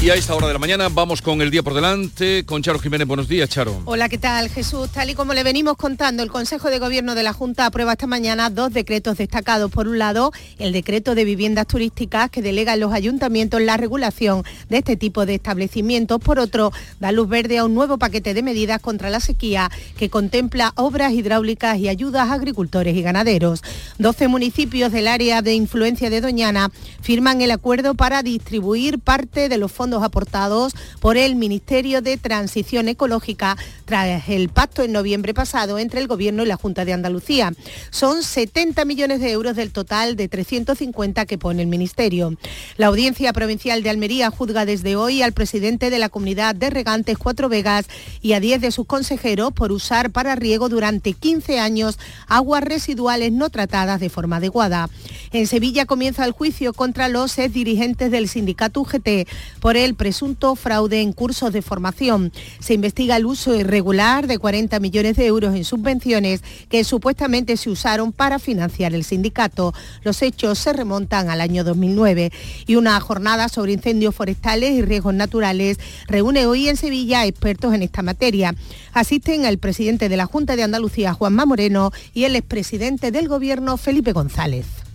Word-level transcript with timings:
Y 0.00 0.10
a 0.10 0.14
esta 0.14 0.36
hora 0.36 0.46
de 0.46 0.52
la 0.52 0.60
mañana 0.60 0.88
vamos 0.88 1.20
con 1.20 1.42
el 1.42 1.50
día 1.50 1.64
por 1.64 1.74
delante, 1.74 2.44
con 2.46 2.62
Charo 2.62 2.78
Jiménez. 2.78 3.08
Buenos 3.08 3.26
días, 3.26 3.48
Charo. 3.48 3.82
Hola, 3.84 4.08
¿qué 4.08 4.16
tal, 4.16 4.48
Jesús? 4.48 4.90
Tal 4.90 5.10
y 5.10 5.14
como 5.14 5.34
le 5.34 5.42
venimos 5.42 5.76
contando, 5.76 6.22
el 6.22 6.30
Consejo 6.30 6.70
de 6.70 6.78
Gobierno 6.78 7.16
de 7.16 7.24
la 7.24 7.32
Junta 7.32 7.66
aprueba 7.66 7.94
esta 7.94 8.06
mañana 8.06 8.48
dos 8.48 8.72
decretos 8.72 9.18
destacados. 9.18 9.72
Por 9.72 9.88
un 9.88 9.98
lado, 9.98 10.30
el 10.60 10.72
decreto 10.72 11.16
de 11.16 11.24
viviendas 11.24 11.66
turísticas 11.66 12.30
que 12.30 12.42
delega 12.42 12.74
a 12.74 12.76
los 12.76 12.92
ayuntamientos 12.92 13.60
la 13.60 13.76
regulación 13.76 14.44
de 14.68 14.78
este 14.78 14.96
tipo 14.96 15.26
de 15.26 15.34
establecimientos. 15.34 16.20
Por 16.20 16.38
otro, 16.38 16.72
da 17.00 17.10
luz 17.10 17.28
verde 17.28 17.58
a 17.58 17.64
un 17.64 17.74
nuevo 17.74 17.98
paquete 17.98 18.34
de 18.34 18.44
medidas 18.44 18.80
contra 18.80 19.10
la 19.10 19.18
sequía 19.18 19.68
que 19.96 20.10
contempla 20.10 20.74
obras 20.76 21.12
hidráulicas 21.12 21.76
y 21.76 21.88
ayudas 21.88 22.28
a 22.28 22.34
agricultores 22.34 22.96
y 22.96 23.02
ganaderos. 23.02 23.64
12 23.98 24.28
municipios 24.28 24.92
del 24.92 25.08
área 25.08 25.42
de 25.42 25.54
influencia 25.54 26.08
de 26.08 26.20
Doñana 26.20 26.70
firman 27.02 27.40
el 27.40 27.50
acuerdo 27.50 27.94
para 27.94 28.22
distribuir 28.22 29.00
parte 29.00 29.48
de 29.48 29.58
los 29.58 29.72
fondos 29.72 29.87
aportados 29.96 30.74
por 31.00 31.16
el 31.16 31.34
Ministerio 31.34 32.02
de 32.02 32.16
Transición 32.16 32.88
Ecológica 32.88 33.56
tras 33.84 34.28
el 34.28 34.50
pacto 34.50 34.82
en 34.82 34.92
noviembre 34.92 35.34
pasado 35.34 35.78
entre 35.78 36.00
el 36.00 36.06
Gobierno 36.06 36.42
y 36.42 36.46
la 36.46 36.56
Junta 36.56 36.84
de 36.84 36.92
Andalucía. 36.92 37.52
Son 37.90 38.22
70 38.22 38.84
millones 38.84 39.20
de 39.20 39.30
euros 39.30 39.56
del 39.56 39.72
total 39.72 40.16
de 40.16 40.28
350 40.28 41.26
que 41.26 41.38
pone 41.38 41.62
el 41.62 41.68
Ministerio. 41.68 42.36
La 42.76 42.88
Audiencia 42.88 43.32
Provincial 43.32 43.82
de 43.82 43.90
Almería 43.90 44.30
juzga 44.30 44.66
desde 44.66 44.96
hoy 44.96 45.22
al 45.22 45.32
presidente 45.32 45.90
de 45.90 45.98
la 45.98 46.10
Comunidad 46.10 46.54
de 46.54 46.70
Regantes 46.70 47.16
Cuatro 47.16 47.48
Vegas 47.48 47.86
y 48.20 48.34
a 48.34 48.40
10 48.40 48.60
de 48.60 48.70
sus 48.70 48.86
consejeros 48.86 49.52
por 49.52 49.72
usar 49.72 50.10
para 50.10 50.36
riego 50.36 50.68
durante 50.68 51.14
15 51.14 51.58
años 51.58 51.98
aguas 52.26 52.62
residuales 52.62 53.32
no 53.32 53.48
tratadas 53.50 54.00
de 54.00 54.10
forma 54.10 54.36
adecuada. 54.36 54.90
En 55.32 55.46
Sevilla 55.46 55.86
comienza 55.86 56.24
el 56.24 56.32
juicio 56.32 56.72
contra 56.72 57.08
los 57.08 57.38
ex 57.38 57.52
dirigentes 57.52 58.10
del 58.10 58.28
sindicato 58.28 58.80
UGT 58.80 59.28
por 59.60 59.76
el 59.84 59.94
presunto 59.94 60.54
fraude 60.56 61.00
en 61.00 61.12
cursos 61.12 61.52
de 61.52 61.62
formación. 61.62 62.32
Se 62.60 62.74
investiga 62.74 63.16
el 63.16 63.26
uso 63.26 63.54
irregular 63.54 64.26
de 64.26 64.38
40 64.38 64.78
millones 64.80 65.16
de 65.16 65.26
euros 65.26 65.54
en 65.54 65.64
subvenciones 65.64 66.42
que 66.68 66.84
supuestamente 66.84 67.56
se 67.56 67.70
usaron 67.70 68.12
para 68.12 68.38
financiar 68.38 68.94
el 68.94 69.04
sindicato. 69.04 69.74
Los 70.02 70.22
hechos 70.22 70.58
se 70.58 70.72
remontan 70.72 71.30
al 71.30 71.40
año 71.40 71.64
2009 71.64 72.32
y 72.66 72.76
una 72.76 72.98
jornada 73.00 73.48
sobre 73.48 73.72
incendios 73.72 74.14
forestales 74.14 74.72
y 74.72 74.82
riesgos 74.82 75.14
naturales 75.14 75.78
reúne 76.06 76.46
hoy 76.46 76.68
en 76.68 76.76
Sevilla 76.76 77.26
expertos 77.26 77.74
en 77.74 77.82
esta 77.82 78.02
materia. 78.02 78.54
Asisten 78.92 79.44
el 79.44 79.58
presidente 79.58 80.08
de 80.08 80.16
la 80.16 80.26
Junta 80.26 80.56
de 80.56 80.62
Andalucía, 80.62 81.14
Juanma 81.14 81.46
Moreno, 81.46 81.92
y 82.14 82.24
el 82.24 82.36
expresidente 82.36 83.10
del 83.10 83.28
Gobierno, 83.28 83.76
Felipe 83.76 84.12
González. 84.12 84.87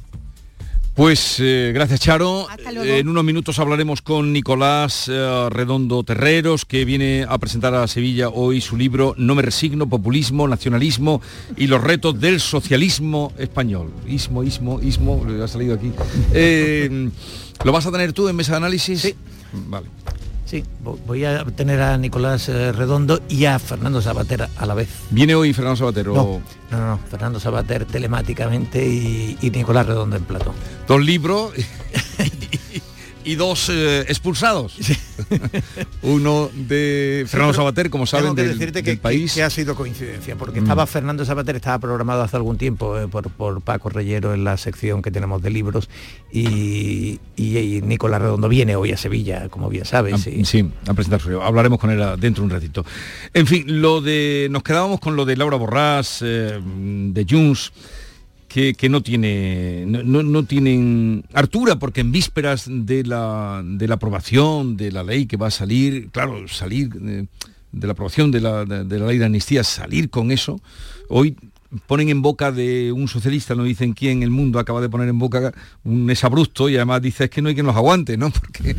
Pues 0.94 1.40
eh, 1.40 1.72
gracias 1.74 2.02
Charo. 2.02 2.46
En 2.68 3.08
unos 3.08 3.24
minutos 3.24 3.58
hablaremos 3.58 4.04
con 4.04 4.32
Nicolás 4.32 5.10
eh, 5.12 5.48
Redondo 5.50 6.04
Terreros, 6.04 6.66
que 6.66 6.86
viene 6.86 7.26
a 7.28 7.40
presentar 7.40 7.74
a 7.74 7.88
Sevilla 7.88 8.30
hoy 8.30 8.62
su 8.62 8.78
libro 8.78 9.16
No 9.18 9.34
me 9.34 9.42
resigno, 9.42 9.90
populismo, 9.90 10.48
nacionalismo 10.48 11.20
y 11.58 11.66
los 11.66 11.84
retos 11.84 12.20
del 12.20 12.40
socialismo 12.40 13.34
español. 13.40 13.92
Ismo, 14.08 14.44
ismo, 14.44 14.80
ismo, 14.82 15.26
ha 15.44 15.48
salido 15.48 15.74
aquí. 15.74 15.92
Eh, 16.36 17.10
¿Lo 17.64 17.72
vas 17.72 17.86
a 17.86 17.92
tener 17.92 18.14
tú 18.14 18.28
en 18.28 18.36
mesa 18.36 18.54
de 18.54 18.58
análisis? 18.58 19.02
Sí. 19.02 19.16
Vale. 19.68 19.88
Sí, 20.54 20.64
voy 21.08 21.26
a 21.26 21.44
tener 21.46 21.82
a 21.82 21.98
Nicolás 21.98 22.48
eh, 22.48 22.72
Redondo 22.72 23.20
y 23.28 23.46
a 23.46 23.58
Fernando 23.58 24.04
Sabater 24.04 24.48
a 24.56 24.66
la 24.68 24.76
vez. 24.76 24.88
¿Viene 25.10 25.34
hoy 25.34 25.52
Fernando 25.52 25.78
Sabater? 25.78 26.06
No, 26.06 26.44
no, 26.70 26.78
no, 26.78 27.00
Fernando 27.10 27.40
Sabater 27.40 27.86
telemáticamente 27.86 28.86
y, 28.86 29.36
y 29.42 29.50
Nicolás 29.50 29.88
Redondo 29.88 30.16
en 30.16 30.26
plato. 30.26 30.54
Dos 30.88 31.04
libros 31.04 31.54
y 33.24 33.36
dos 33.36 33.70
eh, 33.70 34.02
expulsados. 34.08 34.78
Uno 36.02 36.50
de 36.54 37.26
Fernando 37.28 37.54
Sabater, 37.54 37.90
como 37.90 38.06
saben, 38.06 38.36
del, 38.36 38.58
decirte 38.58 38.84
que, 38.84 38.98
país. 38.98 39.34
Que, 39.34 39.44
ha 39.44 39.50
sido 39.50 39.76
coincidencia, 39.76 40.36
porque 40.36 40.60
estaba 40.60 40.86
mm. 40.86 40.88
Fernando 40.88 41.26
Sabater, 41.26 41.56
estaba 41.56 41.80
programado 41.80 42.22
hace 42.22 42.36
algún 42.36 42.58
tiempo 42.58 43.00
eh, 43.00 43.08
por, 43.08 43.62
Paco 43.62 43.90
Reyero 43.90 44.34
en 44.34 44.44
la 44.44 44.58
sección 44.58 45.02
que 45.02 45.12
tenemos 45.12 45.42
de 45.42 45.50
libros 45.50 45.90
y, 46.32 47.20
Nicolás 47.38 48.22
Redondo 48.22 48.50
viene 48.50 48.76
hoy 48.76 48.92
a 48.92 48.98
Sevilla, 48.98 49.50
como 49.50 49.70
bien 49.70 49.86
sabes. 49.86 50.14
Ah, 50.16 50.44
sí, 50.44 50.70
a 50.88 50.94
presentar 50.94 51.22
su 51.22 51.30
libro. 51.30 51.44
Hablaremos 51.44 51.80
con 51.80 51.92
él 51.92 52.00
dentro 52.20 52.42
de 52.42 52.46
un 52.46 52.50
ratito. 52.50 52.86
En 53.34 53.48
fin, 53.48 53.64
lo 53.82 54.02
de. 54.02 54.48
Nos 54.50 54.64
quedábamos 54.64 55.00
con 55.00 55.16
lo 55.16 55.26
de 55.26 55.36
Laura 55.36 55.58
Borrás, 55.58 56.20
eh, 56.22 56.60
de 56.64 57.26
Junts 57.30 57.72
que, 58.54 58.88
no 58.88 59.02
tiene 59.02 59.84
no, 59.88 60.46
tienen 60.46 61.26
hartura 61.34 61.80
porque 61.80 62.02
en 62.02 62.12
vísperas 62.12 62.66
de 62.70 63.04
la, 63.04 63.64
de 63.66 63.88
la 63.88 63.96
aprobación 63.96 64.78
de 64.78 64.92
la 64.92 65.04
ley 65.04 65.26
que 65.26 65.38
va 65.38 65.48
a 65.48 65.52
salir, 65.52 66.12
claro, 66.12 66.48
salir 66.48 66.90
de, 66.90 67.28
la 67.72 67.94
aprobación 67.94 68.30
de 68.30 68.42
la, 68.42 68.64
de 68.64 69.00
la 69.00 69.08
ley 69.08 69.18
de 69.18 69.26
amnistía, 69.26 69.64
salir 69.64 70.12
con 70.12 70.30
eso, 70.30 70.62
hoy 71.10 71.36
ponen 71.86 72.10
en 72.10 72.22
boca 72.22 72.52
de 72.52 72.92
un 72.92 73.08
socialista, 73.08 73.56
no 73.56 73.64
dicen 73.64 73.94
quién 73.94 74.24
el 74.24 74.30
mundo 74.30 74.60
acaba 74.60 74.82
de 74.82 74.90
poner 74.90 75.10
en 75.10 75.20
boca 75.20 75.54
un 75.84 76.12
abrupto 76.22 76.70
y 76.70 76.76
además 76.76 77.02
dice 77.02 77.26
es 77.26 77.30
que 77.30 77.42
no 77.42 77.50
hay 77.50 77.56
quien 77.56 77.66
los 77.66 77.76
aguante, 77.76 78.18
¿no? 78.18 78.32
Porque 78.40 78.76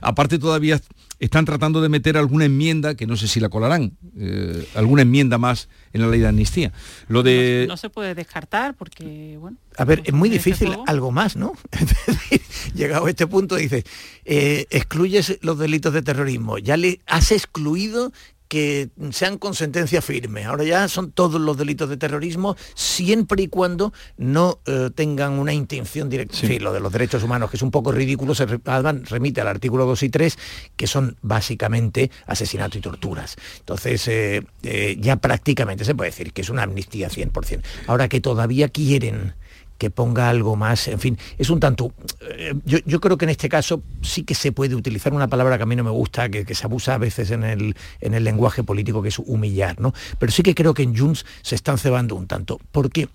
aparte 0.00 0.38
todavía 0.38 0.80
están 1.18 1.44
tratando 1.44 1.80
de 1.80 1.88
meter 1.88 2.16
alguna 2.16 2.44
enmienda, 2.44 2.94
que 2.94 3.06
no 3.06 3.16
sé 3.16 3.26
si 3.26 3.40
la 3.40 3.48
colarán, 3.48 3.96
eh, 4.16 4.68
alguna 4.74 5.02
enmienda 5.02 5.36
más 5.36 5.68
en 5.92 6.02
la 6.02 6.08
ley 6.08 6.20
de 6.20 6.28
amnistía. 6.28 6.72
Lo 7.08 7.22
de... 7.22 7.66
No, 7.68 7.76
se 7.76 7.90
puede 7.90 8.14
descartar 8.14 8.74
porque, 8.74 9.36
bueno... 9.38 9.56
A 9.76 9.84
ver, 9.84 10.02
es 10.04 10.12
muy 10.12 10.28
difícil 10.28 10.76
algo 10.86 11.10
más, 11.10 11.36
¿no? 11.36 11.54
Llegado 12.74 13.06
a 13.06 13.10
este 13.10 13.26
punto, 13.26 13.56
dice, 13.56 13.84
eh, 14.24 14.66
excluyes 14.70 15.38
los 15.40 15.58
delitos 15.58 15.92
de 15.92 16.02
terrorismo, 16.02 16.58
ya 16.58 16.76
le 16.76 17.00
has 17.06 17.32
excluido 17.32 18.12
que 18.48 18.88
sean 19.10 19.38
con 19.38 19.54
sentencia 19.54 20.02
firme. 20.02 20.44
Ahora 20.44 20.64
ya 20.64 20.88
son 20.88 21.12
todos 21.12 21.40
los 21.40 21.56
delitos 21.56 21.88
de 21.88 21.96
terrorismo 21.96 22.56
siempre 22.74 23.42
y 23.42 23.48
cuando 23.48 23.92
no 24.16 24.60
eh, 24.66 24.90
tengan 24.94 25.34
una 25.34 25.52
intención 25.52 26.08
directa. 26.08 26.36
Sí. 26.36 26.58
lo 26.58 26.72
de 26.72 26.80
los 26.80 26.92
derechos 26.92 27.22
humanos, 27.22 27.50
que 27.50 27.56
es 27.56 27.62
un 27.62 27.70
poco 27.70 27.92
ridículo, 27.92 28.34
se 28.34 28.46
remite 28.46 29.40
al 29.40 29.48
artículo 29.48 29.86
2 29.86 30.02
y 30.04 30.08
3, 30.08 30.38
que 30.76 30.86
son 30.86 31.16
básicamente 31.22 32.10
asesinato 32.26 32.78
y 32.78 32.80
torturas. 32.80 33.36
Entonces, 33.60 34.08
eh, 34.08 34.42
eh, 34.62 34.96
ya 34.98 35.16
prácticamente 35.16 35.84
se 35.84 35.94
puede 35.94 36.10
decir 36.10 36.32
que 36.32 36.42
es 36.42 36.50
una 36.50 36.62
amnistía 36.62 37.08
100%. 37.08 37.62
Ahora 37.86 38.08
que 38.08 38.20
todavía 38.20 38.68
quieren 38.68 39.34
que 39.78 39.90
ponga 39.90 40.28
algo 40.28 40.56
más, 40.56 40.88
en 40.88 40.98
fin, 40.98 41.18
es 41.38 41.50
un 41.50 41.60
tanto... 41.60 41.92
Eh, 42.20 42.54
yo, 42.64 43.00
creo 43.00 43.16
que 43.16 43.24
en 43.24 43.30
este 43.30 43.48
caso 43.48 43.82
sí 44.02 44.24
que 44.24 44.34
se 44.34 44.52
puede 44.52 44.74
utilizar 44.74 45.14
una 45.14 45.28
palabra 45.28 45.56
que 45.56 45.62
a 45.62 45.66
mí 45.66 45.76
no 45.76 45.84
me 45.84 45.90
gusta, 45.90 46.28
que, 46.28 46.54
se 46.54 46.66
abusa 46.66 46.94
a 46.94 46.98
veces 46.98 47.30
en 47.30 47.44
el, 47.44 47.76
en 48.00 48.14
el 48.14 48.24
lenguaje 48.24 48.64
político, 48.64 49.02
que 49.02 49.08
es 49.08 49.18
humillar, 49.18 49.80
¿no? 49.80 49.94
Pero 50.18 50.32
sí 50.32 50.42
que 50.42 50.54
creo 50.54 50.74
que 50.74 50.82
en 50.82 50.96
Junts 50.96 51.24
se 51.42 51.54
están 51.54 51.78
cebando 51.78 52.16
un 52.16 52.26
tanto, 52.26 52.60
porque 52.72 53.08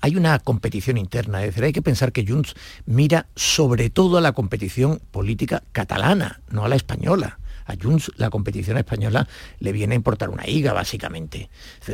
hay 0.00 0.16
una 0.16 0.38
competición 0.38 0.96
interna, 0.96 1.40
es 1.40 1.50
decir, 1.50 1.64
hay 1.64 1.72
que 1.72 1.82
pensar 1.82 2.10
que 2.12 2.26
Junts 2.26 2.54
mira 2.86 3.26
sobre 3.36 3.90
todo 3.90 4.16
a 4.16 4.20
la 4.20 4.32
competición 4.32 5.00
política 5.10 5.62
catalana, 5.72 6.40
no 6.50 6.64
a 6.64 6.68
la 6.68 6.76
española 6.76 7.38
a 7.66 7.74
Junts 7.80 8.10
la 8.16 8.30
competición 8.30 8.78
española 8.78 9.28
le 9.58 9.72
viene 9.72 9.94
a 9.94 9.96
importar 9.96 10.30
una 10.30 10.48
higa, 10.48 10.72
básicamente. 10.72 11.50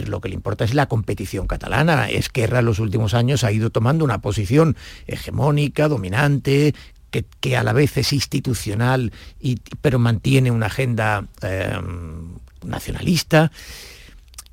lo 0.06 0.20
que 0.20 0.28
le 0.28 0.34
importa 0.34 0.64
es 0.64 0.74
la 0.74 0.86
competición 0.86 1.46
catalana. 1.46 2.08
Esquerra 2.08 2.60
en 2.60 2.66
los 2.66 2.78
últimos 2.78 3.14
años 3.14 3.44
ha 3.44 3.52
ido 3.52 3.70
tomando 3.70 4.04
una 4.04 4.20
posición 4.20 4.76
hegemónica, 5.06 5.88
dominante, 5.88 6.74
que, 7.10 7.56
a 7.56 7.62
la 7.62 7.72
vez 7.72 7.96
es 7.96 8.12
institucional, 8.12 9.12
y, 9.40 9.56
pero 9.80 9.98
mantiene 9.98 10.50
una 10.50 10.66
agenda 10.66 11.26
eh, 11.42 11.78
nacionalista 12.64 13.50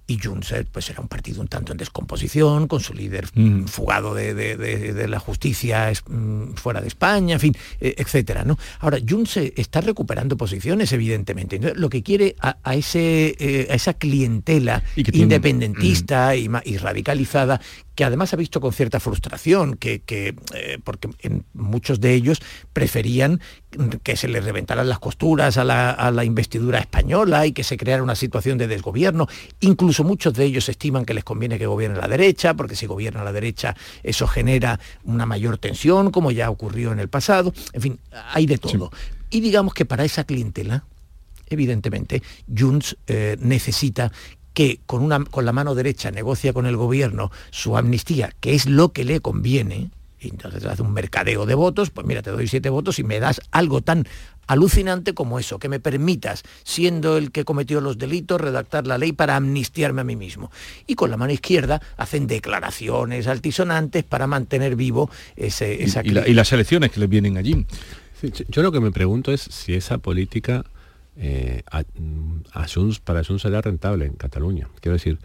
y 0.07 0.19
Junts 0.19 0.53
pues 0.71 0.89
era 0.89 1.01
un 1.01 1.07
partido 1.07 1.41
un 1.41 1.47
tanto 1.47 1.71
en 1.71 1.77
descomposición, 1.77 2.67
con 2.67 2.79
su 2.79 2.93
líder 2.93 3.27
mm. 3.33 3.65
fugado 3.65 4.13
de, 4.13 5.05
la 5.07 5.19
justicia 5.19 5.91
mm, 6.07 6.53
fuera 6.53 6.81
de 6.81 6.87
España, 6.87 7.33
en 7.35 7.39
fin, 7.39 7.57
eh, 7.79 7.95
etcétera. 7.97 8.43
¿no? 8.43 8.57
Ahora, 8.79 8.99
Junts 9.07 9.37
está 9.37 9.81
recuperando 9.81 10.37
posiciones, 10.37 10.91
evidentemente. 10.91 11.59
Lo 11.75 11.89
que 11.89 12.03
quiere 12.03 12.35
a, 12.39 12.75
ese, 12.75 13.35
eh, 13.39 13.67
a 13.69 13.75
esa 13.75 13.93
clientela 13.93 14.83
independentista 14.95 16.33
mm. 16.33 16.61
y, 16.65 16.77
radicalizada 16.77 17.61
que 17.95 18.03
además 18.03 18.33
ha 18.33 18.37
visto 18.37 18.59
con 18.59 18.73
cierta 18.73 18.99
frustración, 18.99 19.75
que, 19.75 20.03
eh, 20.07 20.79
porque 20.83 21.09
en 21.19 21.45
muchos 21.53 21.99
de 22.01 22.13
ellos 22.13 22.41
preferían 22.73 23.39
que 24.03 24.15
se 24.15 24.27
les 24.27 24.43
reventaran 24.43 24.87
las 24.87 24.99
costuras 24.99 25.57
a 25.57 25.63
la, 25.63 26.25
investidura 26.25 26.79
española 26.79 27.45
y 27.45 27.51
que 27.51 27.63
se 27.63 27.77
creara 27.77 28.03
una 28.03 28.15
situación 28.15 28.57
de 28.57 28.67
desgobierno. 28.67 29.27
Incluso 29.61 30.03
muchos 30.03 30.33
de 30.33 30.45
ellos 30.45 30.69
estiman 30.69 31.05
que 31.05 31.13
les 31.13 31.23
conviene 31.23 31.57
que 31.57 31.67
gobierne 31.67 31.99
la 31.99 32.07
derecha, 32.07 32.53
porque 32.53 32.75
si 32.75 32.85
gobierna 32.85 33.23
la 33.23 33.31
derecha 33.31 33.75
eso 34.03 34.27
genera 34.27 34.79
una 35.03 35.25
mayor 35.25 35.57
tensión, 35.57 36.11
como 36.11 36.31
ya 36.31 36.49
ocurrió 36.49 36.91
en 36.91 36.99
el 36.99 37.09
pasado. 37.09 37.53
En 37.73 37.81
fin, 37.81 37.99
hay 38.33 38.45
de 38.45 38.57
todo. 38.57 38.91
Y 39.29 39.39
digamos 39.39 39.73
que 39.73 39.85
para 39.85 40.03
esa 40.05 40.23
clientela, 40.23 40.85
evidentemente, 41.49 42.21
Junts 42.55 42.97
eh, 43.07 43.37
necesita 43.39 44.11
que 44.55 44.79
con, 44.87 45.03
una, 45.03 45.23
con 45.23 45.45
la 45.45 45.51
mano 45.51 45.75
derecha 45.75 46.09
negocia 46.09 46.53
con 46.53 46.65
el 46.65 46.77
gobierno 46.77 47.29
su 47.51 47.77
amnistía, 47.77 48.33
que 48.39 48.55
es 48.55 48.65
lo 48.65 48.93
que 48.93 49.03
le 49.03 49.19
conviene, 49.19 49.91
y 50.19 50.29
entonces 50.29 50.65
hace 50.65 50.81
un 50.81 50.93
mercadeo 50.93 51.45
de 51.45 51.53
votos, 51.53 51.91
pues 51.91 52.07
mira, 52.07 52.23
te 52.23 52.31
doy 52.31 52.47
siete 52.47 52.69
votos 52.69 52.97
y 52.97 53.03
me 53.03 53.19
das 53.19 53.41
algo 53.51 53.81
tan 53.81 54.07
alucinante 54.47 55.13
como 55.13 55.39
eso, 55.39 55.59
que 55.59 55.67
me 55.67 55.81
permitas, 55.81 56.43
siendo 56.63 57.17
el 57.17 57.31
que 57.31 57.43
cometió 57.43 57.81
los 57.81 57.97
delitos, 57.97 58.39
redactar 58.39 58.87
la 58.87 58.97
ley 58.97 59.11
para 59.11 59.35
amnistiarme 59.35 60.01
a 60.01 60.03
mí 60.05 60.15
mismo. 60.15 60.51
Y 60.87 60.95
con 60.95 61.11
la 61.11 61.17
mano 61.17 61.33
izquierda 61.33 61.81
hacen 61.97 62.25
declaraciones 62.25 63.27
altisonantes 63.27 64.05
para 64.05 64.25
mantener 64.25 64.77
vivo 64.77 65.09
ese, 65.35 65.83
esa... 65.83 66.01
Y, 66.01 66.09
y, 66.09 66.33
las 66.33 66.53
elecciones 66.53 66.91
que 66.91 67.01
les 67.01 67.09
vienen 67.09 67.37
allí. 67.37 67.65
yo 68.47 68.61
lo 68.61 68.71
que 68.71 68.79
me 68.79 68.91
pregunto 68.91 69.33
es 69.33 69.41
si 69.41 69.73
esa 69.73 69.97
política 69.97 70.63
eh, 71.17 71.63
a, 71.71 71.83
a 72.53 72.67
Junts, 72.67 72.99
para 72.99 73.23
Junts 73.23 73.43
será 73.43 73.61
rentable 73.61 74.05
en 74.05 74.13
Cataluña. 74.13 74.69
Quiero 74.81 74.93
decir, 74.93 75.19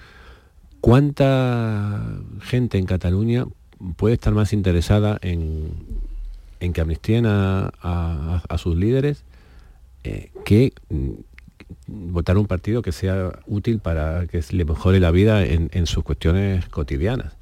¿cuánta 0.81 2.01
gente 2.43 2.79
en 2.79 2.87
Cataluña 2.87 3.47
puede 3.97 4.15
estar 4.15 4.35
más 4.35 4.53
interesada 4.53 5.19
en, 5.23 5.71
en 6.61 6.73
que 6.73 6.81
amnistíen 6.81 7.27
a, 7.27 7.73
a, 7.83 8.59
sus 8.59 8.77
líderes 8.77 9.25
eh, 10.05 10.31
que 10.45 10.73
mm, 10.91 11.11
votar 11.87 12.37
un 12.39 12.47
partido 12.47 12.83
que 12.83 12.93
sea 12.93 13.41
útil 13.47 13.79
para 13.79 14.27
que 14.27 14.43
le 14.51 14.65
mejore 14.65 15.01
la 15.01 15.11
vida 15.11 15.45
en, 15.45 15.71
en 15.73 15.87
sus 15.87 16.05
cuestiones 16.05 16.67
cotidianas. 16.67 17.37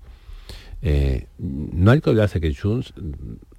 Eh, 0.80 1.26
no 1.38 1.90
hay 1.90 2.00
que 2.00 2.10
olvidarse 2.10 2.40
que 2.40 2.54
Junts, 2.54 2.94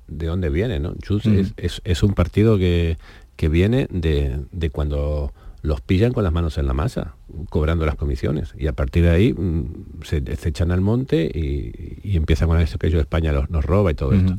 ¿de 0.08 0.26
dónde 0.26 0.50
viene? 0.50 0.80
¿no? 0.80 0.96
Junts 1.06 1.26
mm. 1.26 1.38
es, 1.38 1.54
es, 1.58 1.82
es, 1.84 2.04
un 2.04 2.14
partido 2.14 2.58
que, 2.58 2.98
que 3.40 3.48
viene 3.48 3.88
de, 3.90 4.42
de, 4.52 4.70
cuando 4.70 5.32
los 5.62 5.80
pillan 5.80 6.12
con 6.12 6.26
las 6.26 6.34
manos 6.34 6.58
en 6.58 6.68
la 6.68 6.74
masa, 6.74 7.16
cobrando 7.50 7.86
las 7.86 7.96
comisiones. 7.96 8.54
Y 8.58 8.68
a 8.68 8.74
partir 8.74 9.04
de 9.04 9.12
ahí 9.12 9.32
mm, 9.32 10.04
se, 10.04 10.36
se, 10.36 10.50
echan 10.50 10.72
al 10.72 10.82
monte 10.82 11.24
y, 11.24 12.02
y 12.04 12.18
empiezan 12.18 12.50
con 12.50 12.60
eso 12.60 12.78
que 12.78 12.90
yo 12.90 13.00
España 13.00 13.32
los, 13.32 13.50
nos 13.50 13.64
roba 13.64 13.92
y 13.92 13.94
todo 13.96 14.12
esto 14.12 14.36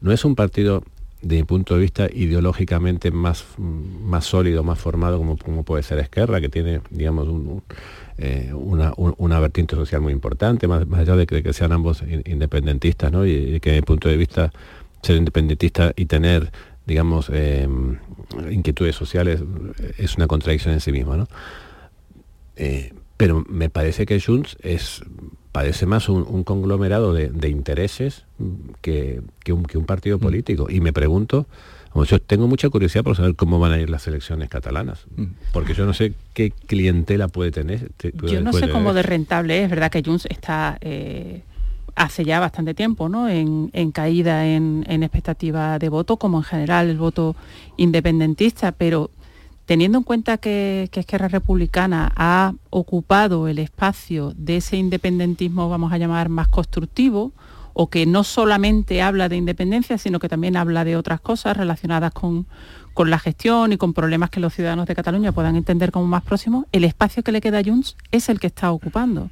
no 0.00 0.12
es 0.12 0.24
un 0.24 0.36
partido 0.36 0.84
de 1.22 1.36
mi 1.36 1.42
punto 1.42 1.74
de 1.74 1.80
vista 1.80 2.06
ideológicamente 2.12 3.10
más, 3.10 3.44
más 3.58 4.26
sólido, 4.26 4.62
más 4.62 4.78
formado 4.78 5.18
como, 5.18 5.36
como 5.38 5.64
puede 5.64 5.82
ser 5.82 5.98
Esquerra, 5.98 6.40
que 6.40 6.50
tiene, 6.50 6.82
digamos, 6.90 7.26
eh, 8.18 8.52
una, 8.54 9.40
vertiente 9.40 9.74
social 9.74 10.02
muy 10.02 10.12
importante, 10.12 10.68
más, 10.68 10.84
allá 10.92 11.16
de 11.16 11.26
que, 11.26 11.52
sean 11.54 11.72
ambos 11.72 12.04
independentistas, 12.26 13.10
¿no? 13.10 13.26
Y, 13.26 13.58
que 13.60 13.70
desde 13.70 13.80
mi 13.80 13.86
punto 13.86 14.10
de 14.10 14.18
vista 14.18 14.52
ser 15.02 15.16
independentista 15.16 15.92
y 15.96 16.04
tener, 16.04 16.52
digamos, 16.86 17.30
eh, 17.32 17.68
inquietudes 18.50 18.96
sociales 18.96 19.42
es 19.98 20.16
una 20.16 20.26
contradicción 20.26 20.74
en 20.74 20.80
sí 20.80 20.92
misma, 20.92 21.16
¿no? 21.16 21.28
Eh, 22.56 22.92
pero 23.16 23.44
me 23.48 23.70
parece 23.70 24.06
que 24.06 24.20
Junts 24.20 24.56
es 24.60 25.02
parece 25.52 25.86
más 25.86 26.08
un, 26.08 26.42
conglomerado 26.42 27.14
de, 27.14 27.48
intereses 27.48 28.24
que, 28.80 29.22
un, 29.48 29.86
partido 29.86 30.18
mm. 30.18 30.20
político. 30.20 30.66
Y 30.68 30.80
me 30.80 30.92
pregunto, 30.92 31.46
yo 32.08 32.18
tengo 32.18 32.48
mucha 32.48 32.68
curiosidad 32.70 33.04
por 33.04 33.14
saber 33.14 33.36
cómo 33.36 33.60
van 33.60 33.70
a 33.70 33.78
ir 33.78 33.88
las 33.88 34.04
elecciones 34.08 34.48
catalanas, 34.48 35.06
mm. 35.16 35.26
porque 35.52 35.74
yo 35.74 35.86
no 35.86 35.94
sé 35.94 36.12
qué 36.32 36.50
clientela 36.50 37.28
puede 37.28 37.52
tener. 37.52 37.92
yo 38.24 38.40
no 38.40 38.52
sé 38.52 38.68
cómo 38.68 38.92
de 38.94 39.04
rentable 39.04 39.62
es, 39.62 39.70
verdad 39.70 39.92
que 39.92 40.02
Junts 40.02 40.26
está... 40.28 40.76
Eh, 40.80 41.42
hace 41.94 42.24
ya 42.24 42.40
bastante 42.40 42.74
tiempo, 42.74 43.08
¿no? 43.08 43.28
En, 43.28 43.70
caída 43.92 44.46
en, 44.46 44.84
expectativa 44.88 45.78
de 45.78 45.88
voto, 45.88 46.16
como 46.16 46.38
en 46.38 46.44
general 46.44 46.88
el 46.88 46.98
voto 46.98 47.36
independentista, 47.76 48.72
pero 48.72 49.10
teniendo 49.66 49.98
en 49.98 50.04
cuenta 50.04 50.38
que, 50.38 50.88
que 50.92 51.00
Esquerra 51.00 51.28
Republicana 51.28 52.12
ha 52.16 52.54
ocupado 52.70 53.48
el 53.48 53.58
espacio 53.58 54.32
de 54.36 54.58
ese 54.58 54.76
independentismo, 54.76 55.68
vamos 55.68 55.92
a 55.92 55.98
llamar, 55.98 56.28
más 56.28 56.48
constructivo, 56.48 57.32
o 57.74 57.90
que 57.90 58.06
no 58.06 58.24
solamente 58.24 59.02
habla 59.02 59.28
de 59.28 59.36
independencia, 59.36 59.98
sino 59.98 60.20
que 60.20 60.28
también 60.28 60.56
habla 60.56 60.84
de 60.84 60.96
otras 60.96 61.20
cosas 61.20 61.56
relacionadas 61.56 62.12
con, 62.12 62.46
la 62.96 63.18
gestión 63.18 63.72
y 63.72 63.76
con 63.76 63.92
problemas 63.92 64.30
que 64.30 64.40
los 64.40 64.54
ciudadanos 64.54 64.86
de 64.86 64.94
Cataluña 64.94 65.32
puedan 65.32 65.56
entender 65.56 65.90
como 65.90 66.06
más 66.06 66.22
próximos, 66.22 66.66
el 66.70 66.84
espacio 66.84 67.24
que 67.24 67.32
le 67.32 67.40
queda 67.40 67.58
a 67.58 67.64
Junts 67.64 67.96
es 68.12 68.28
el 68.28 68.38
que 68.38 68.46
está 68.46 68.70
ocupando. 68.70 69.28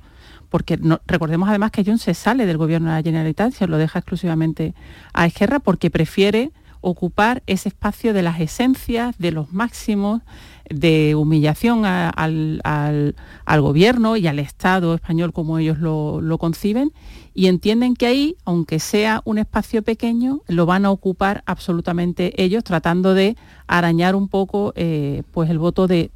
Porque 0.52 0.78
recordemos 1.06 1.48
además 1.48 1.70
que 1.70 1.82
Junts 1.82 2.02
se 2.02 2.12
sale 2.12 2.44
del 2.44 2.58
gobierno 2.58 2.90
de 2.90 2.96
la 2.96 3.02
Generalitat, 3.02 3.54
se 3.54 3.66
lo 3.66 3.78
deja 3.78 4.00
exclusivamente 4.00 4.74
a 5.14 5.24
Esquerra 5.24 5.60
porque 5.60 5.90
prefiere 5.90 6.52
ocupar 6.82 7.42
ese 7.46 7.70
espacio 7.70 8.12
de 8.12 8.20
las 8.20 8.38
esencias, 8.38 9.16
de 9.16 9.30
los 9.30 9.50
máximos, 9.54 10.20
de 10.68 11.14
humillación 11.14 11.86
al, 11.86 13.14
gobierno 13.46 14.18
y 14.18 14.26
al 14.26 14.38
Estado 14.38 14.94
español 14.94 15.32
como 15.32 15.56
ellos 15.56 15.78
lo, 15.78 16.36
conciben. 16.36 16.92
Y 17.32 17.46
entienden 17.46 17.94
que 17.94 18.04
ahí, 18.04 18.36
aunque 18.44 18.78
sea 18.78 19.22
un 19.24 19.38
espacio 19.38 19.82
pequeño, 19.82 20.42
lo 20.48 20.66
van 20.66 20.84
a 20.84 20.90
ocupar 20.90 21.42
absolutamente 21.46 22.34
ellos, 22.42 22.62
tratando 22.62 23.14
de 23.14 23.38
arañar 23.66 24.14
un 24.14 24.28
poco 24.28 24.74
eh, 24.76 25.22
pues 25.32 25.48
el 25.48 25.58
voto 25.58 25.86
de 25.86 26.10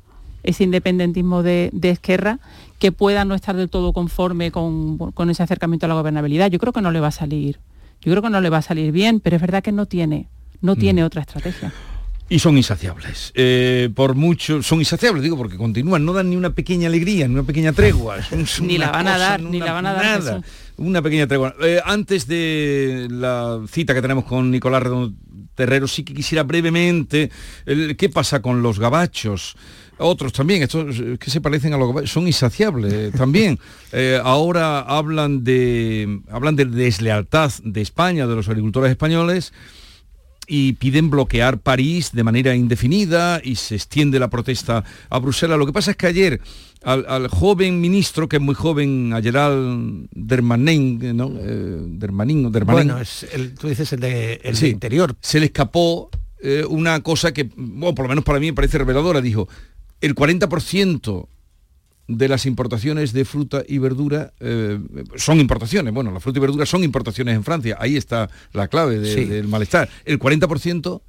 ese 0.47 0.65
independentismo 0.65 1.43
de, 1.43 1.71
Esquerra 1.83 2.39
que 2.79 2.93
pueda 2.93 3.25
no 3.25 3.35
estar 3.35 3.57
del 3.57 3.69
todo 3.69 3.93
conforme 3.93 4.51
con, 4.51 4.99
con 4.99 5.31
ese 5.31 5.43
acercamiento 5.43 5.87
a 5.87 5.89
la 5.89 5.95
gobernabilidad. 5.95 6.51
Yo 6.51 6.59
creo 6.59 6.73
que 6.73 6.83
no 6.83 6.91
le 6.91 7.01
va 7.01 7.09
a 7.09 7.13
salir, 7.13 7.59
yo 8.01 8.11
creo 8.13 8.23
que 8.23 8.31
no 8.31 8.41
le 8.41 8.51
va 8.51 8.59
a 8.59 8.63
salir 8.63 8.93
bien, 8.93 9.21
pero 9.21 9.37
es 9.37 9.43
verdad 9.43 9.63
que 9.63 9.73
no 9.73 9.87
tiene 9.87 10.29
no 10.61 10.75
mm. 10.75 10.79
tiene 10.79 11.05
otra 11.05 11.23
estrategia. 11.23 11.73
Y 12.29 12.41
son 12.41 12.57
insaciables. 12.57 13.31
Eh, 13.37 13.89
por 13.95 14.17
mucho, 14.17 14.61
son 14.63 14.81
insaciables, 14.81 15.23
digo, 15.23 15.37
porque 15.37 15.57
continúan, 15.57 16.05
no 16.05 16.13
dan 16.13 16.29
ni 16.29 16.35
una 16.35 16.51
pequeña 16.51 16.89
alegría, 16.89 17.29
ni 17.29 17.35
una 17.35 17.45
pequeña 17.45 17.73
tregua. 17.73 18.17
ni 18.61 18.79
la 18.79 18.91
van 18.91 19.07
a 19.07 19.17
dar, 19.17 19.41
ni 19.41 19.61
la 19.61 19.73
van 19.73 19.87
a 19.87 19.93
dar. 19.93 20.05
Nada. 20.05 20.43
Una 20.77 21.03
pequeña 21.03 21.29
tregua. 21.29 21.55
Eh, 21.63 21.81
antes 21.85 22.27
de 22.27 23.07
la 23.11 23.61
cita 23.71 23.95
que 23.95 24.03
tenemos 24.03 24.25
con 24.25 24.51
Nicolás 24.51 24.83
Redondo 24.83 25.15
Terrero, 25.55 25.87
sí 25.87 26.03
que 26.03 26.15
quisiera 26.15 26.43
brevemente, 26.43 27.31
¿qué 27.65 28.09
pasa 28.13 28.43
con 28.43 28.61
los 28.61 28.81
gabachos? 28.81 29.57
Otros 29.99 30.33
también, 30.33 30.63
estos 30.63 31.01
eh, 31.01 31.17
que 31.19 31.31
se 31.31 31.41
parecen 31.41 31.73
a 31.73 31.79
los 31.79 31.89
gabachos, 31.89 32.11
son 32.11 32.27
insaciables 32.27 33.13
también. 33.17 33.59
ahora 34.23 34.81
hablan 34.81 35.43
de, 35.43 36.21
hablan 36.31 36.57
de 36.57 36.67
deslealtad 36.67 37.51
de 37.65 37.81
España, 37.81 38.27
de 38.27 38.35
los 38.35 38.49
agricultores 38.49 38.91
españoles 38.91 39.53
y 40.47 40.75
piden 40.75 41.11
bloquear 41.11 41.59
París 41.59 42.11
de 42.13 42.23
manera 42.23 42.55
indefinida 42.55 43.41
y 43.43 43.57
se 43.57 43.75
extiende 43.75 44.19
la 44.19 44.31
protesta 44.31 44.85
a 45.11 45.19
Bruselas. 45.19 45.59
Lo 45.59 45.67
que 45.67 45.73
pasa 45.73 45.91
es 45.93 45.97
que 45.97 46.07
ayer 46.07 46.41
al, 46.83 47.29
joven 47.29 47.81
ministro, 47.81 48.29
que 48.29 48.37
es 48.37 48.43
muy 48.43 48.55
joven, 48.55 49.13
a 49.13 49.21
Gerald 49.21 50.09
Dermanin, 50.13 51.17
¿no? 51.17 51.33
Eh, 51.37 51.79
Dermanin, 51.89 52.53
Bueno, 52.53 53.01
es 53.01 53.27
el, 53.33 53.55
tú 53.55 53.69
dices 53.69 53.93
el 53.93 54.01
de, 54.01 54.41
el 54.45 54.65
interior. 54.65 55.17
Se 55.21 55.41
le 55.41 55.47
escapó 55.47 56.11
eh, 56.41 56.65
una 56.69 57.01
cosa 57.01 57.33
que, 57.33 57.51
bueno, 57.57 57.95
por 57.95 58.05
lo 58.05 58.11
menos 58.11 58.25
para 58.25 58.39
mí 58.39 58.47
me 58.47 58.53
parece 58.53 58.79
reveladora. 58.79 59.21
Dijo, 59.21 59.49
el 60.01 60.15
40% 60.15 61.29
de 62.09 62.29
las 62.29 62.47
importaciones 62.47 63.13
de 63.13 63.25
fruta 63.25 63.63
y 63.67 63.79
verdura 63.79 64.33
eh, 64.41 64.79
son 65.17 65.41
importaciones. 65.41 65.93
Bueno, 65.93 66.13
la 66.13 66.21
fruta 66.21 66.39
y 66.39 66.41
verdura 66.41 66.67
son 66.67 66.85
importaciones 66.85 67.35
en 67.35 67.45
Francia. 67.45 67.77
Ahí 67.81 67.97
está 67.97 68.31
la 68.53 68.69
clave 68.69 68.99
del 68.99 69.49
malestar. 69.49 69.89
El 70.05 70.19
40%... 70.19 71.03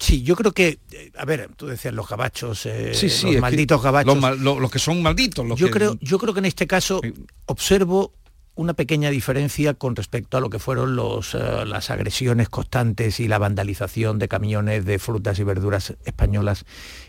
Sí, 0.00 0.22
yo 0.22 0.36
creo 0.36 0.52
que, 0.52 0.78
eh, 0.90 1.12
a 1.18 1.26
ver, 1.26 1.50
tú 1.54 1.66
decías 1.66 1.92
los 1.92 2.08
gabachos, 2.08 2.64
eh, 2.64 2.92
los 3.24 3.40
malditos 3.40 3.82
gabachos. 3.82 4.40
Los, 4.40 4.70
que 4.70 4.78
son 4.78 5.02
malditos. 5.02 5.46
yo, 5.58 5.70
creo, 5.70 5.98
yo 6.00 6.18
creo 6.18 6.32
que 6.32 6.40
en 6.40 6.46
este 6.46 6.66
caso 6.66 7.02
observo 7.44 8.14
una 8.54 8.74
pequeña 8.74 9.10
diferencia 9.10 9.74
con 9.74 9.96
respecto 9.96 10.36
a 10.36 10.40
lo 10.40 10.50
que 10.50 10.58
fueron 10.58 10.98
eh, 10.98 11.64
las 11.66 11.90
agresiones 11.90 12.48
constantes 12.48 13.20
y 13.20 13.28
la 13.28 13.38
vandalización 13.38 14.18
de 14.18 14.28
camiones 14.28 14.84
de 14.84 14.98
frutas 14.98 15.38
y 15.38 15.44
verduras 15.44 15.94
españolas 16.04 16.64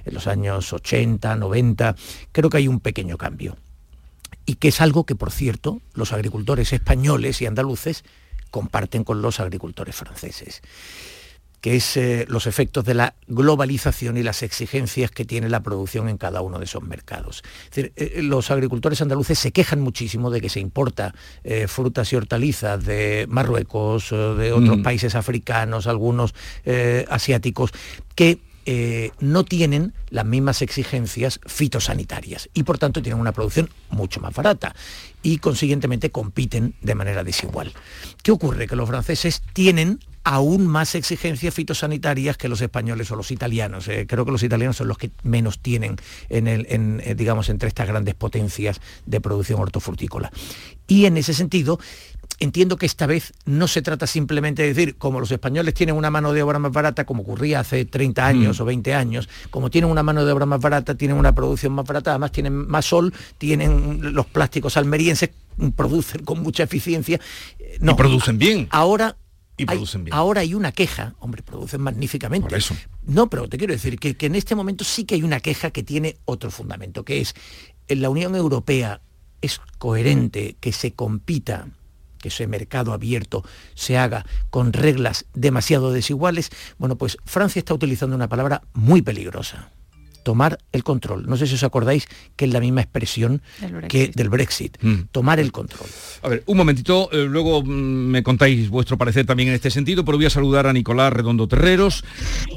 en 0.06 0.14
los 0.14 0.28
años 0.28 0.72
80, 0.72 1.36
90. 1.36 1.96
Creo 2.32 2.50
que 2.50 2.58
hay 2.58 2.68
un 2.68 2.80
pequeño 2.80 3.18
cambio. 3.18 3.58
Y 4.46 4.56
que 4.56 4.70
es 4.70 4.82
algo 4.82 5.06
que, 5.06 5.16
por 5.16 5.32
cierto, 5.32 5.82
los 5.94 6.12
agricultores 6.12 6.74
españoles 6.74 7.42
y 7.42 7.46
andaluces 7.46 8.04
comparten 8.52 9.04
con 9.04 9.22
los 9.22 9.40
agricultores 9.40 9.96
franceses 9.96 10.62
que 11.63 11.77
es 11.77 11.96
eh, 11.96 12.25
los 12.27 12.46
efectos 12.46 12.84
de 12.84 12.93
la 12.93 13.15
globalización 13.25 14.17
y 14.17 14.22
las 14.22 14.43
exigencias 14.43 15.12
que 15.12 15.24
tiene 15.24 15.48
la 15.48 15.63
producción 15.63 16.10
en 16.10 16.17
cada 16.17 16.41
uno 16.41 16.60
de 16.60 16.65
esos 16.65 16.84
mercados. 16.84 17.41
Eh, 17.74 18.20
los 18.22 18.51
agricultores 18.51 19.01
andaluces 19.01 19.39
se 19.39 19.53
quejan 19.53 19.79
muchísimo 19.79 20.29
de 20.29 20.41
que 20.41 20.50
se 20.50 20.60
importa 20.60 21.15
eh, 21.46 21.70
frutas 21.70 22.12
y 22.12 22.17
hortalizas 22.17 22.84
de 22.84 23.27
Marruecos, 23.29 24.10
de 24.10 24.51
otros 24.51 24.79
mm. 24.79 24.84
países 24.84 25.15
africanos, 25.15 25.88
algunos 25.88 26.36
asiáticos, 27.08 27.72
que 28.13 28.39
eh, 28.65 29.12
no 29.20 29.43
tienen 29.43 29.93
las 30.10 30.25
mismas 30.25 30.62
exigencias 30.62 31.39
fitosanitarias 31.46 32.50
y 32.53 32.63
por 32.63 32.77
tanto 32.77 33.01
tienen 33.01 33.20
una 33.20 33.32
producción 33.32 33.70
mucho 33.89 34.20
más 34.22 34.34
barata 34.34 34.75
y 35.22 35.38
consiguientemente 35.38 36.12
compiten 36.12 36.75
de 36.82 36.96
manera 36.96 37.24
desigual. 37.24 37.74
¿Qué 38.22 38.32
ocurre? 38.32 38.67
Que 38.67 38.75
los 38.75 38.88
franceses 38.88 39.41
tienen 39.53 40.00
aún 40.24 40.67
más 40.67 40.96
exigencias 40.96 41.53
fitosanitarias 41.53 42.38
que 42.38 42.48
los 42.48 42.62
españoles 42.62 43.12
o 43.12 43.15
los 43.15 43.32
italianos. 43.32 43.88
Eh, 43.88 44.05
creo 44.08 44.25
que 44.25 44.32
los 44.32 44.43
italianos 44.43 44.77
son 44.77 44.88
los 44.88 44.98
que 44.98 45.12
menos 45.24 45.60
tienen 45.60 45.98
en 46.29 46.48
el, 46.48 46.65
eh, 46.70 47.15
digamos, 47.15 47.50
entre 47.50 47.67
estas 47.67 47.88
grandes 47.88 48.15
potencias 48.15 48.79
de 49.05 49.20
producción 49.20 49.60
hortofrutícola. 49.60 50.32
Y 50.88 51.05
en 51.05 51.17
ese 51.17 51.34
sentido, 51.34 51.79
entiendo 52.40 52.78
que 52.78 52.86
esta 52.86 53.06
vez 53.06 53.34
no 53.46 53.68
se 53.68 53.82
trata 53.82 54.08
simplemente 54.08 54.62
de 54.62 54.74
decir, 54.74 54.96
como 54.98 55.20
los 55.20 55.32
españoles 55.32 55.74
tienen 55.74 55.96
una 55.96 56.10
mano 56.10 56.34
de 56.34 56.44
obra 56.44 56.60
más 56.60 56.72
barata, 56.72 57.06
como 57.06 57.24
ocurría 57.24 57.60
hace 57.60 57.86
30 57.86 58.25
años 58.25 58.60
mm. 58.60 58.62
o 58.62 58.66
20 58.66 58.94
años, 58.94 59.30
como 59.50 59.70
tienen 59.70 59.90
una 59.90 60.04
mano 60.04 60.25
de 60.25 60.32
obra 60.32 60.46
más 60.46 60.62
barata, 60.62 60.96
tienen 60.96 61.18
una 61.18 61.34
producción 61.34 61.74
más 61.74 61.86
barata, 61.86 62.12
además 62.12 62.32
tienen 62.32 62.68
más 62.68 62.86
sol, 62.86 63.13
tienen 63.38 64.13
los 64.13 64.25
plásticos 64.25 64.78
almerienses, 64.78 65.32
producen 65.75 66.24
con 66.24 66.42
mucha 66.42 66.63
eficiencia. 66.63 67.20
No, 67.80 67.94
y 67.94 67.96
producen 67.96 68.38
bien. 68.38 68.68
Ahora 68.72 69.18
y 69.56 69.66
producen 69.66 70.04
bien. 70.04 70.16
Ahora 70.16 70.42
hay 70.42 70.56
una 70.56 70.72
queja, 70.72 71.16
hombre, 71.20 71.44
producen 71.44 71.82
magníficamente. 71.82 72.50
Por 72.50 72.58
eso. 72.58 72.75
No, 73.04 73.30
pero 73.30 73.48
te 73.48 73.58
quiero 73.58 73.74
decir 73.74 74.00
que, 74.00 74.16
que, 74.16 74.25
en 74.25 74.36
este 74.36 74.56
momento 74.56 74.84
sí 74.84 75.06
que 75.06 75.16
hay 75.16 75.24
una 75.24 75.40
queja 75.40 75.70
que 75.72 75.84
tiene 75.84 76.18
otro 76.25 76.50
fundamento, 76.50 77.06
que 77.06 77.22
es 77.22 77.36
en 77.88 78.02
la 78.02 78.10
Unión 78.10 78.36
Europea 78.36 79.02
es 79.42 79.60
coherente 79.78 80.56
que 80.60 80.72
se 80.72 80.94
compita, 80.94 81.68
que 82.24 82.30
ese 82.30 82.48
mercado 82.48 82.94
abierto 82.94 83.44
se 83.75 83.98
haga 83.98 84.25
con 84.50 84.72
reglas 84.72 85.25
demasiado 85.34 85.92
desiguales. 85.92 86.51
Bueno, 86.77 86.96
pues 86.98 87.18
Francia 87.25 87.60
está 87.60 87.74
utilizando 87.74 88.15
una 88.15 88.30
palabra 88.30 88.62
muy 88.74 89.01
peligrosa 89.01 89.74
tomar 90.24 90.58
el 90.72 90.84
control. 90.84 91.27
No 91.27 91.38
sé 91.38 91.48
si 91.48 91.56
os 91.56 91.63
acordáis 91.63 92.08
que 92.36 92.46
es 92.46 92.53
la 92.53 92.60
misma 92.60 92.82
expresión 92.82 93.42
que 93.88 94.12
del 94.15 94.30
Brexit, 94.30 94.77
mm. 94.82 95.10
tomar 95.12 95.39
el 95.39 95.51
control. 95.51 95.88
A 96.22 96.30
ver, 96.30 96.44
un 96.48 96.58
momentito, 96.58 97.10
eh, 97.12 97.25
luego 97.30 97.63
mm, 97.63 97.68
me 97.68 98.24
contáis 98.24 98.70
vuestro 98.70 98.98
parecer 98.98 99.25
también 99.25 99.50
en 99.50 99.56
este 99.56 99.70
sentido, 99.70 100.03
pero 100.06 100.18
voy 100.18 100.25
a 100.25 100.30
saludar 100.30 100.68
a 100.68 100.74
Nicolás 100.74 101.13
Redondo 101.13 101.48
Terreros, 101.48 102.03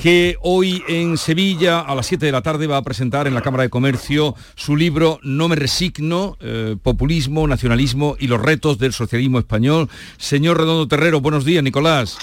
que 0.00 0.36
hoy 0.42 0.82
en 0.88 1.18
Sevilla 1.18 1.80
a 1.80 1.94
las 1.94 2.06
7 2.06 2.24
de 2.24 2.32
la 2.32 2.42
tarde 2.42 2.66
va 2.66 2.78
a 2.78 2.82
presentar 2.82 3.26
en 3.26 3.34
la 3.34 3.42
Cámara 3.42 3.64
de 3.64 3.70
Comercio 3.70 4.34
su 4.54 4.76
libro 4.76 5.18
No 5.22 5.48
me 5.48 5.56
resigno, 5.56 6.36
eh, 6.40 6.76
populismo, 6.82 7.46
nacionalismo 7.46 8.16
y 8.18 8.28
los 8.28 8.40
retos 8.40 8.78
del 8.78 8.92
socialismo 8.92 9.38
español. 9.38 9.88
Señor 10.18 10.58
Redondo 10.58 10.88
Terreros, 10.88 11.22
buenos 11.22 11.44
días, 11.44 11.62
Nicolás. 11.62 12.16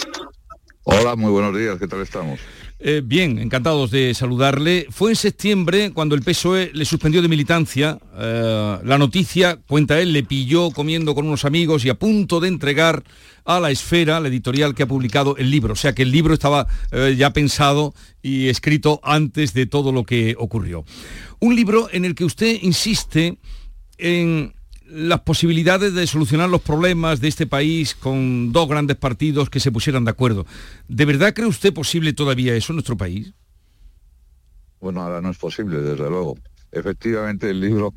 Hola, 0.83 1.15
muy 1.15 1.31
buenos 1.31 1.57
días, 1.57 1.77
¿qué 1.79 1.87
tal 1.87 2.01
estamos? 2.01 2.39
Eh, 2.85 3.01
bien, 3.01 3.39
encantados 3.39 3.91
de 3.91 4.13
saludarle. 4.13 4.87
Fue 4.89 5.11
en 5.11 5.15
septiembre 5.15 5.91
cuando 5.93 6.15
el 6.15 6.21
PSOE 6.21 6.69
le 6.73 6.83
suspendió 6.83 7.21
de 7.21 7.29
militancia. 7.29 7.97
Eh, 8.17 8.77
la 8.83 8.97
noticia, 8.97 9.55
cuenta 9.55 10.01
él, 10.01 10.11
le 10.11 10.23
pilló 10.23 10.69
comiendo 10.69 11.15
con 11.15 11.25
unos 11.25 11.45
amigos 11.45 11.85
y 11.85 11.89
a 11.89 11.93
punto 11.93 12.41
de 12.41 12.49
entregar 12.49 13.05
a 13.45 13.61
la 13.61 13.71
esfera, 13.71 14.19
la 14.19 14.27
editorial 14.27 14.75
que 14.75 14.83
ha 14.83 14.87
publicado 14.87 15.37
el 15.37 15.49
libro. 15.49 15.71
O 15.71 15.77
sea 15.77 15.95
que 15.95 16.01
el 16.01 16.11
libro 16.11 16.33
estaba 16.33 16.67
eh, 16.91 17.15
ya 17.17 17.31
pensado 17.31 17.93
y 18.21 18.49
escrito 18.49 18.99
antes 19.01 19.53
de 19.53 19.65
todo 19.65 19.93
lo 19.93 20.03
que 20.03 20.35
ocurrió. 20.37 20.83
Un 21.39 21.55
libro 21.55 21.87
en 21.89 22.03
el 22.03 22.15
que 22.15 22.25
usted 22.25 22.59
insiste 22.63 23.37
en 23.97 24.55
las 24.93 25.21
posibilidades 25.21 25.93
de 25.93 26.05
solucionar 26.05 26.49
los 26.49 26.61
problemas 26.61 27.19
de 27.19 27.27
este 27.27 27.47
país 27.47 27.95
con 27.95 28.51
dos 28.51 28.69
grandes 28.69 28.95
partidos 28.95 29.49
que 29.49 29.59
se 29.59 29.71
pusieran 29.71 30.05
de 30.05 30.11
acuerdo. 30.11 30.45
¿De 30.87 31.05
verdad 31.05 31.33
cree 31.33 31.47
usted 31.47 31.73
posible 31.73 32.13
todavía 32.13 32.55
eso 32.55 32.73
en 32.73 32.77
nuestro 32.77 32.95
país? 32.95 33.33
Bueno, 34.79 35.01
ahora 35.01 35.21
no 35.21 35.31
es 35.31 35.37
posible, 35.37 35.79
desde 35.79 36.09
luego. 36.09 36.37
Efectivamente, 36.71 37.49
el 37.49 37.59
libro 37.59 37.93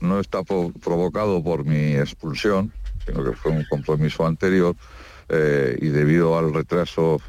no 0.00 0.18
está 0.18 0.42
provocado 0.42 1.42
por 1.42 1.64
mi 1.64 1.94
expulsión, 1.94 2.72
sino 3.06 3.24
que 3.24 3.32
fue 3.32 3.52
un 3.52 3.64
compromiso 3.70 4.26
anterior 4.26 4.74
eh, 5.28 5.78
y 5.80 5.88
debido 5.88 6.38
al 6.38 6.52
retraso 6.52 7.20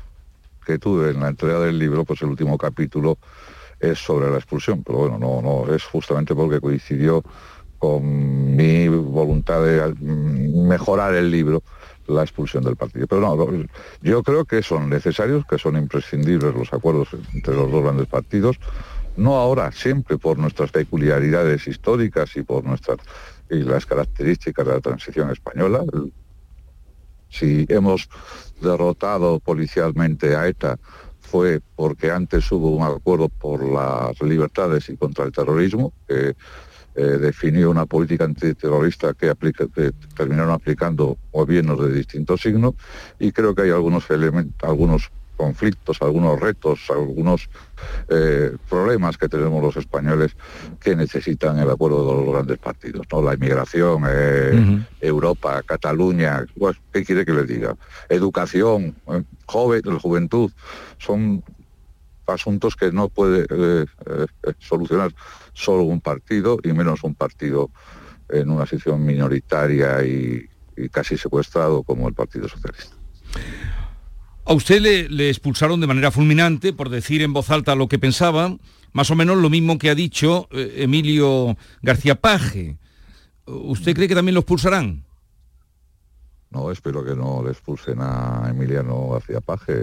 que 0.65 0.79
tuve 0.79 1.12
en 1.12 1.20
la 1.20 1.29
entrega 1.29 1.60
del 1.60 1.77
libro, 1.77 2.05
pues 2.05 2.22
el 2.22 2.29
último 2.29 2.58
capítulo 2.58 3.17
es 3.79 4.00
sobre 4.00 4.32
la 4.32 4.38
expulsión. 4.38 4.84
Pero 4.84 5.00
bueno, 5.00 5.20
no, 5.20 5.41
no 5.41 5.74
es 5.74 5.84
justamente 5.84 6.34
porque 6.34 6.60
coincidió 6.62 7.24
con 7.84 8.56
mi 8.56 8.88
voluntad 8.88 9.62
de 9.62 9.94
mejorar 10.00 11.16
el 11.16 11.30
libro 11.30 11.62
la 12.08 12.22
expulsión 12.22 12.63
del 12.63 12.78
partido. 12.78 13.08
Pero 13.08 13.20
no, 13.20 13.68
yo 14.02 14.24
creo 14.24 14.46
que 14.46 14.63
son 14.63 14.90
necesarios, 14.90 15.44
que 15.46 15.58
son 15.58 15.75
imprescindibles 15.75 16.56
los 16.56 16.72
acuerdos 16.72 17.10
entre 17.34 17.54
los 17.54 17.70
dos 17.70 17.84
grandes 17.84 18.08
partidos, 18.08 18.58
no 19.18 19.36
ahora, 19.36 19.74
siempre 19.74 20.18
por 20.18 20.40
nuestras 20.40 20.72
peculiaridades 20.72 21.68
históricas 21.68 22.34
y 22.38 22.44
por 22.44 22.63
nuestras 22.63 23.00
y 23.50 23.63
las 23.63 23.86
características 23.86 24.66
de 24.66 24.74
la 24.75 24.80
transición 24.80 25.30
española. 25.30 25.84
Si 27.28 27.66
hemos 27.68 28.08
derrotado 28.62 29.42
policialmente 29.42 30.38
a 30.38 30.48
ETA 30.48 30.80
fue 31.20 31.60
porque 31.75 32.12
antes 32.12 32.50
hubo 32.50 32.70
un 32.70 32.84
acuerdo 32.84 33.28
por 33.28 33.62
las 33.66 34.22
libertades 34.22 34.88
y 34.88 34.96
contra 34.96 35.25
el 35.25 35.34
terrorismo, 35.34 35.92
que 36.08 36.36
eh, 36.95 37.17
definió 37.19 37.71
una 37.71 37.85
política 37.85 38.25
antiterrorista 38.25 39.13
que, 39.13 39.29
aplica, 39.29 39.65
terminaron 40.15 40.51
aplicando 40.51 41.17
gobiernos 41.31 41.79
de 41.83 41.93
distintos 41.93 42.41
signos 42.41 42.75
y 43.19 43.31
creo 43.31 43.55
que 43.55 43.63
hay 43.63 43.71
algunos 43.71 44.09
elementos, 44.09 44.69
algunos 44.69 45.12
conflictos, 45.35 46.01
algunos 46.01 46.39
retos, 46.39 46.79
algunos 46.89 47.50
eh, 48.09 48.55
problemas 48.69 49.17
que 49.17 49.27
tenemos 49.27 49.62
los 49.62 49.75
españoles 49.77 50.35
que 50.79 50.95
necesitan 50.95 51.57
el 51.57 51.69
acuerdo 51.69 52.07
de 52.07 52.25
los 52.25 52.33
grandes 52.33 52.57
partidos, 52.59 53.05
¿no? 53.12 53.21
La 53.21 53.33
inmigración, 53.33 54.03
eh, 54.07 54.85
Europa, 55.01 55.62
Cataluña, 55.65 56.45
pues, 56.57 56.77
¿qué 56.91 57.03
quiere 57.03 57.25
que 57.25 57.33
le 57.33 57.43
diga? 57.43 57.75
Educación, 58.09 58.95
joven, 59.45 59.81
juventud, 60.00 60.51
son 60.97 61.43
asuntos 62.27 62.75
que 62.75 62.92
no 62.92 63.10
puede 63.10 63.46
solucionar 64.60 65.13
solo 65.53 65.84
un 65.84 66.01
partido 66.01 66.58
y 66.63 66.74
menos 66.74 67.03
un 67.03 67.15
partido 67.15 67.72
en 68.30 68.50
una 68.50 68.65
situación 68.65 69.06
minoritaria 69.06 70.03
y, 70.03 70.48
casi 70.92 71.18
secuestrado 71.18 71.84
como 71.84 72.08
el 72.08 72.15
Partido 72.15 72.50
Socialista. 72.50 72.96
A 74.46 74.53
usted 74.53 74.82
le, 74.82 75.30
expulsaron 75.30 75.80
de 75.80 75.88
manera 75.88 76.12
fulminante 76.12 76.74
por 76.74 76.89
decir 76.89 77.22
en 77.22 77.32
voz 77.32 77.50
alta 77.51 77.75
lo 77.75 77.88
que 77.88 78.00
pensaba, 78.00 78.58
más 78.92 79.12
o 79.12 79.15
menos 79.15 79.38
lo 79.38 79.50
mismo 79.50 79.77
que 79.77 79.89
ha 79.89 79.96
dicho 79.96 80.48
eh, 80.51 80.77
Emilio 80.77 81.56
García 81.82 82.15
Paje. 82.15 82.77
¿Usted 83.46 83.96
cree 83.96 84.08
que 84.08 84.15
también 84.15 84.34
lo 84.34 84.42
expulsarán? 84.42 85.06
No, 86.50 86.72
espero 86.72 87.03
que 87.03 87.15
no 87.15 87.42
le 87.44 87.51
expulsen 87.51 87.98
a 88.00 88.48
Emiliano 88.50 89.10
García 89.10 89.42
Paje. 89.42 89.74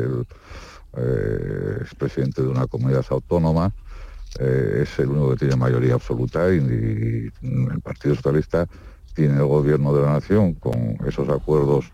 Eh, 0.96 1.82
es 1.84 1.94
presidente 1.94 2.42
de 2.42 2.48
una 2.48 2.66
comunidad 2.66 3.04
autónoma 3.10 3.72
eh, 4.40 4.80
es 4.82 4.98
el 4.98 5.08
único 5.08 5.30
que 5.30 5.36
tiene 5.36 5.54
mayoría 5.56 5.94
absoluta 5.94 6.52
y, 6.52 7.30
el 7.42 7.80
Partido 7.80 8.16
Socialista 8.16 8.66
tiene 9.14 9.34
el 9.34 9.46
gobierno 9.46 9.94
de 9.94 10.02
la 10.02 10.12
nación 10.14 10.54
con 10.54 10.96
esos 11.06 11.28
acuerdos 11.28 11.92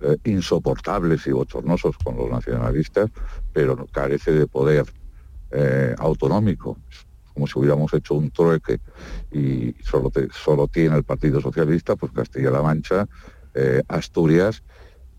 eh, 0.00 0.16
insoportables 0.24 1.26
y 1.28 1.30
bochornosos 1.30 1.96
con 1.98 2.16
los 2.16 2.28
nacionalistas, 2.28 3.10
pero 3.52 3.86
carece 3.86 4.32
de 4.32 4.46
poder 4.46 4.84
autonómico, 5.98 6.76
como 7.32 7.46
si 7.46 7.58
hubiéramos 7.58 7.94
hecho 7.94 8.14
un 8.14 8.30
trueque 8.30 8.80
y 9.32 9.74
solo, 9.82 10.12
solo 10.30 10.68
tiene 10.68 10.94
el 10.96 11.04
Partido 11.04 11.40
Socialista, 11.40 11.96
pues 11.96 12.12
Castilla-La 12.12 12.60
Mancha, 12.60 13.08
Asturias 13.88 14.62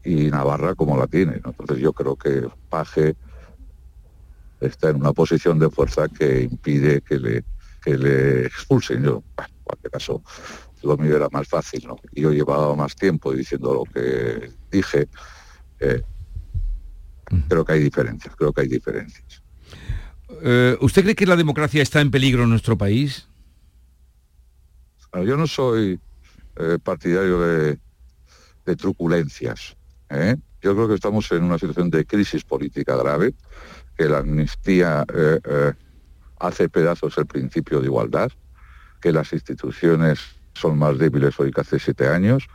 y 0.09 0.31
Navarra 0.31 0.73
como 0.73 0.97
la 0.97 1.05
tiene. 1.05 1.39
Entonces 1.43 1.77
yo 1.77 1.93
creo 1.93 2.15
que 2.15 2.47
Paje 2.69 3.15
está 4.59 4.89
en 4.89 4.95
una 4.97 5.13
posición 5.13 5.59
de 5.59 5.69
fuerza 5.69 6.07
que 6.07 6.41
impide 6.41 7.01
que 7.01 7.19
le, 7.19 7.43
que 7.83 7.95
le 7.95 8.45
expulsen. 8.47 9.03
Yo, 9.03 9.23
en 9.37 9.45
cualquier 9.63 9.91
caso, 9.91 10.23
lo 10.81 10.97
mío 10.97 11.15
era 11.15 11.27
más 11.31 11.47
fácil, 11.47 11.85
¿no? 11.87 11.97
Y 12.11 12.21
yo 12.21 12.31
llevaba 12.31 12.75
más 12.75 12.95
tiempo 12.95 13.33
diciendo 13.33 13.73
lo 13.73 13.83
que 13.83 14.51
dije. 14.71 15.07
Eh, 15.79 16.01
creo 17.47 17.63
que 17.63 17.73
hay 17.73 17.83
diferencias, 17.83 18.35
creo 18.35 18.51
que 18.51 18.61
hay 18.61 18.67
diferencias. 18.67 19.43
Eh, 20.41 20.75
¿Usted 20.81 21.03
cree 21.03 21.15
que 21.15 21.27
la 21.27 21.35
democracia 21.35 21.83
está 21.83 22.01
en 22.01 22.09
peligro 22.09 22.43
en 22.43 22.49
nuestro 22.49 22.77
país? 22.77 23.27
yo 25.11 25.35
no 25.35 25.47
soy 25.47 25.99
eh, 26.55 26.77
partidario 26.83 27.39
de, 27.39 27.79
de 28.65 28.75
truculencias. 28.75 29.75
Yo 30.61 30.75
creo 30.75 30.87
que 30.87 30.95
estamos 30.95 31.31
en 31.31 31.43
una 31.43 31.57
situación 31.57 31.89
de 31.89 32.05
crisis 32.05 32.43
política 32.43 32.95
grave 32.95 33.33
que 33.95 34.09
la 34.09 34.19
amnistía 34.19 35.05
eh, 35.13 35.39
eh, 35.43 35.73
hace 36.39 36.69
pedazos 36.69 37.17
el 37.17 37.25
principio 37.25 37.79
de 37.79 37.87
igualdad, 37.87 38.31
que 39.01 39.11
las 39.11 39.31
instituciones 39.33 40.19
son 40.53 40.77
más 40.77 40.97
débiles 40.97 41.39
hoy 41.39 41.51
que 41.51 41.61
hace 41.61 41.79
siete 41.79 42.07
años, 42.07 42.47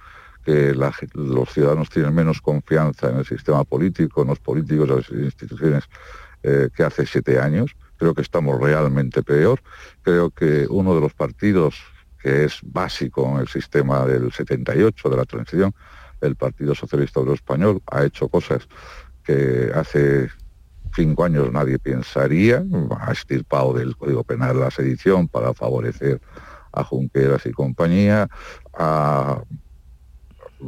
que 0.45 0.75
los 0.75 1.49
ciudadanos 1.51 1.89
tienen 1.89 2.15
menos 2.15 2.41
confianza 2.41 3.11
en 3.11 3.19
el 3.19 3.27
sistema 3.27 3.65
político, 3.65 4.23
en 4.23 4.29
los 4.29 4.39
políticos, 4.39 4.89
en 4.89 4.97
las 4.97 5.11
instituciones 5.11 5.85
eh, 6.43 6.69
que 6.75 6.83
hace 6.83 7.07
siete 7.07 7.39
años. 7.39 7.75
Creo 7.97 8.15
que 8.15 8.23
estamos 8.23 8.61
realmente 8.61 9.23
peor. 9.23 9.61
Creo 10.03 10.31
que 10.31 10.67
uno 10.69 10.95
de 10.95 11.01
los 11.01 11.15
partidos 11.15 11.77
que 12.19 12.45
es 12.45 12.61
básico 12.63 13.31
en 13.31 13.41
el 13.41 13.49
sistema 13.49 14.05
del 14.07 14.33
78 14.33 15.11
de 15.11 15.17
la 15.17 15.25
transición, 15.25 15.75
el 16.21 16.37
Partido 16.37 16.75
Socialista 16.75 17.21
Obrero 17.21 17.35
Español, 17.35 17.83
ha 17.91 18.05
hecho 18.05 18.29
cosas 18.29 18.69
que 19.23 19.71
hace 19.75 20.29
cinco 20.95 21.25
años 21.25 21.51
nadie 21.53 21.79
pensaría, 21.79 22.65
ha 23.01 23.13
estirpado 23.13 23.73
del 23.73 23.97
Código 23.97 24.25
Penal 24.25 24.61
la 24.61 24.71
sedición 24.71 25.29
para 25.29 25.55
favorecer 25.55 26.21
a 26.73 26.85
Junqueras 26.85 27.47
y 27.47 27.53
compañía, 27.53 28.29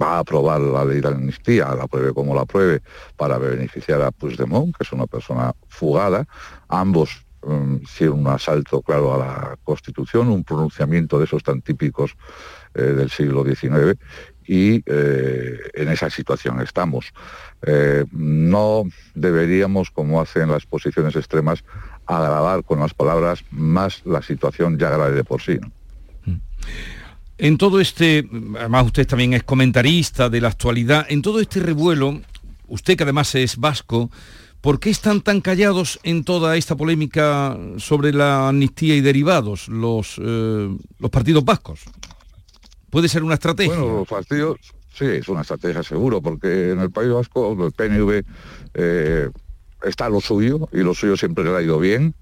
va 0.01 0.17
a 0.17 0.19
aprobar 0.19 0.61
la 0.61 0.85
ley 0.85 1.01
de 1.01 1.09
amnistía, 1.09 1.75
la 1.75 1.87
pruebe 1.87 2.13
como 2.13 2.35
la 2.35 2.45
pruebe, 2.45 2.83
para 3.17 3.39
beneficiar 3.39 4.03
a 4.03 4.11
Puigdemont, 4.11 4.77
que 4.77 4.85
es 4.85 4.93
una 4.93 5.07
persona 5.07 5.55
fugada. 5.69 6.27
Ambos 6.69 7.25
um, 7.43 7.81
hicieron 7.83 8.21
un 8.21 8.29
asalto, 8.29 8.83
claro, 8.83 9.15
a 9.15 9.19
la 9.19 9.59
Constitución, 9.65 10.29
un 10.29 10.45
pronunciamiento 10.45 11.19
de 11.19 11.25
esos 11.25 11.43
tan 11.43 11.63
típicos 11.63 12.17
eh, 12.75 12.83
del 12.83 13.11
siglo 13.11 13.45
XIX, 13.45 13.99
y 14.47 14.83
eh, 14.87 15.59
en 15.75 15.89
esa 15.89 16.11
situación 16.11 16.61
estamos. 16.61 17.13
Eh, 17.67 18.05
no 18.13 18.85
deberíamos, 19.15 19.91
como 19.91 20.21
hacen 20.21 20.51
las 20.51 20.67
posiciones 20.67 21.17
extremas, 21.17 21.65
agravar 22.07 22.65
con 22.65 22.81
las 22.81 22.95
palabras 22.95 23.45
más 23.51 24.03
la 24.05 24.23
situación 24.23 24.79
ya 24.79 24.91
grave 24.91 25.13
de 25.13 25.25
por 25.25 25.43
sí. 25.43 25.59
En 27.39 27.59
todo 27.59 27.81
este, 27.81 28.27
además 28.59 28.87
usted 28.87 29.07
también 29.07 29.35
es 29.35 29.43
comentarista 29.43 30.31
de 30.31 30.41
la 30.41 30.49
actualidad, 30.49 31.07
en 31.09 31.21
todo 31.21 31.41
este 31.41 31.61
revuelo, 31.61 32.21
usted 32.67 32.97
que 32.97 33.03
además 33.03 33.35
es 33.35 33.59
vasco, 33.59 34.11
¿por 34.63 34.81
qué 34.81 34.89
están 34.89 35.21
tan 35.21 35.43
callados 35.43 36.01
en 36.03 36.25
toda 36.25 36.57
esta 36.57 36.77
polémica 36.77 37.59
sobre 37.77 38.13
la 38.13 38.49
amnistía 38.49 38.97
y 38.97 39.03
derivados 39.03 39.69
los, 39.69 40.19
eh, 40.19 40.75
los 40.99 41.11
partidos 41.11 41.45
vascos? 41.45 41.81
¿Puede 42.97 43.11
ser 43.11 43.23
una 43.23 43.35
estrategia? 43.35 43.79
Bueno, 43.79 44.07
partidos, 44.07 44.57
sí, 44.95 45.05
es 45.05 45.29
una 45.29 45.43
estrategia 45.43 45.83
seguro, 45.83 46.23
porque 46.23 46.71
en 46.71 46.81
el 46.81 46.91
País 46.91 47.13
Vasco 47.13 47.53
el 47.53 47.71
PNV 47.71 48.23
eh, 48.73 49.29
está 49.83 50.09
lo 50.09 50.19
suyo 50.23 50.67
y 50.73 50.79
lo 50.79 50.95
suyo 50.95 51.15
siempre 51.15 51.45
le 51.45 51.55
ha 51.55 51.61
ido 51.61 51.79
bien. 51.79 52.15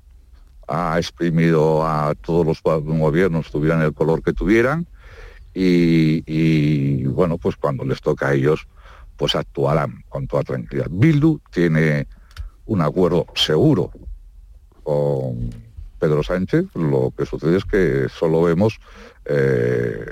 Ha 0.66 0.96
exprimido 0.98 1.86
a 1.86 2.16
todos 2.20 2.44
los 2.44 2.60
gobiernos, 2.60 3.52
tuvieran 3.52 3.82
el 3.82 3.94
color 3.94 4.20
que 4.20 4.32
tuvieran, 4.32 4.88
y, 5.54 7.04
bueno, 7.04 7.38
pues 7.38 7.54
cuando 7.54 7.84
les 7.84 8.00
toca 8.00 8.30
a 8.30 8.34
ellos, 8.34 8.66
pues 9.16 9.36
actuarán 9.36 10.02
con 10.08 10.26
toda 10.26 10.42
tranquilidad. 10.42 10.88
Bildu 10.90 11.38
tiene 11.52 12.08
un 12.66 12.80
acuerdo 12.80 13.26
seguro 13.36 13.92
con 14.82 15.50
Pedro 16.04 16.22
Sánchez, 16.22 16.66
lo 16.74 17.14
que 17.16 17.24
sucede 17.24 17.56
es 17.56 17.64
que 17.64 18.08
solo 18.10 18.42
vemos 18.42 18.78
eh, 19.24 20.04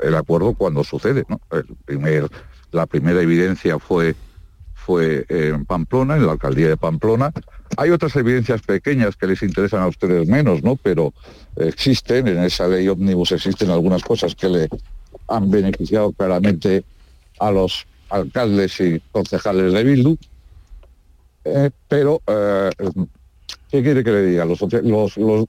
el, 0.00 0.14
acuerdo 0.14 0.54
cuando 0.54 0.84
sucede. 0.84 1.24
El 1.50 1.64
primer, 1.84 2.28
la 2.70 2.86
primera 2.86 3.20
evidencia 3.20 3.80
fue, 3.80 4.14
fue 4.74 5.26
en 5.28 5.64
Pamplona, 5.64 6.16
en 6.16 6.24
la 6.24 6.32
alcaldía 6.32 6.68
de 6.68 6.76
Pamplona. 6.76 7.32
Hay 7.76 7.90
otras 7.90 8.14
evidencias 8.14 8.62
pequeñas 8.62 9.16
que 9.16 9.26
les 9.26 9.42
interesan 9.42 9.82
a 9.82 9.88
ustedes 9.88 10.28
menos, 10.28 10.62
¿no? 10.62 10.76
pero 10.76 11.12
existen, 11.56 12.28
en 12.28 12.38
esa 12.44 12.68
ley 12.68 12.86
ómnibus 12.86 13.32
existen 13.32 13.70
algunas 13.70 14.04
cosas 14.04 14.36
que 14.36 14.48
le 14.48 14.68
han 15.26 15.50
beneficiado 15.50 16.12
claramente 16.12 16.84
a 17.40 17.50
los 17.50 17.88
alcaldes 18.08 18.78
y 18.78 19.02
concejales 19.10 19.72
de 19.72 19.82
Bildu, 19.82 20.16
eh, 21.44 21.70
pero 21.88 22.22
eh, 22.28 22.70
¿qué 23.70 23.82
quiere 23.82 24.02
que 24.02 24.10
le 24.10 24.26
diga? 24.26 24.44
Los, 24.44 24.60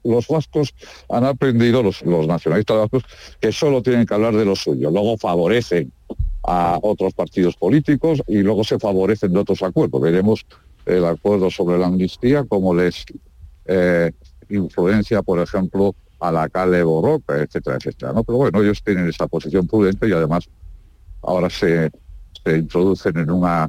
los, 0.04 0.28
vascos 0.28 0.74
han 1.08 1.24
aprendido, 1.24 1.82
los, 1.82 2.02
nacionalistas 2.04 2.76
vascos, 2.76 3.04
que 3.40 3.52
solo 3.52 3.82
tienen 3.82 4.06
que 4.06 4.14
hablar 4.14 4.34
de 4.34 4.44
lo 4.44 4.56
suyo, 4.56 4.90
luego 4.90 5.16
favorecen 5.16 5.92
a 6.42 6.78
otros 6.82 7.12
partidos 7.14 7.56
políticos 7.56 8.22
y 8.26 8.38
luego 8.38 8.64
se 8.64 8.78
favorecen 8.78 9.32
de 9.32 9.38
otros 9.40 9.62
acuerdos. 9.62 10.00
Veremos 10.00 10.46
el 10.86 11.04
acuerdo 11.04 11.50
sobre 11.50 11.78
la 11.78 11.86
amnistía, 11.86 12.44
como 12.44 12.74
les 12.74 13.04
eh, 13.66 14.12
influencia, 14.48 15.22
por 15.22 15.40
ejemplo, 15.40 15.94
a 16.18 16.32
la 16.32 16.48
Cale 16.48 16.82
Borroca, 16.82 17.38
etcétera, 17.38 17.76
etcétera. 17.76 18.12
¿no? 18.12 18.24
Pero 18.24 18.38
bueno, 18.38 18.62
ellos 18.62 18.82
tienen 18.82 19.08
esa 19.08 19.26
posición 19.26 19.66
prudente 19.66 20.08
y 20.08 20.12
además 20.12 20.48
ahora 21.22 21.50
se, 21.50 21.90
introducen 22.46 23.18
en 23.18 23.30
una 23.30 23.68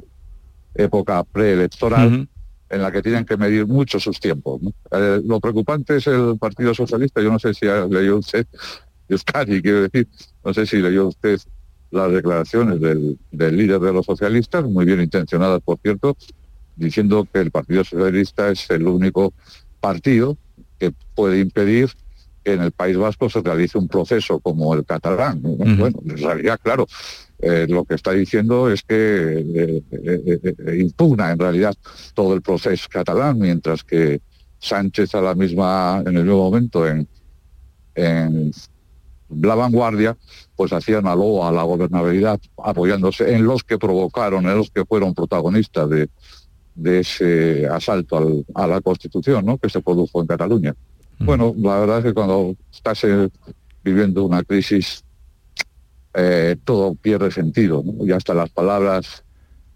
época 0.74 1.22
preelectoral 1.24 2.26
en 2.72 2.80
la 2.80 2.90
que 2.90 3.02
tienen 3.02 3.26
que 3.26 3.36
medir 3.36 3.66
mucho 3.66 4.00
sus 4.00 4.18
tiempos. 4.18 4.60
Eh, 4.90 5.20
lo 5.24 5.40
preocupante 5.40 5.96
es 5.96 6.06
el 6.06 6.38
Partido 6.40 6.74
Socialista, 6.74 7.20
yo 7.20 7.30
no 7.30 7.38
sé 7.38 7.52
si 7.52 7.66
ha 7.66 7.86
leído 7.86 8.16
usted, 8.16 8.46
Euskadi, 9.08 9.60
quiero 9.60 9.82
decir, 9.82 10.08
no 10.42 10.54
sé 10.54 10.66
si 10.66 10.78
leyó 10.78 11.08
usted 11.08 11.38
las 11.90 12.10
declaraciones 12.10 12.80
del, 12.80 13.18
del 13.30 13.56
líder 13.58 13.78
de 13.78 13.92
los 13.92 14.06
socialistas, 14.06 14.64
muy 14.64 14.86
bien 14.86 15.02
intencionadas, 15.02 15.60
por 15.60 15.78
cierto, 15.82 16.16
diciendo 16.74 17.28
que 17.30 17.40
el 17.40 17.50
Partido 17.50 17.84
Socialista 17.84 18.50
es 18.50 18.70
el 18.70 18.86
único 18.86 19.34
partido 19.78 20.38
que 20.78 20.94
puede 21.14 21.40
impedir 21.40 21.90
que 22.42 22.54
en 22.54 22.62
el 22.62 22.72
País 22.72 22.96
Vasco 22.96 23.28
se 23.28 23.42
realice 23.42 23.76
un 23.76 23.86
proceso 23.86 24.40
como 24.40 24.74
el 24.74 24.86
catalán. 24.86 25.40
Bueno, 25.42 26.00
en 26.06 26.16
realidad, 26.16 26.58
claro, 26.62 26.86
eh, 27.42 27.66
lo 27.68 27.84
que 27.84 27.94
está 27.94 28.12
diciendo 28.12 28.70
es 28.70 28.82
que 28.82 28.94
eh, 28.94 29.82
eh, 29.90 30.76
impugna 30.78 31.32
en 31.32 31.38
realidad 31.38 31.74
todo 32.14 32.34
el 32.34 32.40
proceso 32.40 32.86
catalán, 32.88 33.38
mientras 33.38 33.82
que 33.82 34.20
Sánchez 34.60 35.14
a 35.16 35.20
la 35.20 35.34
misma, 35.34 36.02
en 36.06 36.16
el 36.16 36.24
mismo 36.24 36.38
momento 36.38 36.86
en, 36.86 37.08
en 37.96 38.52
la 39.28 39.56
vanguardia, 39.56 40.16
pues 40.54 40.72
hacían 40.72 41.06
a 41.08 41.12
a 41.12 41.52
la 41.52 41.62
gobernabilidad, 41.64 42.40
apoyándose 42.62 43.34
en 43.34 43.44
los 43.44 43.64
que 43.64 43.76
provocaron, 43.76 44.46
en 44.46 44.56
los 44.56 44.70
que 44.70 44.84
fueron 44.84 45.12
protagonistas 45.12 45.90
de, 45.90 46.08
de 46.76 47.00
ese 47.00 47.66
asalto 47.66 48.44
a 48.54 48.66
la 48.66 48.80
Constitución 48.80 49.44
¿no? 49.44 49.58
que 49.58 49.68
se 49.68 49.80
produjo 49.80 50.20
en 50.20 50.26
Cataluña. 50.26 50.74
Mm. 51.18 51.26
Bueno, 51.26 51.54
la 51.58 51.80
verdad 51.80 51.98
es 51.98 52.04
que 52.04 52.14
cuando 52.14 52.54
estás 52.72 53.02
eh, 53.04 53.28
viviendo 53.82 54.24
una 54.24 54.42
crisis, 54.42 55.04
eh, 56.14 56.56
todo 56.64 56.94
pierde 56.94 57.30
sentido 57.30 57.82
y 58.04 58.12
hasta 58.12 58.34
las 58.34 58.50
palabras 58.50 59.24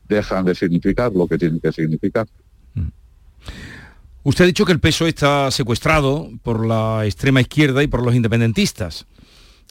dejan 0.09 0.45
de 0.45 0.55
significar 0.55 1.13
lo 1.13 1.27
que 1.27 1.39
tienen 1.39 1.61
que 1.61 1.73
significar. 1.73 2.27
Mm. 2.75 2.89
Usted 4.25 4.45
ha 4.45 4.47
dicho 4.47 4.65
que 4.65 4.73
el 4.73 4.81
peso 4.81 5.07
está 5.07 5.51
secuestrado 5.51 6.31
por 6.43 6.67
la 6.67 7.05
extrema 7.05 7.41
izquierda 7.41 7.83
y 7.83 7.87
por 7.87 8.05
los 8.05 8.15
independentistas. 8.15 9.07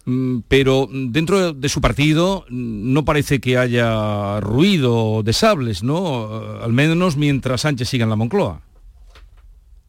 Mm, 0.06 0.40
pero 0.48 0.88
dentro 0.92 1.54
de 1.54 1.70
su 1.70 1.82
partido 1.82 2.46
mm, 2.50 2.94
no 2.94 3.06
parece 3.06 3.40
que 3.40 3.58
haya 3.58 4.40
ruido 4.40 5.24
de 5.24 5.34
sables, 5.34 5.84
¿no? 5.84 6.62
Al 6.62 6.74
menos 6.74 7.18
mientras 7.18 7.62
Sánchez 7.62 7.90
siga 7.90 8.04
en 8.04 8.12
la 8.12 8.16
Moncloa. 8.16 8.62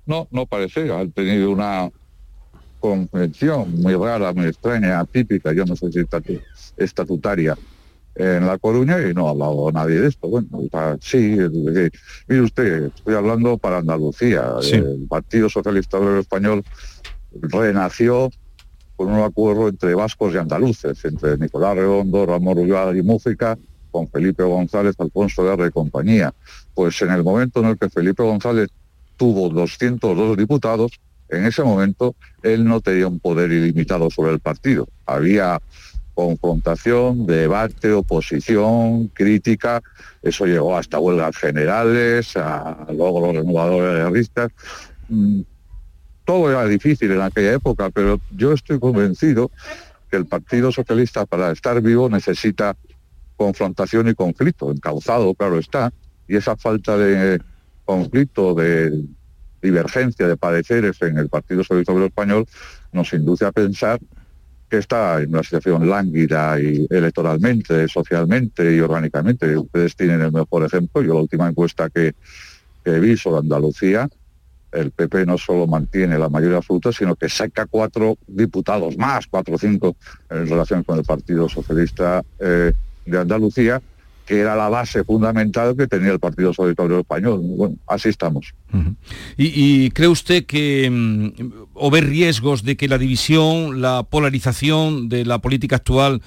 No, 0.06 0.28
no 0.30 0.46
parece. 0.46 0.90
Han 0.92 1.10
tenido 1.12 1.50
una 1.50 1.90
convención 2.80 3.80
muy 3.80 3.94
rara, 3.94 4.32
muy 4.32 4.46
extraña, 4.46 5.00
atípica, 5.00 5.52
yo 5.52 5.64
no 5.64 5.74
sé 5.76 5.90
si 5.90 5.98
estatutaria, 6.76 7.56
en 8.14 8.46
La 8.46 8.56
Coruña 8.56 8.98
y 9.06 9.12
no 9.12 9.28
ha 9.28 9.30
hablado 9.30 9.70
nadie 9.72 10.00
de 10.00 10.08
esto. 10.08 10.28
Bueno, 10.28 10.48
sí, 11.00 11.36
mire 12.28 12.42
usted, 12.42 12.84
estoy 12.86 13.14
hablando 13.14 13.58
para 13.58 13.78
Andalucía. 13.78 14.54
El 14.72 15.06
Partido 15.08 15.48
Socialista 15.50 15.98
Obrero 15.98 16.20
Español 16.20 16.64
renació 17.32 18.30
con 18.96 19.12
un 19.12 19.20
acuerdo 19.20 19.68
entre 19.68 19.94
vascos 19.94 20.32
y 20.32 20.38
andaluces, 20.38 21.04
entre 21.04 21.36
Nicolás 21.36 21.76
Redondo, 21.76 22.24
Ramón 22.24 22.56
Rubial 22.56 22.96
y 22.96 23.02
Música, 23.02 23.58
con 23.90 24.08
Felipe 24.08 24.42
González, 24.42 24.94
Alfonso 24.98 25.44
Guerra 25.44 25.66
y 25.66 25.70
compañía. 25.70 26.32
Pues 26.74 27.00
en 27.02 27.10
el 27.10 27.22
momento 27.22 27.60
en 27.60 27.66
el 27.66 27.78
que 27.78 27.90
Felipe 27.90 28.22
González 28.22 28.70
tuvo 29.18 29.50
202 29.50 30.38
diputados, 30.38 30.92
en 31.28 31.44
ese 31.44 31.62
momento 31.62 32.14
él 32.42 32.64
no 32.64 32.80
tenía 32.80 33.08
un 33.08 33.20
poder 33.20 33.52
ilimitado 33.52 34.08
sobre 34.10 34.32
el 34.32 34.40
partido. 34.40 34.88
Había 35.04 35.60
confrontación, 36.16 37.26
debate, 37.26 37.92
oposición, 37.92 39.08
crítica, 39.08 39.82
eso 40.22 40.46
llegó 40.46 40.76
hasta 40.76 40.98
huelgas 40.98 41.36
generales, 41.36 42.38
a, 42.38 42.86
luego 42.88 43.20
los 43.20 43.36
renovadores 43.36 44.02
guerristas. 44.02 44.50
Mm, 45.10 45.42
todo 46.24 46.50
era 46.50 46.64
difícil 46.64 47.12
en 47.12 47.20
aquella 47.20 47.52
época, 47.52 47.90
pero 47.90 48.18
yo 48.34 48.54
estoy 48.54 48.80
convencido 48.80 49.50
que 50.10 50.16
el 50.16 50.24
Partido 50.24 50.72
Socialista 50.72 51.26
para 51.26 51.52
estar 51.52 51.82
vivo 51.82 52.08
necesita 52.08 52.74
confrontación 53.36 54.08
y 54.08 54.14
conflicto, 54.14 54.72
encauzado, 54.72 55.34
claro 55.34 55.58
está, 55.58 55.92
y 56.26 56.36
esa 56.36 56.56
falta 56.56 56.96
de 56.96 57.42
conflicto, 57.84 58.54
de 58.54 59.04
divergencia 59.60 60.26
de 60.26 60.36
pareceres 60.38 61.00
en 61.02 61.18
el 61.18 61.28
Partido 61.28 61.62
Socialista 61.62 61.92
Obrero 61.92 62.06
Español 62.06 62.46
nos 62.92 63.12
induce 63.12 63.44
a 63.44 63.52
pensar 63.52 64.00
que 64.68 64.78
está 64.78 65.22
en 65.22 65.30
una 65.30 65.42
situación 65.42 65.88
lánguida 65.88 66.60
y 66.60 66.86
electoralmente, 66.90 67.88
socialmente 67.88 68.74
y 68.74 68.80
orgánicamente. 68.80 69.56
Ustedes 69.56 69.94
tienen 69.94 70.20
el 70.22 70.32
mejor 70.32 70.64
ejemplo. 70.64 71.02
Yo 71.02 71.14
la 71.14 71.20
última 71.20 71.48
encuesta 71.48 71.88
que, 71.88 72.14
que 72.84 72.98
vi 72.98 73.16
sobre 73.16 73.40
Andalucía 73.40 74.08
el 74.76 74.90
PP 74.90 75.26
no 75.26 75.38
solo 75.38 75.66
mantiene 75.66 76.18
la 76.18 76.28
mayoría 76.28 76.58
absoluta, 76.58 76.92
sino 76.92 77.16
que 77.16 77.28
saca 77.28 77.66
cuatro 77.66 78.16
diputados 78.26 78.96
más, 78.96 79.26
cuatro 79.26 79.54
o 79.54 79.58
cinco, 79.58 79.96
en 80.30 80.46
relación 80.46 80.82
con 80.82 80.98
el 80.98 81.04
Partido 81.04 81.48
Socialista 81.48 82.22
eh, 82.38 82.72
de 83.04 83.18
Andalucía, 83.18 83.80
que 84.26 84.40
era 84.40 84.56
la 84.56 84.68
base 84.68 85.04
fundamental 85.04 85.76
que 85.76 85.86
tenía 85.86 86.10
el 86.10 86.18
Partido 86.18 86.52
Socialista 86.52 86.84
Español. 86.98 87.40
Bueno, 87.42 87.76
así 87.86 88.08
estamos. 88.08 88.52
¿Y, 89.36 89.90
cree 89.90 90.08
usted 90.08 90.44
que 90.44 90.90
mm, 90.90 91.52
o 91.74 91.90
ve 91.90 92.00
riesgos 92.00 92.64
de 92.64 92.76
que 92.76 92.88
la 92.88 92.98
división, 92.98 93.80
la 93.80 94.02
polarización 94.02 95.08
de 95.08 95.24
la 95.24 95.38
política 95.38 95.76
actual 95.76 96.20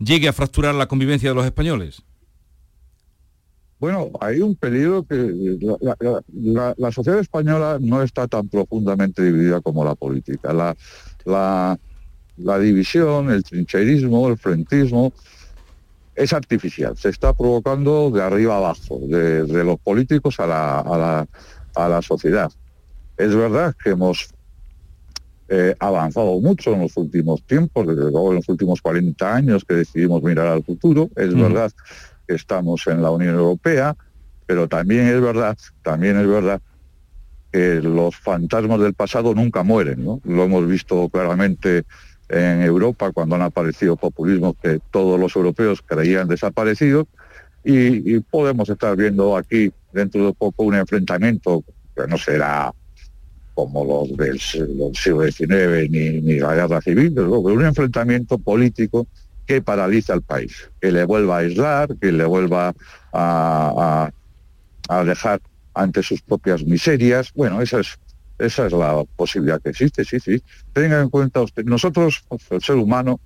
llegue 0.00 0.28
a 0.28 0.32
fracturar 0.32 0.74
la 0.74 0.88
convivencia 0.88 1.28
de 1.28 1.34
los 1.36 1.44
españoles? 1.44 2.02
Bueno, 3.78 4.10
hay 4.20 4.40
un 4.40 4.56
peligro 4.56 5.04
que 5.04 5.58
la, 6.76 6.90
sociedad 6.90 7.20
española 7.20 7.78
no 7.80 8.02
está 8.02 8.26
tan 8.26 8.48
profundamente 8.48 9.22
dividida 9.22 9.60
como 9.60 9.84
la 9.84 9.94
política. 9.94 10.52
La, 10.52 10.76
la 12.36 12.58
división, 12.58 13.30
el 13.30 13.44
trincherismo, 13.44 14.28
el 14.28 14.38
frentismo, 14.38 15.12
es 16.14 16.32
artificial, 16.32 16.96
se 16.96 17.08
está 17.08 17.32
provocando 17.32 18.10
de 18.10 18.22
arriba 18.22 18.56
abajo, 18.56 19.00
de, 19.00 19.64
los 19.64 19.78
políticos 19.80 20.38
a 20.38 20.46
la, 20.46 21.26
a, 21.74 21.88
la, 21.88 22.02
sociedad. 22.02 22.50
Es 23.16 23.34
verdad 23.34 23.74
que 23.82 23.90
hemos 23.90 24.28
eh, 25.48 25.74
avanzado 25.78 26.40
mucho 26.40 26.72
en 26.72 26.82
los 26.82 26.96
últimos 26.96 27.42
tiempos, 27.42 27.86
desde 27.86 28.10
luego 28.10 28.30
en 28.30 28.36
los 28.36 28.48
últimos 28.48 28.80
40 28.80 29.34
años 29.34 29.64
que 29.64 29.74
decidimos 29.74 30.22
mirar 30.22 30.46
al 30.46 30.64
futuro, 30.64 31.10
es 31.16 31.34
verdad 31.34 31.72
que 32.26 32.34
estamos 32.34 32.86
en 32.86 33.02
la 33.02 33.10
Unión 33.10 33.34
Europea, 33.34 33.96
pero 34.46 34.68
también 34.68 35.08
es 35.08 35.20
verdad, 35.20 35.56
también 35.82 36.18
es 36.18 36.26
verdad 36.26 36.60
que 37.52 37.80
los 37.80 38.16
fantasmas 38.16 38.80
del 38.80 38.94
pasado 38.94 39.34
nunca 39.34 39.62
mueren, 39.62 40.04
¿no? 40.04 40.20
Lo 40.24 40.44
hemos 40.44 40.66
visto 40.66 41.08
claramente 41.08 41.84
en 42.34 42.62
Europa 42.62 43.12
cuando 43.12 43.36
han 43.36 43.42
aparecido 43.42 43.96
populismos 43.96 44.56
que 44.60 44.80
todos 44.90 45.18
los 45.20 45.36
europeos 45.36 45.82
creían 45.86 46.26
desaparecidos 46.26 47.06
y, 47.62 48.18
podemos 48.20 48.68
estar 48.68 48.96
viendo 48.96 49.36
aquí 49.36 49.72
dentro 49.92 50.26
de 50.26 50.32
poco 50.34 50.64
un 50.64 50.74
enfrentamiento 50.74 51.64
que 51.96 52.06
no 52.06 52.18
será 52.18 52.72
como 53.54 53.84
los 53.84 54.16
del, 54.16 54.38
siglo 54.40 54.90
XIX 54.92 55.88
ni, 55.88 56.20
ni 56.20 56.40
la 56.40 56.54
guerra 56.54 56.80
civil, 56.80 57.12
pero 57.14 57.38
un 57.38 57.64
enfrentamiento 57.64 58.36
político 58.36 59.06
que 59.46 59.62
paraliza 59.62 60.12
al 60.12 60.22
país, 60.22 60.68
que 60.80 60.90
le 60.90 61.04
vuelva 61.04 61.36
a 61.36 61.40
aislar, 61.40 61.96
que 62.00 62.10
le 62.10 62.24
vuelva 62.24 62.74
a, 63.12 64.10
a, 64.88 65.04
dejar 65.04 65.40
ante 65.72 66.02
sus 66.02 66.20
propias 66.20 66.64
miserias. 66.64 67.32
Bueno, 67.34 67.62
esa 67.62 67.80
es 67.80 67.96
esa 68.38 68.66
es 68.66 68.72
la 68.72 69.04
posibilidad 69.16 69.60
que 69.60 69.70
existe, 69.70 70.04
sí, 70.04 70.18
sí. 70.20 70.42
Tenga 70.72 71.00
en 71.00 71.08
cuenta 71.08 71.42
usted, 71.42 71.64
nosotros, 71.64 72.24
el 72.50 72.60
ser 72.60 72.76
humano, 72.76 73.20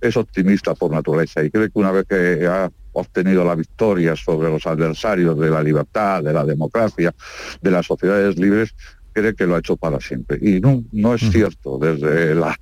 es 0.00 0.16
optimista 0.16 0.74
por 0.74 0.90
naturaleza 0.90 1.44
y 1.44 1.50
cree 1.50 1.70
que 1.70 1.78
una 1.78 1.92
vez 1.92 2.06
que 2.08 2.46
ha 2.46 2.70
obtenido 2.92 3.44
la 3.44 3.54
victoria 3.54 4.16
sobre 4.16 4.50
los 4.50 4.66
adversarios 4.66 5.38
de 5.38 5.48
la 5.48 5.62
libertad, 5.62 6.22
de 6.22 6.32
la 6.32 6.44
democracia, 6.44 7.14
de 7.60 7.70
las 7.70 7.86
sociedades 7.86 8.36
libres, 8.36 8.74
cree 9.12 9.34
que 9.34 9.46
lo 9.46 9.54
ha 9.54 9.60
hecho 9.60 9.76
para 9.76 10.00
siempre. 10.00 10.38
Y 10.42 10.60
no, 10.60 10.82
no 10.92 11.14
es 11.14 11.22
cierto. 11.30 11.78
Desde 11.78 12.34
la, 12.34 12.58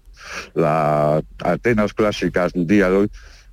la 0.54 1.22
Atenas 1.38 1.94
clásicas 1.94 2.52
del 2.52 2.66
día 2.66 2.90
de 2.90 2.96
hoy, 2.96 3.10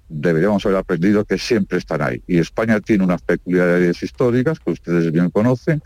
deberíamos 0.09 0.65
haber 0.65 0.77
aprendido 0.77 1.25
que 1.25 1.37
siempre 1.37 1.77
están 1.77 2.01
ahí. 2.01 2.21
Y 2.27 2.39
España 2.39 2.79
tiene 2.79 3.03
unas 3.03 3.21
peculiaridades 3.21 4.01
históricas 4.03 4.59
que 4.59 4.71
ustedes 4.71 5.11
bien 5.11 5.29
conocen 5.29 5.81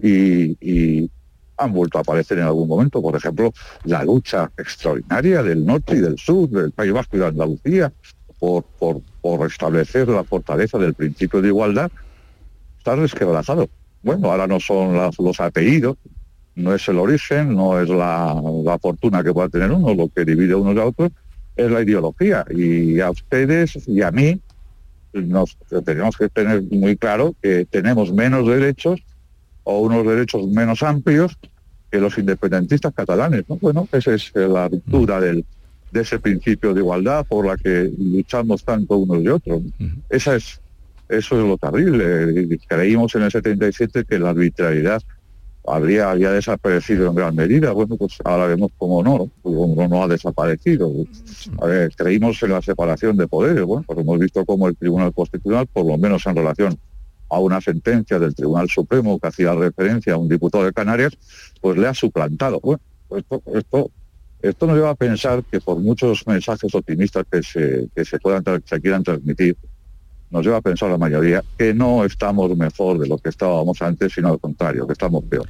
y, 0.00 1.10
han 1.56 1.72
vuelto 1.72 1.98
a 1.98 2.02
aparecer 2.02 2.38
en 2.38 2.44
algún 2.44 2.68
momento. 2.68 3.02
Por 3.02 3.16
ejemplo, 3.16 3.52
la 3.84 4.04
lucha 4.04 4.50
extraordinaria 4.56 5.42
del 5.42 5.64
norte 5.64 5.96
y 5.96 6.00
del 6.00 6.18
sur, 6.18 6.48
del 6.48 6.72
País 6.72 6.92
Vasco 6.92 7.16
y 7.16 7.20
de 7.20 7.26
Andalucía, 7.26 7.92
por, 8.38 8.64
por, 8.64 9.00
por 9.20 9.46
establecer 9.46 10.08
la 10.08 10.24
fortaleza 10.24 10.78
del 10.78 10.94
principio 10.94 11.40
de 11.40 11.48
igualdad, 11.48 11.90
está 12.78 12.96
resquebrajado. 12.96 13.68
Bueno, 14.02 14.30
ahora 14.30 14.46
no 14.46 14.60
son 14.60 14.94
los 15.18 15.40
apellidos, 15.40 15.96
no 16.54 16.74
es 16.74 16.86
el 16.88 16.98
origen, 16.98 17.54
no 17.54 17.80
es 17.80 17.88
la, 17.88 18.40
la, 18.64 18.78
fortuna 18.78 19.22
que 19.24 19.32
pueda 19.32 19.48
tener 19.48 19.72
uno, 19.72 19.94
lo 19.94 20.08
que 20.08 20.24
divide 20.24 20.54
unos 20.54 20.76
a 20.76 20.86
otros, 20.86 21.10
es 21.56 21.70
la 21.70 21.82
ideología. 21.82 22.44
Y 22.50 23.00
a 23.00 23.10
ustedes 23.10 23.76
y 23.88 24.02
a 24.02 24.10
mí 24.10 24.40
nos 25.12 25.56
tenemos 25.84 26.16
que 26.16 26.28
tener 26.28 26.62
muy 26.70 26.96
claro 26.96 27.34
que 27.42 27.64
tenemos 27.64 28.12
menos 28.12 28.46
derechos 28.46 29.02
o 29.68 29.80
unos 29.80 30.06
derechos 30.06 30.46
menos 30.46 30.82
amplios 30.82 31.36
que 31.90 31.98
los 31.98 32.16
independentistas 32.18 32.94
catalanes. 32.94 33.44
¿no? 33.48 33.56
Bueno, 33.56 33.88
esa 33.92 34.14
es 34.14 34.32
la 34.34 34.68
ruptura 34.68 35.20
del, 35.20 35.44
de 35.90 36.00
ese 36.00 36.20
principio 36.20 36.72
de 36.72 36.80
igualdad 36.80 37.26
por 37.26 37.46
la 37.46 37.56
que 37.56 37.90
luchamos 37.98 38.64
tanto 38.64 38.96
unos 38.96 39.22
y 39.24 39.28
otros. 39.28 39.62
Esa 40.08 40.36
es, 40.36 40.60
eso 41.08 41.40
es 41.40 41.46
lo 41.46 41.58
terrible. 41.58 42.58
Creímos 42.68 43.14
en 43.16 43.22
el 43.22 43.32
77 43.32 44.04
que 44.04 44.18
la 44.20 44.30
arbitrariedad 44.30 45.02
habría, 45.66 46.12
había 46.12 46.30
desaparecido 46.30 47.08
en 47.08 47.16
gran 47.16 47.34
medida. 47.34 47.72
Bueno, 47.72 47.96
pues 47.96 48.18
ahora 48.24 48.46
vemos 48.46 48.70
cómo 48.78 49.02
no, 49.02 49.28
cómo 49.42 49.88
no 49.88 50.04
ha 50.04 50.06
desaparecido. 50.06 50.92
creímos 51.96 52.40
en 52.40 52.50
la 52.52 52.62
separación 52.62 53.16
de 53.16 53.26
poderes. 53.26 53.64
Bueno, 53.64 53.84
pues 53.84 53.98
hemos 53.98 54.18
visto 54.20 54.44
cómo 54.44 54.68
el 54.68 54.76
Tribunal 54.76 55.12
Constitucional, 55.12 55.66
por 55.66 55.86
lo 55.86 55.98
menos 55.98 56.24
en 56.24 56.36
relación 56.36 56.78
a 57.28 57.38
una 57.40 57.60
sentencia 57.60 58.18
del 58.18 58.34
Tribunal 58.34 58.68
Supremo 58.68 59.18
que 59.18 59.28
hacía 59.28 59.54
referencia 59.54 60.14
a 60.14 60.16
un 60.16 60.28
diputado 60.28 60.64
de 60.64 60.72
Canarias, 60.72 61.16
pues 61.60 61.76
le 61.76 61.86
ha 61.88 61.94
suplantado. 61.94 62.60
Bueno, 62.60 62.80
esto, 63.16 63.42
esto, 63.54 63.90
esto 64.42 64.66
nos 64.66 64.76
lleva 64.76 64.90
a 64.90 64.94
pensar 64.94 65.42
que 65.44 65.60
por 65.60 65.78
muchos 65.78 66.26
mensajes 66.26 66.74
optimistas 66.74 67.24
que 67.30 67.42
se, 67.42 67.88
que 67.94 68.04
se 68.04 68.18
puedan 68.18 68.44
se 68.64 68.80
quieran 68.80 69.02
transmitir, 69.02 69.56
nos 70.30 70.44
lleva 70.44 70.58
a 70.58 70.62
pensar 70.62 70.90
la 70.90 70.98
mayoría 70.98 71.42
que 71.56 71.72
no 71.72 72.04
estamos 72.04 72.56
mejor 72.56 72.98
de 72.98 73.08
lo 73.08 73.18
que 73.18 73.28
estábamos 73.28 73.80
antes, 73.82 74.12
sino 74.12 74.28
al 74.28 74.40
contrario, 74.40 74.86
que 74.86 74.92
estamos 74.92 75.24
peor. 75.24 75.46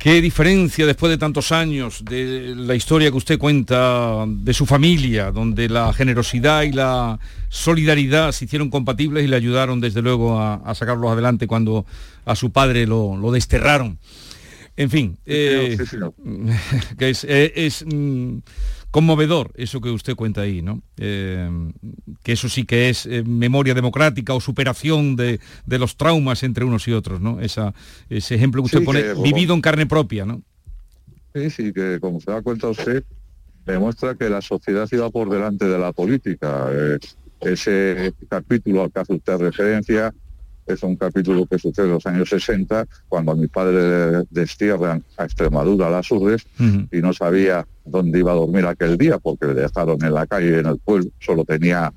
¿Qué 0.00 0.22
diferencia 0.22 0.86
después 0.86 1.10
de 1.10 1.18
tantos 1.18 1.52
años 1.52 2.02
de 2.06 2.54
la 2.56 2.74
historia 2.74 3.10
que 3.10 3.18
usted 3.18 3.38
cuenta 3.38 4.24
de 4.26 4.54
su 4.54 4.64
familia, 4.64 5.30
donde 5.30 5.68
la 5.68 5.92
generosidad 5.92 6.62
y 6.62 6.72
la 6.72 7.18
solidaridad 7.50 8.32
se 8.32 8.46
hicieron 8.46 8.70
compatibles 8.70 9.24
y 9.24 9.26
le 9.26 9.36
ayudaron 9.36 9.78
desde 9.78 10.00
luego 10.00 10.40
a, 10.40 10.74
sacarlos 10.74 11.12
adelante 11.12 11.46
cuando 11.46 11.84
a 12.24 12.34
su 12.34 12.50
padre 12.50 12.86
lo, 12.86 13.30
desterraron? 13.30 13.98
En 14.74 14.88
fin, 14.88 15.18
eh, 15.26 15.76
que 16.98 17.10
es, 17.10 17.26
eh, 17.28 17.70
mm, 17.84 18.38
conmovedor 18.90 19.52
eso 19.54 19.80
que 19.80 19.90
usted 19.90 20.14
cuenta 20.16 20.42
ahí, 20.42 20.62
¿no? 20.62 20.82
Eh, 20.96 21.48
que 22.22 22.32
eso 22.32 22.48
sí 22.48 22.64
que 22.64 22.88
es 22.88 23.06
eh, 23.06 23.22
memoria 23.24 23.74
democrática 23.74 24.34
o 24.34 24.40
superación 24.40 25.16
de, 25.16 25.40
los 25.66 25.96
traumas 25.96 26.42
entre 26.42 26.64
unos 26.64 26.86
y 26.88 26.92
otros, 26.92 27.20
¿no? 27.20 27.40
Esa, 27.40 27.72
ese 28.08 28.34
ejemplo 28.34 28.62
que 28.62 28.66
usted 28.66 28.84
pone 28.84 29.14
vivido 29.14 29.54
en 29.54 29.60
carne 29.60 29.86
propia, 29.86 30.26
¿no? 30.26 30.42
Sí, 31.34 31.50
sí, 31.50 31.72
que 31.72 32.00
como 32.00 32.20
se 32.20 32.30
da 32.30 32.42
cuenta 32.42 32.68
usted, 32.68 33.04
demuestra 33.64 34.14
que 34.16 34.28
la 34.28 34.42
sociedad 34.42 34.88
iba 34.90 35.08
por 35.10 35.30
delante 35.30 35.66
de 35.66 35.78
la 35.78 35.92
política. 35.92 36.68
Eh, 36.72 36.98
ese 37.40 38.12
capítulo 38.28 38.82
al 38.82 38.92
que 38.92 39.00
hace 39.00 39.14
usted 39.14 39.38
referencia 39.38 40.12
es 40.66 40.82
un 40.82 40.96
capítulo 40.96 41.46
que 41.46 41.58
sucede 41.58 41.86
en 41.86 41.92
los 41.92 42.06
años 42.06 42.28
60, 42.28 42.86
cuando 43.08 43.34
mi 43.34 43.48
padre 43.48 44.24
destierra 44.30 45.00
a 45.16 45.24
Extremadura, 45.24 45.86
a 45.88 45.90
las 45.90 46.10
Urdes, 46.10 46.46
y 46.58 46.98
no 46.98 47.12
sabía 47.12 47.66
dónde 47.90 48.18
iba 48.18 48.32
a 48.32 48.36
dormir 48.36 48.66
aquel 48.66 48.96
día, 48.96 49.18
porque 49.18 49.46
le 49.46 49.54
dejaron 49.54 50.02
en 50.04 50.14
la 50.14 50.26
calle, 50.26 50.60
en 50.60 50.66
el 50.66 50.78
pueblo, 50.78 51.10
solo 51.18 51.44
tenía 51.44 51.92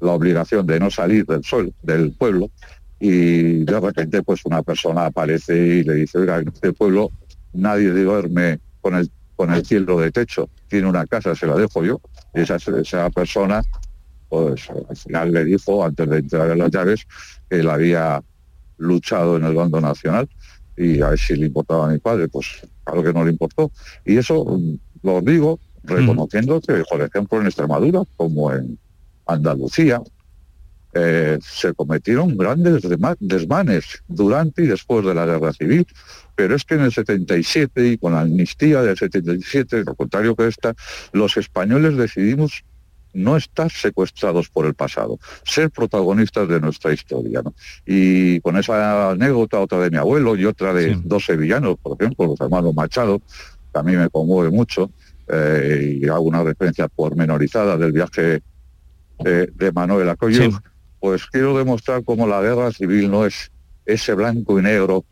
la 0.00 0.12
obligación 0.12 0.66
de 0.66 0.80
no 0.80 0.90
salir 0.90 1.26
del 1.26 1.44
sol, 1.44 1.72
del 1.82 2.12
pueblo, 2.12 2.50
y 2.98 3.64
de 3.64 3.80
repente 3.80 4.22
pues 4.22 4.44
una 4.44 4.62
persona 4.62 5.06
aparece 5.06 5.56
y 5.56 5.84
le 5.84 5.94
dice, 5.94 6.18
oiga, 6.18 6.38
en 6.38 6.48
este 6.48 6.72
pueblo 6.72 7.10
nadie 7.52 7.90
duerme 7.90 8.60
con 8.80 8.94
el, 8.94 9.10
con 9.36 9.52
el 9.52 9.64
cielo 9.64 9.98
de 10.00 10.10
techo, 10.10 10.48
tiene 10.68 10.88
una 10.88 11.06
casa, 11.06 11.34
se 11.34 11.46
la 11.46 11.54
dejo 11.56 11.84
yo, 11.84 12.00
y 12.34 12.40
esa, 12.40 12.56
esa 12.56 13.10
persona 13.10 13.62
pues 14.30 14.68
al 14.88 14.96
final 14.96 15.32
le 15.32 15.44
dijo, 15.44 15.84
antes 15.84 16.08
de 16.08 16.18
entregar 16.18 16.56
las 16.56 16.70
llaves, 16.70 17.06
que 17.48 17.58
él 17.58 17.68
había 17.68 18.22
luchado 18.78 19.36
en 19.36 19.44
el 19.44 19.54
bando 19.54 19.80
nacional 19.80 20.28
y 20.76 21.02
a 21.02 21.10
ver 21.10 21.18
si 21.18 21.36
le 21.36 21.46
importaba 21.46 21.86
a 21.86 21.92
mi 21.92 21.98
padre, 21.98 22.28
pues 22.28 22.62
claro 22.84 23.02
que 23.02 23.12
no 23.12 23.24
le 23.24 23.32
importó. 23.32 23.70
Y 24.06 24.16
eso 24.16 24.58
lo 25.02 25.20
digo 25.20 25.58
reconociendo 25.82 26.60
que, 26.60 26.82
por 26.88 27.00
ejemplo, 27.00 27.40
en 27.40 27.46
Extremadura, 27.46 28.02
como 28.16 28.52
en 28.52 28.78
Andalucía, 29.26 30.02
eh, 30.92 31.38
se 31.40 31.72
cometieron 31.72 32.36
grandes 32.36 32.82
desmanes 33.20 34.02
durante 34.08 34.64
y 34.64 34.66
después 34.66 35.06
de 35.06 35.14
la 35.14 35.24
guerra 35.24 35.52
civil, 35.52 35.86
pero 36.34 36.56
es 36.56 36.64
que 36.64 36.74
en 36.74 36.82
el 36.82 36.92
77 36.92 37.86
y 37.86 37.98
con 37.98 38.12
la 38.12 38.22
amnistía 38.22 38.82
del 38.82 38.96
77, 38.96 39.84
lo 39.84 39.94
contrario 39.94 40.34
que 40.34 40.48
esta, 40.48 40.74
los 41.12 41.36
españoles 41.36 41.96
decidimos 41.96 42.64
no 43.12 43.36
estar 43.36 43.70
secuestrados 43.70 44.48
por 44.48 44.66
el 44.66 44.74
pasado, 44.74 45.18
ser 45.44 45.70
protagonistas 45.70 46.48
de 46.48 46.60
nuestra 46.60 46.92
historia. 46.92 47.42
Y 47.86 48.40
con 48.40 48.56
esa 48.56 49.10
anécdota, 49.10 49.60
otra 49.60 49.78
de 49.78 49.90
mi 49.90 49.96
abuelo 49.96 50.36
y 50.36 50.44
otra 50.44 50.72
de 50.72 50.98
dos 51.04 51.24
sevillanos, 51.24 51.76
por 51.82 51.96
ejemplo, 52.00 52.26
los 52.26 52.40
hermanos 52.40 52.74
Machado, 52.74 53.20
que 53.72 53.78
a 53.78 53.82
mí 53.82 53.96
me 53.96 54.08
conmueve 54.10 54.50
mucho, 54.50 54.90
eh, 55.28 55.98
y 56.00 56.08
hago 56.08 56.22
una 56.22 56.42
referencia 56.42 56.88
pormenorizada 56.88 57.76
del 57.76 57.92
viaje 57.92 58.42
de 59.22 59.72
Manuel 59.72 60.08
Acoyo, 60.08 60.48
pues 60.98 61.26
quiero 61.26 61.56
demostrar 61.58 62.02
cómo 62.04 62.26
la 62.26 62.40
guerra 62.40 62.72
civil 62.72 63.10
no 63.10 63.26
es 63.26 63.52
ese 63.84 64.14
blanco 64.14 64.58
y 64.58 64.62
negro 64.62 65.04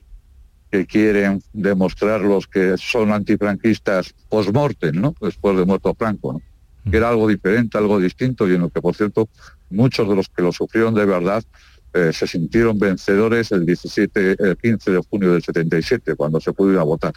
que 0.70 0.86
quieren 0.86 1.42
demostrar 1.52 2.22
los 2.22 2.46
que 2.46 2.76
son 2.78 3.12
antifranquistas 3.12 4.14
post-mortem, 4.30 4.98
¿no? 4.98 5.14
Después 5.20 5.56
de 5.58 5.64
muerto 5.66 5.94
Franco, 5.94 6.32
¿no? 6.32 6.42
que 6.90 6.96
era 6.96 7.08
algo 7.08 7.28
diferente, 7.28 7.76
algo 7.78 7.98
distinto 7.98 8.48
y 8.48 8.54
en 8.54 8.62
lo 8.62 8.70
que, 8.70 8.80
por 8.80 8.94
cierto, 8.94 9.28
muchos 9.70 10.08
de 10.08 10.16
los 10.16 10.28
que 10.28 10.42
lo 10.42 10.52
sufrieron 10.52 10.94
de 10.94 11.04
verdad 11.04 11.44
eh, 11.92 12.12
se 12.12 12.26
sintieron 12.26 12.78
vencedores 12.78 13.52
el 13.52 13.66
17, 13.66 14.36
el 14.38 14.56
15 14.56 14.90
de 14.90 15.00
junio 15.10 15.32
del 15.32 15.42
77, 15.42 16.14
cuando 16.16 16.40
se 16.40 16.52
pudo 16.52 16.72
ir 16.72 16.78
a 16.78 16.82
votar. 16.82 17.12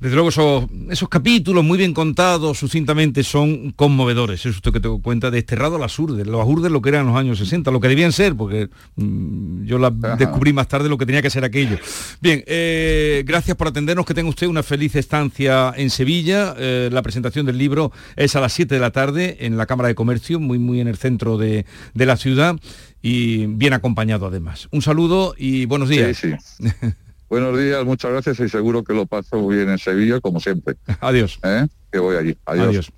Desde 0.00 0.14
luego 0.14 0.30
esos, 0.30 1.08
capítulos 1.10 1.62
muy 1.62 1.76
bien 1.76 1.92
contados, 1.92 2.58
sucintamente, 2.58 3.22
son 3.22 3.72
conmovedores. 3.72 4.46
Es 4.46 4.56
usted 4.56 4.72
que 4.72 4.80
tengo 4.80 5.02
cuenta, 5.02 5.30
desterrado 5.30 5.76
a 5.76 5.78
las 5.78 5.98
urdes, 5.98 6.26
los 6.26 6.46
urdes 6.46 6.72
lo 6.72 6.80
que 6.80 6.88
eran 6.88 7.06
los 7.06 7.16
años 7.16 7.38
60, 7.38 7.70
lo 7.70 7.80
que 7.80 7.88
debían 7.88 8.12
ser, 8.12 8.34
porque 8.34 8.70
mm, 8.96 9.64
yo 9.64 9.78
la 9.78 9.90
descubrí 9.90 10.54
más 10.54 10.68
tarde 10.68 10.88
lo 10.88 10.96
que 10.96 11.04
tenía 11.04 11.20
que 11.20 11.28
ser 11.28 11.44
aquello. 11.44 11.76
Bien, 12.22 12.42
eh, 12.46 13.22
gracias 13.26 13.58
por 13.58 13.68
atendernos, 13.68 14.06
que 14.06 14.14
tenga 14.14 14.30
usted 14.30 14.46
una 14.46 14.62
feliz 14.62 14.96
estancia 14.96 15.74
en 15.76 15.90
Sevilla. 15.90 16.54
Eh, 16.56 16.88
la 16.90 17.02
presentación 17.02 17.44
del 17.44 17.58
libro 17.58 17.92
es 18.16 18.34
a 18.36 18.40
las 18.40 18.54
7 18.54 18.74
de 18.74 18.80
la 18.80 18.92
tarde 18.92 19.36
en 19.40 19.58
la 19.58 19.66
Cámara 19.66 19.88
de 19.88 19.94
Comercio, 19.94 20.40
muy, 20.40 20.58
muy 20.58 20.80
en 20.80 20.88
el 20.88 20.96
centro 20.96 21.36
de, 21.36 21.66
la 21.94 22.16
ciudad 22.16 22.56
y 23.02 23.44
bien 23.46 23.74
acompañado 23.74 24.26
además. 24.26 24.66
Un 24.70 24.80
saludo 24.80 25.34
y 25.36 25.66
buenos 25.66 25.90
días. 25.90 26.16
Sí, 26.16 26.32
sí. 26.58 26.66
Buenos 27.30 27.56
días, 27.56 27.84
muchas 27.84 28.10
gracias 28.10 28.40
y 28.40 28.48
seguro 28.48 28.82
que 28.82 28.92
lo 28.92 29.06
paso 29.06 29.46
bien 29.46 29.70
en 29.70 29.78
Sevilla, 29.78 30.20
como 30.20 30.40
siempre. 30.40 30.74
Adiós. 31.00 31.38
¿Eh? 31.44 31.64
Que 31.92 32.00
voy 32.00 32.16
allí. 32.16 32.36
Adiós. 32.44 32.90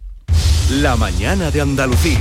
La 0.80 0.96
mañana 0.96 1.50
de 1.50 1.60
Andalucía. 1.60 2.18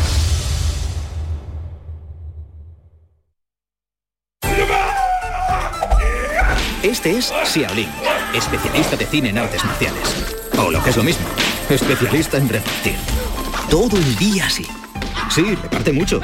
Este 6.84 7.12
es 7.12 7.32
Xiaolin, 7.46 7.88
especialista 8.36 8.98
de 8.98 9.06
cine 9.06 9.30
en 9.30 9.38
artes 9.38 9.64
marciales. 9.64 10.50
O 10.58 10.70
lo 10.70 10.84
que 10.84 10.90
es 10.90 10.98
lo 10.98 11.04
mismo, 11.04 11.26
especialista 11.70 12.38
en 12.38 12.50
repartir. 12.50 12.96
Todo 13.70 13.96
el 13.96 14.16
día 14.18 14.48
así 14.48 14.66
Sí, 15.34 15.56
reparte 15.56 15.94
mucho. 15.94 16.20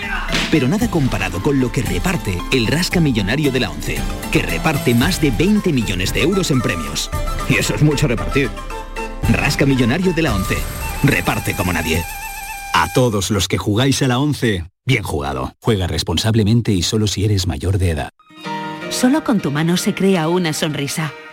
Pero 0.51 0.67
nada 0.67 0.91
comparado 0.91 1.41
con 1.41 1.61
lo 1.61 1.71
que 1.71 1.81
reparte 1.81 2.37
el 2.51 2.67
Rasca 2.67 2.99
Millonario 2.99 3.53
de 3.53 3.61
la 3.61 3.69
ONCE, 3.69 4.01
que 4.33 4.41
reparte 4.41 4.93
más 4.93 5.21
de 5.21 5.31
20 5.31 5.71
millones 5.71 6.13
de 6.13 6.23
euros 6.23 6.51
en 6.51 6.59
premios. 6.59 7.09
Y 7.49 7.55
eso 7.55 7.73
es 7.73 7.81
mucho 7.81 8.09
repartir. 8.09 8.49
Rasca 9.29 9.65
Millonario 9.65 10.11
de 10.11 10.21
la 10.23 10.35
ONCE. 10.35 10.57
Reparte 11.03 11.55
como 11.55 11.71
nadie. 11.71 12.03
A 12.73 12.91
todos 12.93 13.31
los 13.31 13.47
que 13.47 13.57
jugáis 13.57 14.01
a 14.01 14.09
la 14.09 14.19
ONCE, 14.19 14.65
bien 14.85 15.03
jugado. 15.03 15.55
Juega 15.61 15.87
responsablemente 15.87 16.73
y 16.73 16.83
solo 16.83 17.07
si 17.07 17.23
eres 17.23 17.47
mayor 17.47 17.77
de 17.77 17.91
edad. 17.91 18.09
Solo 18.89 19.23
con 19.23 19.39
tu 19.39 19.51
mano 19.51 19.77
se 19.77 19.93
crea 19.93 20.27
una 20.27 20.51
sonrisa. 20.51 21.13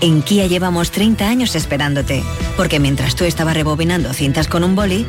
En 0.00 0.22
Kia 0.22 0.46
llevamos 0.46 0.92
30 0.92 1.28
años 1.28 1.56
esperándote, 1.56 2.22
porque 2.56 2.78
mientras 2.78 3.16
tú 3.16 3.24
estabas 3.24 3.54
rebobinando 3.54 4.12
cintas 4.12 4.46
con 4.46 4.62
un 4.62 4.76
boli, 4.76 5.04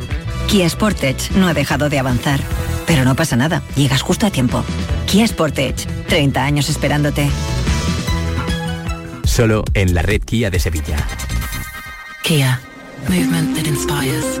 Kia 0.48 0.68
Sportage 0.68 1.32
no 1.36 1.46
ha 1.46 1.54
dejado 1.54 1.88
de 1.88 2.00
avanzar. 2.00 2.40
Pero 2.86 3.04
no 3.04 3.14
pasa 3.14 3.36
nada, 3.36 3.62
llegas 3.76 4.02
justo 4.02 4.26
a 4.26 4.30
tiempo. 4.30 4.64
Kia 5.06 5.26
Sportage, 5.28 5.86
30 6.08 6.44
años 6.44 6.68
esperándote. 6.68 7.30
Solo 9.22 9.62
en 9.74 9.94
la 9.94 10.02
red 10.02 10.22
Kia 10.22 10.50
de 10.50 10.58
Sevilla. 10.58 10.96
Kia, 12.24 12.60
movement 13.08 13.56
that 13.56 13.66
inspires. 13.66 14.40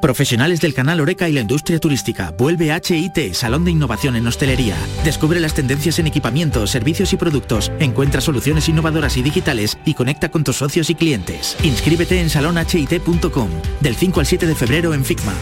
Profesionales 0.00 0.60
del 0.60 0.74
canal 0.74 1.00
Oreca 1.00 1.28
y 1.28 1.32
la 1.32 1.40
industria 1.40 1.80
turística. 1.80 2.32
Vuelve 2.38 2.72
HIT, 2.72 3.34
Salón 3.34 3.64
de 3.64 3.72
Innovación 3.72 4.14
en 4.14 4.26
Hostelería. 4.26 4.76
Descubre 5.04 5.40
las 5.40 5.54
tendencias 5.54 5.98
en 5.98 6.06
equipamiento, 6.06 6.66
servicios 6.68 7.12
y 7.12 7.16
productos. 7.16 7.72
Encuentra 7.80 8.20
soluciones 8.20 8.68
innovadoras 8.68 9.16
y 9.16 9.22
digitales 9.22 9.76
y 9.84 9.94
conecta 9.94 10.30
con 10.30 10.44
tus 10.44 10.56
socios 10.56 10.88
y 10.88 10.94
clientes. 10.94 11.56
Inscríbete 11.64 12.20
en 12.20 12.30
salonhit.com 12.30 13.48
del 13.80 13.96
5 13.96 14.20
al 14.20 14.26
7 14.26 14.46
de 14.46 14.54
febrero 14.54 14.94
en 14.94 15.04
FICMA. 15.04 15.34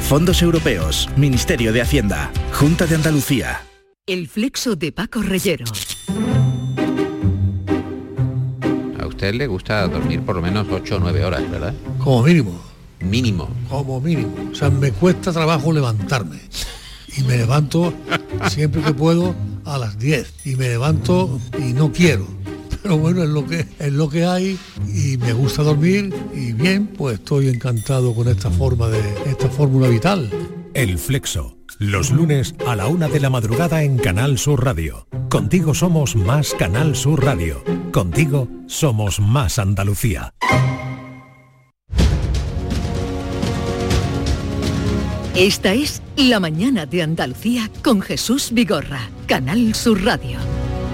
Fondos 0.00 0.40
Europeos, 0.40 1.08
Ministerio 1.16 1.72
de 1.72 1.82
Hacienda, 1.82 2.30
Junta 2.52 2.86
de 2.86 2.94
Andalucía. 2.94 3.62
El 4.06 4.26
flexo 4.26 4.74
de 4.74 4.92
Paco 4.92 5.20
Reyero. 5.22 5.66
A 8.98 9.06
usted 9.06 9.34
le 9.34 9.46
gusta 9.46 9.86
dormir 9.86 10.22
por 10.22 10.36
lo 10.36 10.42
menos 10.42 10.66
8 10.70 10.96
o 10.96 10.98
9 10.98 11.24
horas, 11.24 11.50
¿verdad? 11.50 11.74
Como 11.98 12.22
mínimo 12.22 12.71
Mínimo. 13.02 13.48
Como 13.68 14.00
mínimo. 14.00 14.34
O 14.52 14.54
sea, 14.54 14.70
me 14.70 14.92
cuesta 14.92 15.32
trabajo 15.32 15.72
levantarme. 15.72 16.40
Y 17.16 17.22
me 17.22 17.36
levanto 17.36 17.92
siempre 18.48 18.82
que 18.82 18.94
puedo 18.94 19.34
a 19.64 19.78
las 19.78 19.98
10. 19.98 20.46
Y 20.46 20.56
me 20.56 20.68
levanto 20.68 21.40
y 21.58 21.72
no 21.72 21.92
quiero. 21.92 22.26
Pero 22.82 22.98
bueno, 22.98 23.22
es 23.22 23.28
lo 23.28 23.46
que 23.46 23.66
es 23.78 23.92
lo 23.92 24.08
que 24.08 24.24
hay 24.24 24.58
y 24.92 25.16
me 25.18 25.32
gusta 25.32 25.62
dormir 25.62 26.12
y 26.34 26.52
bien, 26.52 26.88
pues 26.88 27.14
estoy 27.20 27.48
encantado 27.48 28.12
con 28.12 28.26
esta 28.26 28.50
forma 28.50 28.88
de 28.88 29.00
esta 29.26 29.48
fórmula 29.48 29.88
vital. 29.88 30.28
El 30.74 30.98
Flexo. 30.98 31.56
Los 31.78 32.10
lunes 32.10 32.54
a 32.66 32.76
la 32.76 32.86
una 32.86 33.08
de 33.08 33.18
la 33.18 33.30
madrugada 33.30 33.82
en 33.82 33.98
Canal 33.98 34.38
Sur 34.38 34.64
Radio. 34.64 35.06
Contigo 35.28 35.74
somos 35.74 36.14
más 36.14 36.54
Canal 36.54 36.94
Sur 36.94 37.24
Radio. 37.24 37.64
Contigo 37.92 38.48
somos 38.66 39.18
más 39.20 39.58
Andalucía. 39.58 40.34
Esta 45.36 45.72
es 45.72 46.02
La 46.14 46.40
Mañana 46.40 46.84
de 46.84 47.02
Andalucía 47.02 47.70
con 47.82 48.02
Jesús 48.02 48.50
Vigorra, 48.52 49.08
Canal 49.26 49.74
Sur 49.74 50.04
Radio. 50.04 50.36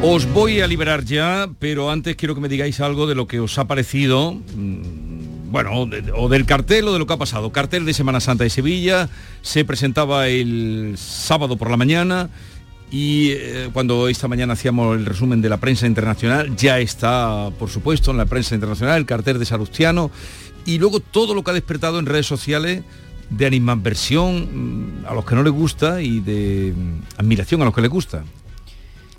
Os 0.00 0.32
voy 0.32 0.60
a 0.60 0.68
liberar 0.68 1.04
ya, 1.04 1.50
pero 1.58 1.90
antes 1.90 2.14
quiero 2.14 2.36
que 2.36 2.40
me 2.40 2.48
digáis 2.48 2.78
algo 2.78 3.08
de 3.08 3.16
lo 3.16 3.26
que 3.26 3.40
os 3.40 3.58
ha 3.58 3.66
parecido, 3.66 4.34
mm, 4.34 5.50
bueno, 5.50 5.88
o 6.14 6.28
del 6.28 6.46
cartel 6.46 6.86
o 6.86 6.92
de 6.92 7.00
lo 7.00 7.06
que 7.08 7.14
ha 7.14 7.18
pasado. 7.18 7.50
Cartel 7.50 7.84
de 7.84 7.92
Semana 7.92 8.20
Santa 8.20 8.44
de 8.44 8.50
Sevilla, 8.50 9.08
se 9.42 9.64
presentaba 9.64 10.28
el 10.28 10.94
sábado 10.96 11.56
por 11.56 11.68
la 11.68 11.76
mañana 11.76 12.30
y 12.92 13.30
eh, 13.32 13.70
cuando 13.72 14.06
esta 14.06 14.28
mañana 14.28 14.52
hacíamos 14.52 14.96
el 14.96 15.04
resumen 15.04 15.42
de 15.42 15.48
la 15.48 15.56
prensa 15.56 15.88
internacional, 15.88 16.54
ya 16.54 16.78
está, 16.78 17.50
por 17.58 17.70
supuesto, 17.70 18.12
en 18.12 18.18
la 18.18 18.26
prensa 18.26 18.54
internacional 18.54 18.98
el 18.98 19.04
cartel 19.04 19.40
de 19.40 19.46
Salustiano 19.46 20.12
y 20.64 20.78
luego 20.78 21.00
todo 21.00 21.34
lo 21.34 21.42
que 21.42 21.50
ha 21.50 21.54
despertado 21.54 21.98
en 21.98 22.06
redes 22.06 22.26
sociales 22.26 22.84
de 23.30 23.46
animadversión 23.46 25.02
mm, 25.02 25.06
a 25.06 25.14
los 25.14 25.24
que 25.24 25.34
no 25.34 25.42
les 25.42 25.52
gusta 25.52 26.00
y 26.00 26.20
de 26.20 26.74
mm, 26.76 27.20
admiración 27.20 27.62
a 27.62 27.66
los 27.66 27.74
que 27.74 27.80
les 27.82 27.90
gusta. 27.90 28.24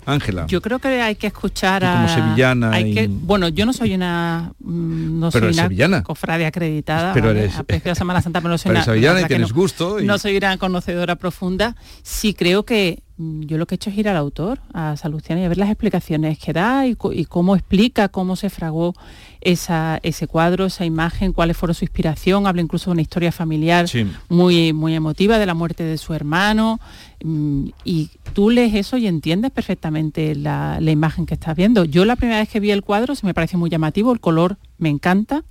Ángela. 0.06 0.46
Yo 0.46 0.60
creo 0.60 0.78
que 0.78 0.88
hay 1.00 1.14
que 1.14 1.26
escuchar 1.26 1.84
a... 1.84 1.94
Como 1.94 2.08
sevillana. 2.08 2.72
bueno, 3.08 3.48
yo 3.48 3.66
no 3.66 3.72
soy 3.72 3.94
una... 3.94 4.52
Mm, 4.58 5.20
no 5.20 5.30
soy 5.30 5.42
una 5.42 5.52
sevillana. 5.52 6.02
cofrade 6.02 6.46
acreditada. 6.46 7.12
Pero 7.12 7.30
eres... 7.30 7.56
Aprecio 7.56 7.94
Semana 7.94 8.22
Santa, 8.22 8.40
pero 8.40 8.50
no 8.50 8.58
soy 8.58 8.72
pero 8.72 8.84
sevillana 8.84 9.22
y 9.22 9.24
tienes 9.26 9.52
gusto. 9.52 9.98
No 10.00 10.18
soy 10.18 10.36
una 10.36 10.56
conocedora 10.56 11.16
profunda. 11.16 11.76
Sí 12.02 12.34
creo 12.34 12.64
que 12.64 13.02
yo 13.20 13.58
lo 13.58 13.66
que 13.66 13.74
he 13.74 13.76
hecho 13.76 13.90
es 13.90 13.98
ir 13.98 14.08
al 14.08 14.16
autor, 14.16 14.60
a 14.72 14.96
Salustiano, 14.96 15.42
y 15.42 15.44
a 15.44 15.48
ver 15.48 15.58
las 15.58 15.68
explicaciones 15.68 16.38
que 16.38 16.54
da 16.54 16.86
y, 16.86 16.94
cómo 16.94 17.54
explica 17.54 18.08
cómo 18.08 18.34
se 18.34 18.48
fragó 18.48 18.94
ese 19.42 20.26
cuadro, 20.26 20.66
esa 20.66 20.86
imagen, 20.86 21.32
cuáles 21.32 21.56
fueron 21.56 21.74
su 21.74 21.84
inspiración. 21.84 22.46
Habla 22.46 22.62
incluso 22.62 22.90
de 22.90 22.92
una 22.92 23.02
historia 23.02 23.30
familiar 23.30 23.86
muy, 24.30 24.72
muy 24.72 24.94
emotiva 24.94 25.38
de 25.38 25.44
la 25.44 25.52
muerte 25.52 25.84
de 25.84 25.98
su 25.98 26.14
hermano. 26.14 26.80
Mm, 27.22 27.68
y 27.84 28.08
tú 28.32 28.48
lees 28.48 28.74
eso 28.74 28.96
y 28.96 29.06
entiendes 29.06 29.50
perfectamente 29.50 30.34
la, 30.34 30.78
imagen 30.80 31.26
que 31.26 31.34
estás 31.34 31.54
viendo. 31.54 31.84
Yo 31.84 32.06
la 32.06 32.16
primera 32.16 32.38
vez 32.38 32.48
que 32.48 32.60
vi 32.60 32.70
el 32.70 32.82
cuadro 32.82 33.14
se 33.14 33.26
me 33.26 33.34
pareció 33.34 33.58
muy 33.58 33.68
llamativo, 33.68 34.12
el 34.12 34.20
color 34.20 34.56
me 34.78 34.88
encanta. 34.88 35.44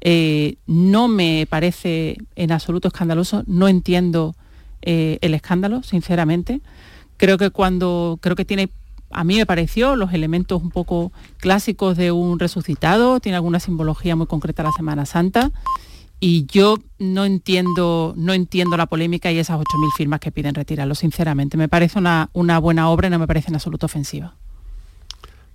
Eh, 0.00 0.56
no 0.66 1.06
me 1.06 1.46
parece 1.48 2.16
en 2.34 2.50
absoluto 2.50 2.88
escandaloso, 2.88 3.44
no 3.46 3.68
entiendo 3.68 4.34
eh, 4.82 5.18
el 5.20 5.34
escándalo, 5.34 5.82
sinceramente. 5.82 6.60
Creo 7.16 7.38
que 7.38 7.50
cuando, 7.50 8.18
creo 8.20 8.36
que 8.36 8.44
tiene, 8.44 8.70
a 9.10 9.24
mí 9.24 9.36
me 9.36 9.46
pareció 9.46 9.96
los 9.96 10.12
elementos 10.12 10.62
un 10.62 10.70
poco 10.70 11.12
clásicos 11.38 11.96
de 11.96 12.12
un 12.12 12.38
resucitado, 12.38 13.20
tiene 13.20 13.36
alguna 13.36 13.60
simbología 13.60 14.16
muy 14.16 14.26
concreta 14.26 14.62
la 14.62 14.72
Semana 14.72 15.06
Santa. 15.06 15.50
Y 16.18 16.46
yo 16.46 16.78
no 16.98 17.26
entiendo, 17.26 18.14
no 18.16 18.32
entiendo 18.32 18.76
la 18.78 18.86
polémica 18.86 19.30
y 19.30 19.38
esas 19.38 19.58
8.000 19.58 19.96
firmas 19.96 20.20
que 20.20 20.32
piden 20.32 20.54
retirarlo, 20.54 20.94
sinceramente. 20.94 21.58
Me 21.58 21.68
parece 21.68 21.98
una, 21.98 22.30
una 22.32 22.58
buena 22.58 22.88
obra 22.88 23.08
y 23.08 23.10
no 23.10 23.18
me 23.18 23.26
parece 23.26 23.50
en 23.50 23.56
absoluto 23.56 23.84
ofensiva. 23.84 24.34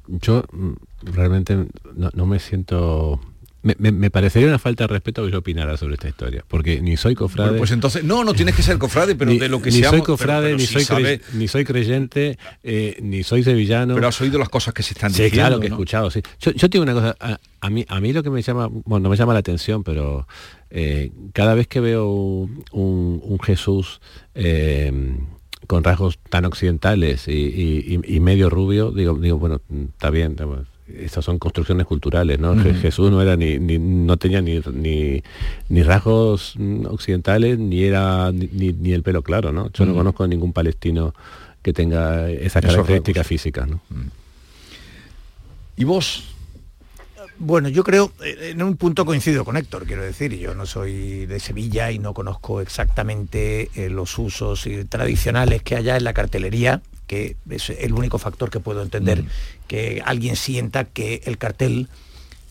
Yo 0.07 0.43
mm, 0.51 0.73
realmente 1.03 1.67
no 2.13 2.25
me 2.25 2.39
siento 2.39 3.19
me, 3.63 4.09
parecería 4.09 4.47
una 4.47 4.57
falta 4.57 4.85
de 4.85 4.87
respeto 4.87 5.23
que 5.23 5.31
yo 5.31 5.39
opinara 5.39 5.77
sobre 5.77 5.93
esta 5.93 6.09
historia, 6.09 6.43
porque 6.47 6.81
ni 6.81 6.97
soy 6.97 7.13
cofrade. 7.13 7.57
pues 7.57 7.71
entonces, 7.71 8.03
no, 8.03 8.23
no 8.23 8.33
tienes 8.33 8.55
que 8.55 8.63
ser 8.63 8.77
cofrade, 8.79 9.15
pero 9.15 9.31
de 9.33 9.49
lo 9.49 9.61
que 9.61 9.69
ni 9.69 9.83
soy 9.83 10.01
cofrade, 10.01 10.55
ni, 10.55 10.65
soy 10.65 11.21
ni 11.33 11.47
soy 11.47 11.63
creyente, 11.63 12.39
eh, 12.63 12.97
ni 13.01 13.23
soy 13.23 13.43
sevillano. 13.43 13.93
Pero 13.93 14.07
has 14.07 14.19
oído 14.19 14.39
las 14.39 14.49
cosas 14.49 14.73
que 14.73 14.81
se 14.81 14.93
están 14.93 15.11
sí, 15.11 15.23
diciendo. 15.23 15.47
claro 15.47 15.59
que 15.59 15.67
he 15.67 15.69
escuchado, 15.69 16.09
sí. 16.09 16.21
Yo, 16.39 16.51
yo 16.51 16.69
tengo 16.69 16.83
una 16.83 16.93
cosa, 16.93 17.15
a, 17.61 17.69
mí, 17.69 17.85
a 17.87 17.99
mí 17.99 18.13
lo 18.13 18.23
que 18.23 18.31
me 18.31 18.41
llama, 18.41 18.67
bueno, 18.67 19.03
no 19.03 19.09
me 19.09 19.15
llama 19.15 19.33
la 19.33 19.39
atención, 19.39 19.83
pero 19.83 20.27
eh, 20.71 21.11
cada 21.33 21.53
vez 21.53 21.67
que 21.67 21.79
veo 21.81 22.09
un, 22.71 23.39
Jesús 23.43 24.01
eh, 24.33 24.91
con 25.67 25.83
rasgos 25.83 26.17
tan 26.29 26.45
occidentales 26.45 27.27
y, 27.27 28.19
medio 28.21 28.49
rubio, 28.49 28.91
digo, 28.91 29.15
digo, 29.15 29.37
bueno, 29.37 29.61
está 29.93 30.09
bien, 30.09 30.35
estas 30.87 31.23
son 31.25 31.39
construcciones 31.39 31.85
culturales, 31.85 32.39
¿no? 32.39 32.55
Jesús 32.57 33.11
no 33.11 33.21
era 33.21 33.35
ni, 33.35 33.57
no 33.59 34.17
tenía 34.17 34.41
ni, 34.41 34.61
ni, 35.69 35.83
rasgos 35.83 36.55
occidentales, 36.89 37.57
ni 37.57 37.83
era 37.83 38.31
ni, 38.31 38.91
el 38.91 39.03
pelo 39.03 39.21
claro, 39.21 39.51
¿no? 39.51 39.71
Yo 39.71 39.85
no 39.85 39.93
conozco 39.93 40.23
a 40.23 40.27
ningún 40.27 40.53
palestino 40.53 41.13
que 41.61 41.73
tenga 41.73 42.29
esas 42.29 42.63
características 42.63 43.25
físicas, 43.25 43.67
¿no? 43.67 43.81
¿Y 45.77 45.83
vos? 45.83 46.23
Bueno, 47.37 47.69
yo 47.69 47.83
creo, 47.83 48.11
eh, 48.23 48.51
en 48.51 48.61
un 48.61 48.77
punto 48.77 49.03
coincido 49.03 49.43
con 49.43 49.57
Héctor, 49.57 49.85
quiero 49.85 50.03
decir, 50.03 50.37
yo 50.37 50.53
no 50.53 50.67
soy 50.67 51.25
de 51.25 51.39
Sevilla 51.39 51.89
y 51.91 51.97
no 51.97 52.13
conozco 52.13 52.61
exactamente 52.61 53.71
eh, 53.73 53.89
los 53.89 54.19
usos 54.19 54.67
tradicionales 54.89 55.63
que 55.63 55.75
haya 55.75 55.97
en 55.97 56.03
la 56.03 56.13
cartelería, 56.13 56.83
que 57.11 57.35
es 57.49 57.69
el 57.71 57.91
único 57.91 58.19
factor 58.19 58.49
que 58.49 58.61
puedo 58.61 58.81
entender, 58.81 59.23
mm. 59.23 59.27
que 59.67 60.01
alguien 60.05 60.37
sienta 60.37 60.85
que 60.85 61.21
el 61.25 61.37
cartel 61.37 61.89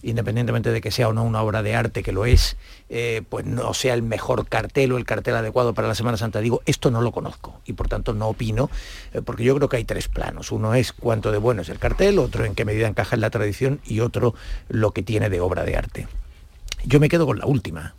independientemente 0.03 0.71
de 0.71 0.83
que 0.83 0.91
sea 0.91 1.09
o 1.09 1.15
no 1.15 1.25
una 1.25 1.43
obra 1.43 1.63
de 1.63 1.75
arte, 1.75 2.03
que 2.03 2.13
lo 2.13 2.27
es, 2.27 2.59
eh, 2.91 3.23
pues 3.31 3.47
no 3.47 3.73
sea 3.73 3.95
el 3.95 4.03
mejor 4.03 4.47
cartel 4.49 4.93
o 4.93 4.99
el 4.99 5.07
cartel 5.07 5.35
adecuado 5.35 5.73
para 5.73 5.89
la 5.89 5.95
Semana 5.95 6.19
Santa. 6.19 6.41
Digo, 6.41 6.61
esto 6.67 6.91
no 6.91 7.01
lo 7.01 7.11
conozco 7.11 7.59
y 7.65 7.73
por 7.73 7.89
tanto 7.89 8.13
no 8.13 8.29
opino, 8.29 8.71
eh, 9.15 9.23
porque 9.23 9.45
yo 9.45 9.55
creo 9.57 9.71
que 9.71 9.79
hay 9.79 9.85
tres 9.85 10.09
planos. 10.09 10.53
Uno 10.53 10.75
es 10.75 10.93
cuánto 10.93 11.33
de 11.33 11.39
bueno 11.39 11.63
es 11.63 11.71
el 11.71 11.79
cartel, 11.79 12.19
otro 12.19 12.45
en 12.45 12.55
qué 12.55 12.67
medida 12.67 12.87
encaja 12.87 13.15
en 13.15 13.23
la 13.23 13.31
tradición 13.31 13.81
y 13.87 14.01
otro 14.01 14.35
lo 14.69 14.93
que 14.93 15.03
tiene 15.03 15.31
de 15.31 15.41
obra 15.41 15.65
de 15.65 15.77
arte. 15.77 16.09
Yo 16.85 17.01
me 17.01 17.09
quedo 17.09 17.27
con 17.27 17.39
la 17.39 17.47
última. 17.47 17.95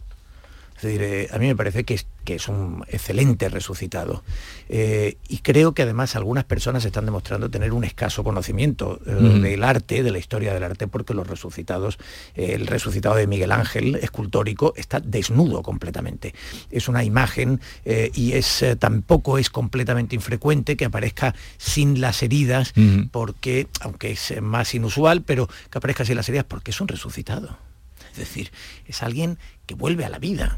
Es 0.81 0.85
decir, 0.85 1.03
eh, 1.03 1.27
a 1.31 1.37
mí 1.37 1.45
me 1.45 1.55
parece 1.55 1.83
que 1.83 1.93
es, 1.93 2.07
que 2.25 2.33
es 2.33 2.47
un 2.47 2.83
excelente 2.87 3.49
resucitado. 3.49 4.23
Eh, 4.67 5.17
y 5.29 5.37
creo 5.37 5.75
que 5.75 5.83
además 5.83 6.15
algunas 6.15 6.43
personas 6.43 6.83
están 6.85 7.05
demostrando 7.05 7.51
tener 7.51 7.71
un 7.71 7.83
escaso 7.83 8.23
conocimiento 8.23 8.99
eh, 9.05 9.11
del 9.11 9.63
arte, 9.63 10.01
de 10.01 10.09
la 10.09 10.17
historia 10.17 10.55
del 10.55 10.63
arte, 10.63 10.87
porque 10.87 11.13
los 11.13 11.27
resucitados, 11.27 11.99
el 12.33 12.65
resucitado 12.65 13.13
de 13.13 13.27
Miguel 13.27 13.51
Ángel, 13.51 13.93
escultórico, 13.93 14.73
está 14.75 14.99
desnudo 14.99 15.61
completamente. 15.61 16.33
Es 16.71 16.87
una 16.87 17.03
imagen 17.03 17.61
y 17.85 18.31
es 18.31 18.65
tampoco 18.79 19.37
es 19.37 19.51
completamente 19.51 20.15
infrecuente 20.15 20.77
que 20.77 20.85
aparezca 20.85 21.35
sin 21.57 22.01
las 22.01 22.23
heridas, 22.23 22.73
porque, 23.11 23.67
aunque 23.81 24.13
es 24.13 24.41
más 24.41 24.73
inusual, 24.73 25.21
pero 25.21 25.47
que 25.69 25.77
aparezca 25.77 26.05
sin 26.05 26.15
las 26.15 26.27
heridas 26.27 26.45
porque 26.45 26.71
es 26.71 26.81
un 26.81 26.87
resucitado. 26.87 27.55
Es 28.13 28.17
decir, 28.17 28.51
es 28.87 29.03
alguien 29.03 29.37
que 29.67 29.75
vuelve 29.75 30.05
a 30.05 30.09
la 30.09 30.17
vida 30.17 30.57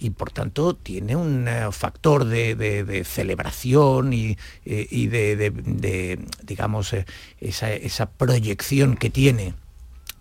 y 0.00 0.10
por 0.10 0.32
tanto 0.32 0.74
tiene 0.74 1.14
un 1.14 1.46
eh, 1.46 1.68
factor 1.72 2.24
de, 2.24 3.04
celebración 3.06 4.12
y, 4.12 4.36
eh, 4.64 5.08
de, 5.08 6.18
digamos, 6.42 6.94
eh, 6.94 7.04
esa, 7.40 8.06
proyección 8.06 8.96
que 8.96 9.10
tiene 9.10 9.54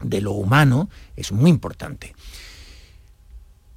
de 0.01 0.21
lo 0.21 0.33
humano 0.33 0.89
es 1.15 1.31
muy 1.31 1.49
importante. 1.49 2.13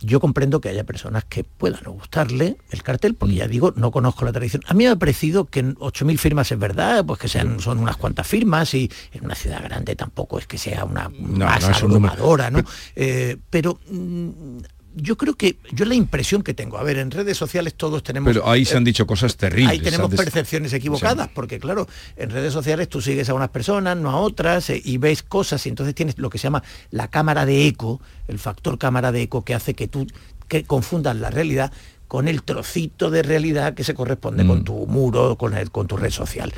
Yo 0.00 0.18
comprendo 0.18 0.60
que 0.60 0.68
haya 0.68 0.82
personas 0.82 1.22
que 1.24 1.44
puedan 1.44 1.84
no 1.84 1.92
gustarle 1.92 2.56
el 2.70 2.82
cartel, 2.82 3.14
porque 3.14 3.36
ya 3.36 3.46
digo, 3.46 3.72
no 3.76 3.92
conozco 3.92 4.24
la 4.24 4.32
tradición. 4.32 4.62
A 4.66 4.74
mí 4.74 4.82
me 4.82 4.90
ha 4.90 4.96
parecido 4.96 5.44
que 5.44 5.64
8.000 5.64 6.18
firmas 6.18 6.50
es 6.50 6.58
verdad, 6.58 7.06
pues 7.06 7.20
que 7.20 7.28
sean, 7.28 7.60
son 7.60 7.78
unas 7.78 7.96
cuantas 7.96 8.26
firmas 8.26 8.74
y 8.74 8.90
en 9.12 9.24
una 9.24 9.36
ciudad 9.36 9.62
grande 9.62 9.94
tampoco 9.94 10.40
es 10.40 10.48
que 10.48 10.58
sea 10.58 10.84
una 10.84 11.08
masa 11.08 11.72
abrumadora, 11.76 12.50
¿no? 12.50 12.64
pero 13.48 13.78
mm, 13.88 14.58
yo 14.94 15.16
creo 15.16 15.34
que 15.34 15.56
yo 15.72 15.84
la 15.84 15.94
impresión 15.94 16.42
que 16.42 16.54
tengo, 16.54 16.78
a 16.78 16.82
ver, 16.82 16.98
en 16.98 17.10
redes 17.10 17.36
sociales 17.36 17.74
todos 17.74 18.02
tenemos... 18.02 18.32
Pero 18.32 18.48
ahí 18.48 18.64
se 18.64 18.76
han 18.76 18.84
dicho 18.84 19.06
cosas 19.06 19.36
terribles. 19.36 19.72
Ahí 19.72 19.80
tenemos 19.80 20.14
percepciones 20.14 20.72
equivocadas, 20.72 21.28
porque 21.28 21.58
claro, 21.58 21.88
en 22.16 22.30
redes 22.30 22.52
sociales 22.52 22.88
tú 22.88 23.00
sigues 23.00 23.28
a 23.28 23.34
unas 23.34 23.48
personas, 23.48 23.96
no 23.96 24.10
a 24.10 24.16
otras, 24.16 24.70
eh, 24.70 24.80
y 24.84 24.98
ves 24.98 25.22
cosas, 25.22 25.64
y 25.66 25.68
entonces 25.68 25.94
tienes 25.94 26.18
lo 26.18 26.30
que 26.30 26.38
se 26.38 26.44
llama 26.44 26.62
la 26.90 27.08
cámara 27.08 27.46
de 27.46 27.66
eco, 27.66 28.00
el 28.28 28.38
factor 28.38 28.78
cámara 28.78 29.12
de 29.12 29.22
eco 29.22 29.44
que 29.44 29.54
hace 29.54 29.74
que 29.74 29.88
tú 29.88 30.06
que 30.48 30.64
confundas 30.64 31.16
la 31.16 31.30
realidad 31.30 31.72
con 32.08 32.28
el 32.28 32.42
trocito 32.42 33.10
de 33.10 33.22
realidad 33.22 33.72
que 33.72 33.84
se 33.84 33.94
corresponde 33.94 34.46
con 34.46 34.60
mm. 34.60 34.64
tu 34.64 34.86
muro, 34.86 35.38
con, 35.38 35.54
el, 35.56 35.70
con 35.70 35.86
tu 35.86 35.96
red 35.96 36.10
social. 36.10 36.52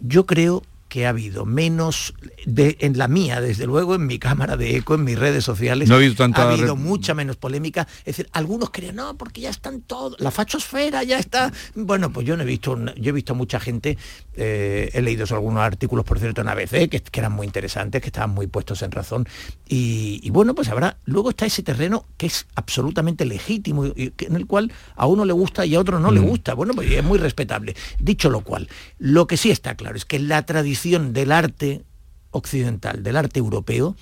Yo 0.00 0.26
creo 0.26 0.64
que 0.90 1.06
ha 1.06 1.10
habido 1.10 1.46
menos 1.46 2.14
de, 2.44 2.76
en 2.80 2.98
la 2.98 3.06
mía, 3.06 3.40
desde 3.40 3.64
luego, 3.64 3.94
en 3.94 4.06
mi 4.06 4.18
cámara 4.18 4.56
de 4.56 4.76
eco, 4.76 4.96
en 4.96 5.04
mis 5.04 5.16
redes 5.16 5.44
sociales, 5.44 5.88
no 5.88 5.94
ha 5.94 5.98
habido, 5.98 6.16
tanta 6.16 6.42
ha 6.42 6.52
habido 6.52 6.74
mucha 6.74 7.14
menos 7.14 7.36
polémica. 7.36 7.86
Es 8.00 8.16
decir, 8.16 8.28
algunos 8.32 8.70
creen, 8.70 8.96
no, 8.96 9.16
porque 9.16 9.40
ya 9.40 9.50
están 9.50 9.82
todos, 9.82 10.20
la 10.20 10.32
fachosfera 10.32 11.04
ya 11.04 11.18
está. 11.18 11.52
Bueno, 11.76 12.12
pues 12.12 12.26
yo 12.26 12.36
no 12.36 12.42
he 12.42 12.46
visto, 12.46 12.76
yo 12.96 13.10
he 13.10 13.12
visto 13.12 13.36
mucha 13.36 13.60
gente, 13.60 13.96
eh, 14.34 14.90
he 14.92 15.00
leído 15.00 15.24
algunos 15.30 15.62
artículos, 15.62 16.04
por 16.04 16.18
cierto, 16.18 16.40
en 16.40 16.48
ABC, 16.48 16.88
que, 16.90 17.00
que, 17.00 17.20
eran 17.20 17.32
muy 17.32 17.46
interesantes, 17.46 18.02
que 18.02 18.08
estaban 18.08 18.30
muy 18.30 18.48
puestos 18.48 18.82
en 18.82 18.90
razón. 18.90 19.28
Y, 19.68 20.28
bueno, 20.30 20.56
pues 20.56 20.68
habrá, 20.70 20.98
luego 21.04 21.30
está 21.30 21.46
ese 21.46 21.62
terreno 21.62 22.04
que 22.16 22.26
es 22.26 22.48
absolutamente 22.56 23.24
legítimo, 23.24 23.86
y, 23.86 24.12
en 24.18 24.34
el 24.34 24.46
cual 24.46 24.72
a 24.96 25.06
uno 25.06 25.24
le 25.24 25.32
gusta 25.32 25.64
y 25.64 25.76
a 25.76 25.80
otro 25.80 26.00
no 26.00 26.10
le 26.10 26.20
mm. 26.20 26.26
gusta. 26.26 26.54
Bueno, 26.54 26.74
pues 26.74 26.90
es 26.90 27.04
muy 27.04 27.18
respetable. 27.20 27.76
Dicho 28.00 28.28
lo 28.28 28.40
cual, 28.40 28.68
lo 28.98 29.28
que 29.28 29.36
sí 29.36 29.52
está 29.52 29.76
claro 29.76 29.96
es 29.96 30.04
que 30.04 30.18
la 30.18 30.44
tradición 30.44 30.79
del 30.82 31.30
arte 31.30 31.84
occidental, 32.30 33.02
del 33.02 33.16
arte 33.16 33.38
europeo, 33.38 33.96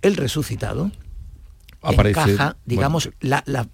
el 0.00 0.16
resucitado, 0.16 0.90
encaja, 1.82 2.56
digamos, 2.64 3.10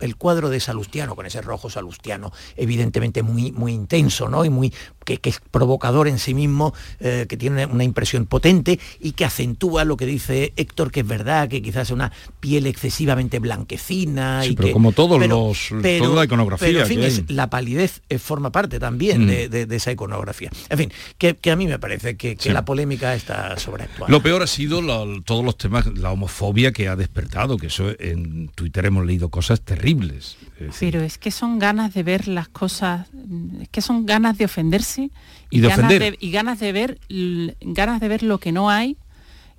el 0.01 0.17
cuadro 0.17 0.51
de 0.51 0.61
Salustiano, 0.61 1.15
con 1.15 1.27
ese 1.27 1.41
rojo 1.41 1.71
salustiano, 1.71 2.33
evidentemente 2.57 3.23
muy, 3.23 3.53
muy 3.53 3.73
intenso, 3.73 4.29
¿no? 4.29 4.45
Y 4.45 4.51
muy, 4.51 4.73
que, 5.05 5.21
es 5.23 5.41
provocador 5.51 6.09
en 6.09 6.19
sí 6.19 6.35
mismo, 6.35 6.75
eh, 7.01 7.27
que 7.29 7.37
tiene 7.37 7.67
una 7.67 7.85
impresión 7.85 8.27
potente 8.27 8.79
y 9.01 9.13
que 9.13 9.25
acentúa 9.25 9.85
lo 9.85 9.97
que 9.97 10.07
dice 10.07 10.53
Héctor, 10.57 10.91
que 10.91 11.01
es 11.01 11.07
verdad, 11.07 11.49
que 11.49 11.63
quizás 11.63 11.89
es 11.89 11.91
una 11.93 12.13
piel 12.41 12.67
excesivamente 12.67 13.39
blanquecina. 13.39 14.45
y 14.47 14.55
pero 14.55 14.73
como 14.73 14.93
todos 14.93 15.27
los, 15.27 15.69
toda 15.71 16.15
la 16.15 16.25
iconografía. 16.25 16.67
Pero, 16.67 16.81
en 16.81 16.87
fin, 16.87 17.27
la 17.29 17.51
palidez 17.51 18.03
eh, 18.09 18.19
forma 18.19 18.51
parte 18.51 18.79
también 18.79 19.27
mm. 19.27 19.51
de, 19.51 19.77
esa 19.77 19.93
iconografía. 19.93 20.51
En 20.69 20.79
fin, 20.79 20.93
que, 21.19 21.51
a 21.51 21.57
mí 21.57 21.67
me 21.67 21.79
parece 21.79 22.17
que, 22.17 22.37
la 22.49 22.65
polémica 22.65 23.15
está 23.15 23.59
sobreactuada. 23.59 24.11
Lo 24.11 24.23
peor 24.23 24.43
ha 24.43 24.47
sido 24.47 24.81
todos 25.25 25.45
los 25.45 25.57
temas, 25.57 25.87
la 25.87 26.11
homofobia 26.11 26.73
que 26.73 26.89
ha 26.89 26.97
despertado, 26.97 27.59
que 27.59 27.67
eso 27.67 27.91
en 27.99 28.49
Twitter 28.49 28.87
hemos 28.87 29.05
leído 29.05 29.29
cosas 29.31 29.61
terribles. 29.61 30.37
Pero 30.81 31.01
es 31.03 31.19
que 31.19 31.31
son 31.31 31.59
ganas 31.59 31.95
de 31.95 32.03
ver 32.03 32.29
las 32.29 32.49
cosas, 32.49 33.09
es 33.61 33.69
que 33.69 33.81
son 33.81 34.07
ganas 34.07 34.39
de 34.39 34.45
ofenderse 34.45 35.11
y, 35.51 35.61
de 35.61 35.69
ganas, 35.69 35.89
de, 35.89 36.17
y 36.21 36.31
ganas 36.31 36.61
de 36.61 36.73
ver 36.73 37.01
ganas 37.61 38.01
de 38.01 38.09
ver 38.09 38.23
lo 38.23 38.39
que 38.39 38.53
no 38.53 38.71
hay 38.71 38.97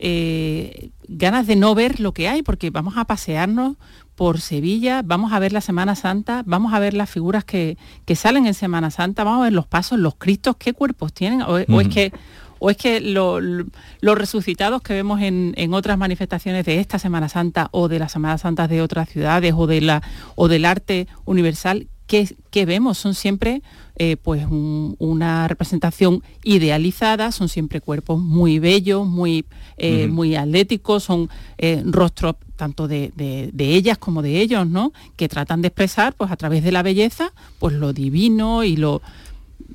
eh, 0.02 0.92
ganas 1.10 1.46
de 1.46 1.58
no 1.58 1.76
ver 1.76 2.00
lo 2.00 2.14
que 2.14 2.30
hay, 2.30 2.42
porque 2.42 2.70
vamos 2.70 2.96
a 2.96 3.04
pasearnos 3.04 3.76
por 4.16 4.40
Sevilla, 4.40 5.02
vamos 5.04 5.34
a 5.34 5.40
ver 5.40 5.52
la 5.52 5.60
Semana 5.60 5.96
Santa, 5.96 6.44
vamos 6.46 6.74
a 6.74 6.80
ver 6.80 6.94
las 6.94 7.10
figuras 7.10 7.44
que, 7.44 7.78
que 8.06 8.16
salen 8.16 8.46
en 8.46 8.54
Semana 8.54 8.92
Santa, 8.92 9.26
vamos 9.26 9.42
a 9.42 9.44
ver 9.44 9.54
los 9.54 9.68
pasos, 9.68 10.00
los 10.00 10.16
cristos, 10.16 10.56
qué 10.58 10.74
cuerpos 10.74 11.12
tienen, 11.12 11.42
o, 11.42 11.56
o 11.68 11.82
es 11.82 11.90
que 11.90 12.14
o 12.60 12.70
es 12.70 12.78
que 12.78 13.00
lo- 13.02 13.40
lo- 13.42 13.66
los 14.02 14.18
resucitados 14.18 14.82
que 14.82 14.94
vemos 14.94 15.22
en, 15.22 15.54
en 15.58 15.74
otras 15.74 15.98
manifestaciones 15.98 16.66
de 16.66 16.80
esta 16.80 17.00
Semana 17.00 17.30
Santa 17.30 17.70
o 17.72 17.88
de 17.88 18.00
las 18.00 18.12
Semanas 18.12 18.42
Santas 18.42 18.70
de 18.70 18.82
otras 18.82 19.10
ciudades 19.10 19.54
o, 19.58 19.66
de 19.68 19.82
la, 19.82 20.02
o 20.36 20.48
del 20.48 20.66
arte 20.66 21.08
universal, 21.26 21.88
¿qué, 22.08 22.28
qué 22.52 22.66
vemos? 22.66 22.98
Son 22.98 23.14
siempre 23.14 23.62
eh, 23.98 24.16
pues 24.18 24.46
un- 24.46 24.96
una 25.00 25.48
representación 25.48 26.24
idealizada, 26.44 27.32
son 27.32 27.50
siempre 27.50 27.82
cuerpos 27.82 28.20
muy 28.20 28.60
bellos, 28.60 29.06
muy, 29.08 29.46
eh, 29.78 30.08
muy 30.08 30.36
atléticos, 30.36 31.04
son 31.04 31.30
eh, 31.58 31.82
rostros 31.86 32.36
tanto 32.56 32.88
de, 32.88 33.12
de- 33.16 33.50
de 33.54 33.76
ellas 33.76 33.98
como 33.98 34.22
de 34.22 34.42
ellos, 34.42 34.68
¿no? 34.68 34.92
Que 35.16 35.30
tratan 35.30 35.62
de 35.62 35.68
expresar 35.70 36.14
pues 36.14 36.32
a 36.32 36.36
través 36.36 36.64
de 36.64 36.72
la 36.74 36.82
belleza 36.84 37.32
pues 37.60 37.74
lo 37.76 37.94
divino 37.94 38.64
y 38.66 38.76
lo 38.76 39.02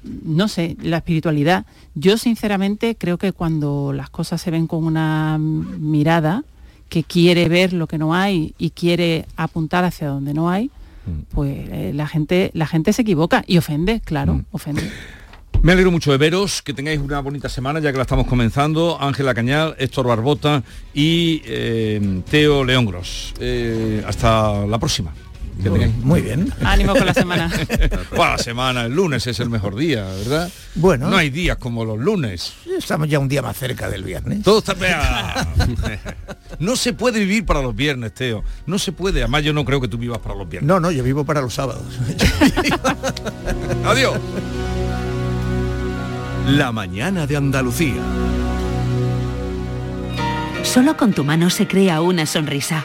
no 0.02 0.48
sé, 0.48 0.76
la 0.82 0.98
espiritualidad. 0.98 1.66
Yo 1.94 2.18
sinceramente 2.18 2.96
creo 2.96 3.18
que 3.18 3.32
cuando 3.32 3.92
las 3.92 4.10
cosas 4.10 4.40
se 4.40 4.50
ven 4.50 4.66
con 4.66 4.84
una 4.84 5.38
mirada 5.38 6.44
que 6.88 7.02
quiere 7.02 7.48
ver 7.48 7.72
lo 7.72 7.86
que 7.86 7.98
no 7.98 8.14
hay 8.14 8.54
y 8.58 8.70
quiere 8.70 9.26
apuntar 9.36 9.84
hacia 9.84 10.08
donde 10.08 10.34
no 10.34 10.50
hay, 10.50 10.70
pues 11.32 11.54
eh, 11.70 11.92
la 11.94 12.06
gente 12.06 12.50
la 12.54 12.66
gente 12.66 12.92
se 12.92 13.02
equivoca 13.02 13.44
y 13.46 13.58
ofende, 13.58 14.00
claro, 14.00 14.42
ofende. 14.52 14.90
Me 15.62 15.72
alegro 15.72 15.90
mucho 15.90 16.10
de 16.10 16.18
veros, 16.18 16.60
que 16.60 16.74
tengáis 16.74 17.00
una 17.00 17.20
bonita 17.20 17.48
semana 17.48 17.80
ya 17.80 17.90
que 17.90 17.96
la 17.96 18.02
estamos 18.02 18.26
comenzando. 18.26 18.98
Ángela 19.00 19.32
Cañal, 19.32 19.74
Héctor 19.78 20.06
Barbota 20.06 20.62
y 20.92 21.40
eh, 21.46 22.20
Teo 22.28 22.64
León 22.64 22.84
Gros. 22.84 23.32
Eh, 23.40 24.04
hasta 24.06 24.66
la 24.66 24.78
próxima. 24.78 25.14
Que 25.62 25.70
Muy 25.70 26.20
bien. 26.20 26.52
Ánimo 26.64 26.94
con 26.94 27.06
la 27.06 27.14
semana. 27.14 27.50
Bueno, 28.14 28.32
la 28.32 28.38
semana, 28.38 28.82
el 28.82 28.94
lunes 28.94 29.26
es 29.26 29.40
el 29.40 29.50
mejor 29.50 29.76
día, 29.76 30.04
¿verdad? 30.04 30.50
Bueno. 30.74 31.10
No 31.10 31.16
hay 31.16 31.30
días 31.30 31.56
como 31.56 31.84
los 31.84 31.98
lunes. 31.98 32.54
Estamos 32.76 33.08
ya 33.08 33.18
un 33.18 33.28
día 33.28 33.42
más 33.42 33.56
cerca 33.56 33.88
del 33.88 34.04
viernes. 34.04 34.42
Todo 34.42 34.58
está... 34.58 34.74
¡Ah! 34.82 35.46
No 36.58 36.76
se 36.76 36.92
puede 36.92 37.20
vivir 37.20 37.44
para 37.44 37.62
los 37.62 37.74
viernes, 37.74 38.14
Teo. 38.14 38.44
No 38.66 38.78
se 38.78 38.92
puede. 38.92 39.20
Además, 39.20 39.42
yo 39.42 39.52
no 39.52 39.64
creo 39.64 39.80
que 39.80 39.88
tú 39.88 39.98
vivas 39.98 40.18
para 40.18 40.34
los 40.34 40.48
viernes. 40.48 40.68
No, 40.68 40.80
no, 40.80 40.90
yo 40.90 41.02
vivo 41.02 41.24
para 41.24 41.40
los 41.40 41.54
sábados. 41.54 41.84
Adiós. 43.84 44.18
La 46.48 46.72
mañana 46.72 47.26
de 47.26 47.36
Andalucía. 47.36 48.02
Solo 50.62 50.96
con 50.96 51.12
tu 51.12 51.24
mano 51.24 51.50
se 51.50 51.66
crea 51.66 52.00
una 52.00 52.26
sonrisa. 52.26 52.84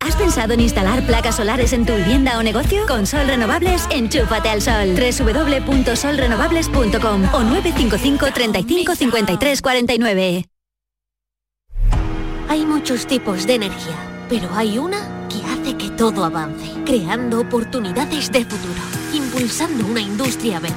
¿Has 0.00 0.16
pensado 0.16 0.54
en 0.54 0.60
instalar 0.60 1.06
placas 1.06 1.36
solares 1.36 1.74
en 1.74 1.84
tu 1.84 1.94
vivienda 1.94 2.38
o 2.38 2.42
negocio? 2.42 2.86
Con 2.86 3.06
Sol 3.06 3.26
Renovables, 3.26 3.86
enchúfate 3.90 4.48
al 4.48 4.62
sol. 4.62 4.94
www.solrenovables.com 4.96 7.34
o 7.34 7.42
955 7.42 8.32
35 8.32 8.94
53 8.94 9.60
49. 9.62 10.44
Hay 12.48 12.64
muchos 12.64 13.06
tipos 13.06 13.46
de 13.46 13.56
energía, 13.56 13.94
pero 14.28 14.48
hay 14.54 14.78
una 14.78 15.28
que 15.28 15.44
hace 15.44 15.76
que 15.76 15.90
todo 15.90 16.24
avance, 16.24 16.72
creando 16.84 17.40
oportunidades 17.40 18.30
de 18.32 18.44
futuro, 18.44 18.80
impulsando 19.12 19.86
una 19.86 20.00
industria 20.00 20.58
verde, 20.60 20.76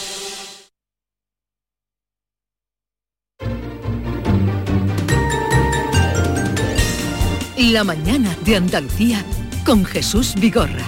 La 7.69 7.83
mañana 7.83 8.35
de 8.43 8.55
Andalucía 8.55 9.23
con 9.65 9.85
Jesús 9.85 10.33
Vigorra. 10.35 10.83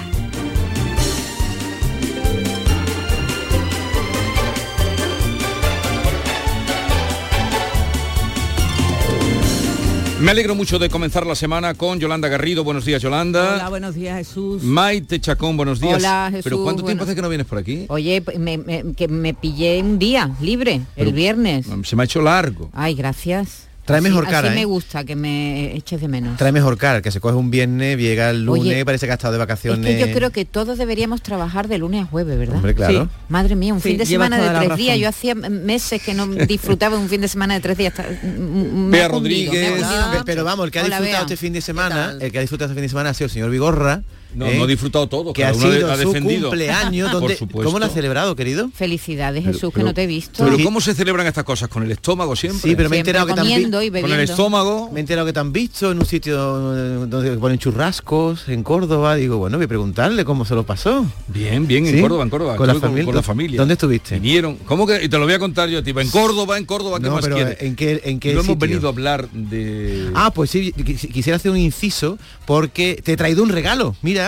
Me 10.22 10.32
alegro 10.32 10.56
mucho 10.56 10.80
de 10.80 10.90
comenzar 10.90 11.26
la 11.28 11.36
semana 11.36 11.74
con 11.74 12.00
Yolanda 12.00 12.30
Garrido. 12.30 12.64
Buenos 12.64 12.86
días, 12.86 13.02
Yolanda. 13.02 13.56
Hola, 13.56 13.68
buenos 13.70 13.94
días, 13.94 14.18
Jesús. 14.20 14.64
Maite 14.64 15.20
Chacón, 15.20 15.58
buenos 15.58 15.82
días. 15.82 15.96
Hola, 15.98 16.28
Jesús, 16.32 16.44
¿Pero 16.46 16.64
cuánto 16.64 16.82
tiempo 16.84 17.04
hace 17.04 17.14
que 17.14 17.22
no 17.22 17.28
vienes 17.28 17.46
por 17.46 17.58
aquí? 17.58 17.86
Oye, 17.90 18.24
me- 18.40 18.58
me- 18.58 18.94
que 18.96 19.10
me 19.10 19.34
pillé 19.34 19.82
un 19.82 20.00
día 20.00 20.32
libre, 20.40 20.80
Pero- 20.96 21.10
el 21.10 21.14
viernes. 21.14 21.66
Se 21.84 21.96
me 21.98 22.04
ha 22.04 22.06
hecho 22.06 22.22
largo. 22.22 22.70
Ay, 22.74 22.96
gracias. 22.96 23.68
Trae 23.86 24.00
Así- 24.00 24.08
mejor 24.08 24.24
así 24.24 24.32
cara, 24.32 24.50
me 24.52 24.62
¿eh? 24.62 24.66
gusta 24.66 25.04
que 25.04 25.16
me 25.18 25.76
eches 25.76 26.00
de 26.00 26.08
menos. 26.08 26.38
Trae 26.38 26.54
mejor 26.54 26.78
cara, 26.78 27.02
que 27.02 27.12
se 27.12 27.20
coge 27.20 27.36
un 27.36 27.52
viernes, 27.52 27.98
llega 27.98 28.30
el 28.30 28.46
lunes, 28.46 28.62
Oye, 28.64 28.86
parece 28.86 29.06
que 29.08 29.12
ha 29.12 29.16
estado 29.16 29.34
de 29.34 29.38
Es 29.38 29.40
vacaciones. 29.40 29.86
que 29.96 30.00
yo 30.00 30.14
creo 30.14 30.30
que 30.32 30.46
todos 30.46 30.78
deberíamos 30.78 31.22
trabajar 31.22 31.68
de 31.68 31.80
lunes 31.80 32.04
a 32.04 32.06
jueves, 32.06 32.38
¿verdad? 32.40 32.56
Hombre, 32.56 32.76
claro. 32.76 33.04
Sí. 33.04 33.10
Madre 33.28 33.56
mía, 33.58 33.74
un 33.74 33.82
Sí, 33.82 33.90
fin 33.90 33.98
de 33.98 34.06
semana 34.06 34.38
de 34.38 34.66
tres 34.66 34.78
días. 34.78 34.98
Yo 34.98 35.10
hacía 35.10 35.36
meses 35.36 36.02
que 36.02 36.14
no 36.14 36.28
disfrutaba 36.48 36.96
de 36.96 37.04
un 37.04 37.10
fin 37.10 37.20
de 37.20 37.28
semana 37.28 37.56
de 37.56 37.60
tres 37.60 37.78
días. 37.78 37.94
Me 38.24 38.38
me 38.40 39.02
ha 39.02 39.08
Rodríguez, 39.10 39.72
hundido 39.72 40.24
pero 40.26 40.46
vamos, 40.46 40.66
el 40.66 40.72
que 40.72 40.80
ha 40.80 40.84
Hola, 40.84 41.00
disfrutado 41.02 41.26
Bea. 41.26 41.34
este 41.34 41.38
fin 41.46 41.52
de 41.54 41.60
semana, 41.62 42.16
el 42.22 42.32
que 42.32 42.38
ha 42.38 42.42
disfrutado 42.42 42.72
este 42.72 42.76
fin 42.80 42.84
de 42.86 42.90
semana 42.90 43.10
ha 43.10 43.14
sido 43.14 43.26
el 43.26 43.32
señor 43.32 43.50
Vigorra, 43.50 44.02
No, 44.36 44.48
¿eh? 44.48 44.58
no 44.58 44.64
ha 44.64 44.68
disfrutado 44.68 45.08
todo, 45.08 45.34
que 45.34 45.42
cada 45.42 45.54
ha 45.54 45.58
uno 45.58 45.72
sido 45.72 45.92
ha 45.92 45.98
su 45.98 46.08
defendido. 46.08 46.50
cumpleaños. 46.50 47.12
Donde-. 47.14 47.38
¿Cómo 47.52 47.80
lo 47.80 47.86
ha 47.86 47.90
celebrado, 47.90 48.36
querido? 48.36 48.70
Felicidades, 48.74 49.44
Pero- 49.44 49.54
Jesús, 49.54 49.74
que 49.74 49.84
no 49.84 49.94
te 49.94 50.04
he 50.04 50.08
visto. 50.08 50.44
Pero 50.44 50.58
¿cómo 50.64 50.82
se 50.82 50.94
celebran 50.94 51.28
estas 51.28 51.44
cosas? 51.44 51.70
¿Con 51.70 51.84
el 51.84 51.92
estómago 51.92 52.36
siempre? 52.36 52.70
Sí, 52.70 52.76
pero 52.76 52.90
me 52.90 52.98
he 52.98 53.00
enterado 53.00 53.28
que 53.28 53.34
y 53.34 53.90
Con 54.02 54.12
el 54.12 54.20
estómago. 54.22 54.90
Me 54.92 55.00
he 55.00 55.02
enterado 55.02 55.26
que 55.28 55.34
te 55.34 55.40
han 55.40 55.52
visto 55.54 55.92
en 55.92 56.00
un 56.00 56.06
sitio 56.06 56.38
donde 56.38 57.38
ponen 57.38 57.58
churrascos 57.60 58.48
en 58.50 58.64
Córdoba. 58.64 59.16
Digo, 59.16 59.38
bueno, 59.38 59.58
voy 59.58 59.66
a 59.66 59.68
preguntarle 59.68 60.26
cómo 60.26 60.46
se 60.46 60.56
lo 60.56 60.66
pasó. 60.66 61.06
Bien, 61.28 61.68
bien, 61.68 61.86
en. 61.88 62.02
Córdoba, 62.02 62.24
en 62.24 62.30
Córdoba. 62.30 62.56
Con 62.56 62.68
la, 62.68 62.76
familia. 62.76 63.06
con 63.06 63.16
la 63.16 63.24
familia. 63.24 63.58
¿Dónde 63.60 63.74
estuviste? 63.74 64.16
Vinieron. 64.20 64.56
¿Cómo 64.58 64.86
que? 64.88 65.04
Y 65.04 65.10
te 65.10 65.18
lo 65.18 65.26
voy 65.26 65.34
a 65.34 65.40
contar 65.40 65.70
yo, 65.70 65.84
tipo, 65.84 66.00
en 66.00 66.10
Córdoba, 66.10 66.58
en 66.58 66.66
Córdoba, 66.66 67.00
¿qué 67.00 67.08
No, 67.08 67.14
más 67.16 67.24
pero 67.24 67.36
quieres? 67.36 67.58
¿en 67.62 67.76
qué, 67.76 68.02
en 68.06 68.20
qué 68.20 68.34
no 68.34 68.42
hemos 68.42 68.58
venido 68.58 68.88
a 68.88 68.92
hablar 68.92 69.30
de... 69.32 70.10
Ah, 70.16 70.32
pues 70.34 70.50
sí, 70.50 70.74
quis- 70.78 71.12
quisiera 71.12 71.38
hacer 71.38 71.52
un 71.52 71.58
inciso 71.58 72.18
porque 72.46 73.00
te 73.04 73.14
he 73.14 73.18
traído 73.18 73.44
un 73.44 73.50
regalo. 73.50 73.96
Mira, 74.02 74.23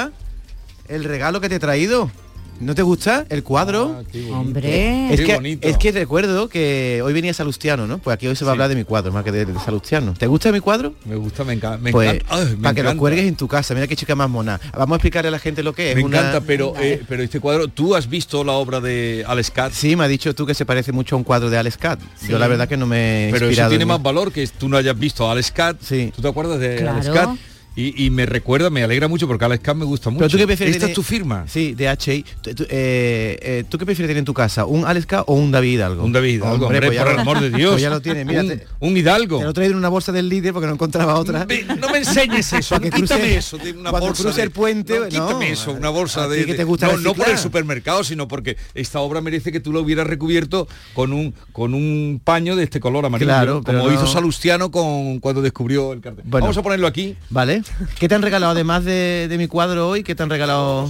el 0.87 1.03
regalo 1.03 1.41
que 1.41 1.49
te 1.49 1.55
he 1.55 1.59
traído. 1.59 2.09
¿No 2.57 2.73
te 2.73 2.83
gusta 2.83 3.25
el 3.27 3.43
cuadro? 3.43 4.01
Hombre. 4.31 5.13
es, 5.13 5.19
Qué 5.19 5.25
que, 5.25 5.35
bonito. 5.35 5.67
es 5.67 5.77
que 5.77 5.91
recuerdo 5.91 6.47
que 6.47 7.01
hoy 7.03 7.11
venía 7.11 7.33
Salustiano, 7.33 7.85
¿no? 7.85 7.97
Pues 7.97 8.13
aquí 8.13 8.27
hoy 8.27 8.35
se 8.37 8.45
va 8.45 8.51
a 8.51 8.53
hablar 8.53 8.69
de 8.69 8.75
mi 8.75 8.85
cuadro, 8.85 9.11
más 9.11 9.25
que 9.25 9.33
de, 9.33 9.45
de 9.45 9.59
Salustiano. 9.59 10.13
¿Te 10.17 10.25
gusta 10.27 10.53
mi 10.53 10.61
cuadro? 10.61 10.93
Me 11.03 11.17
gusta, 11.17 11.43
me 11.43 11.51
encanta. 11.51 11.77
Me 11.79 11.91
pues 11.91 12.13
encanta. 12.13 12.33
Ay, 12.33 12.45
me 12.55 12.63
para 12.63 12.73
que 12.75 12.83
lo 12.83 12.95
cuelgues 12.95 13.25
en 13.25 13.35
tu 13.35 13.49
casa. 13.49 13.73
Mira 13.73 13.87
qué 13.87 13.97
chica 13.97 14.15
más 14.15 14.29
mona. 14.29 14.57
Vamos 14.73 14.93
a 14.93 14.95
explicarle 14.95 15.27
a 15.27 15.31
la 15.31 15.39
gente 15.39 15.63
lo 15.63 15.73
que 15.73 15.89
es. 15.91 15.97
Me 15.97 16.03
una- 16.05 16.19
encanta, 16.19 16.39
pero, 16.47 16.73
eh, 16.79 17.03
pero 17.09 17.23
este 17.23 17.41
cuadro, 17.41 17.67
¿tú 17.67 17.93
has 17.93 18.07
visto 18.07 18.41
la 18.45 18.53
obra 18.53 18.79
de 18.79 19.25
Alex 19.27 19.51
Katz? 19.51 19.75
Sí, 19.75 19.97
me 19.97 20.05
ha 20.05 20.07
dicho 20.07 20.33
tú 20.33 20.45
que 20.45 20.53
se 20.53 20.65
parece 20.65 20.93
mucho 20.93 21.15
a 21.15 21.17
un 21.17 21.25
cuadro 21.25 21.49
de 21.49 21.57
Alex 21.57 21.75
Cat. 21.75 21.99
Yo 22.29 22.39
la 22.39 22.47
verdad 22.47 22.69
que 22.69 22.77
no 22.77 22.85
me 22.85 23.27
he 23.27 23.31
Pero 23.33 23.49
eso 23.49 23.67
tiene 23.67 23.81
en- 23.81 23.89
más 23.89 24.01
valor 24.01 24.31
que 24.31 24.47
tú 24.47 24.69
no 24.69 24.77
hayas 24.77 24.97
visto 24.97 25.27
a 25.27 25.33
Alex 25.33 25.51
Katz. 25.51 25.85
Sí. 25.85 26.13
¿Tú 26.15 26.21
te 26.21 26.29
acuerdas 26.29 26.57
de 26.61 26.77
Claro. 26.77 27.01
Alex? 27.01 27.39
Y, 27.77 28.05
y 28.05 28.09
me 28.09 28.25
recuerda, 28.25 28.69
me 28.69 28.83
alegra 28.83 29.07
mucho 29.09 29.27
porque 29.27 29.43
Alex 29.43 29.61
Katz 29.63 29.77
me 29.77 29.83
gusta 29.85 30.09
mucho. 30.09 30.19
Pero 30.19 30.29
tú 30.29 30.37
qué 30.37 30.47
prefieres 30.47 30.75
¿Esta 30.77 30.85
tener- 30.87 30.91
es 30.91 30.95
tu 30.95 31.03
firma? 31.03 31.43
Sí, 31.47 31.73
de 31.73 31.89
HI. 31.89 32.23
Tú, 32.41 32.53
tú, 32.55 32.63
eh, 32.69 33.37
eh, 33.41 33.63
¿tú 33.67 33.77
qué 33.77 33.85
prefieres 33.85 34.07
tener 34.07 34.19
en 34.19 34.25
tu 34.25 34.33
casa? 34.33 34.65
¿Un 34.65 34.85
Alex 34.85 35.07
o 35.25 35.33
un 35.35 35.51
David 35.51 35.73
Hidalgo? 35.73 36.03
Un 36.05 36.13
David 36.13 36.35
Hidalgo, 36.35 36.65
hombre, 36.67 36.81
pues 36.81 36.95
ya 36.95 37.03
por 37.03 37.13
el 37.13 37.19
amor 37.19 37.39
de 37.41 37.49
Dios. 37.57 37.71
pues 37.73 37.81
ya 37.81 37.89
lo 37.89 37.99
tienes, 38.01 38.25
mira. 38.25 38.41
Un- 38.43 38.61
un 38.79 38.95
Hidalgo. 38.97 39.39
Te 39.39 39.43
lo 39.43 39.49
he 39.49 39.53
traído 39.53 39.73
en 39.73 39.77
una 39.79 39.89
bolsa 39.89 40.13
del 40.13 40.29
líder 40.29 40.53
porque 40.53 40.67
no 40.67 40.73
encontraba 40.73 41.15
otra. 41.15 41.45
No 41.79 41.89
me 41.89 41.97
enseñes 41.97 42.53
eso, 42.53 42.79
que 42.79 42.89
quítame 42.89 43.23
cruce- 43.23 43.37
eso 43.37 43.57
de 43.57 43.71
una 43.73 43.89
cuando 43.89 44.07
bolsa 44.07 44.23
cruce 44.23 44.37
de- 44.37 44.43
el 44.43 44.51
puente, 44.51 44.99
no, 44.99 45.07
quítame 45.09 45.47
no, 45.47 45.53
eso, 45.53 45.71
una 45.73 45.89
bolsa 45.89 46.29
de, 46.29 46.45
que 46.45 46.53
te 46.53 46.63
gusta 46.63 46.87
no, 46.87 46.97
no 46.99 47.13
por 47.13 47.27
el 47.29 47.37
supermercado, 47.37 48.05
sino 48.05 48.27
porque 48.27 48.55
esta 48.73 49.01
obra 49.01 49.19
merece 49.19 49.51
que 49.51 49.59
tú 49.59 49.73
lo 49.73 49.81
hubieras 49.81 50.07
recubierto 50.07 50.67
con 50.93 51.11
un 51.11 51.33
con 51.51 51.73
un 51.73 52.21
paño 52.23 52.55
de 52.55 52.63
este 52.63 52.79
color 52.79 53.05
amarillo, 53.05 53.27
Claro, 53.27 53.63
como 53.63 53.91
hizo 53.91 54.07
Salustiano 54.07 54.71
con 54.71 55.19
cuando 55.19 55.41
descubrió 55.41 55.91
el 55.91 55.99
cartel. 55.99 56.23
Bueno. 56.25 56.45
Vamos 56.45 56.57
a 56.57 56.63
ponerlo 56.63 56.87
aquí. 56.87 57.15
Vale. 57.29 57.63
¿Qué 57.99 58.07
te 58.07 58.15
han 58.15 58.21
regalado 58.21 58.51
además 58.51 58.83
de, 58.85 59.27
de 59.29 59.37
mi 59.37 59.47
cuadro 59.47 59.89
hoy? 59.89 60.03
¿Qué 60.03 60.15
te 60.15 60.23
han 60.23 60.29
regalado? 60.29 60.89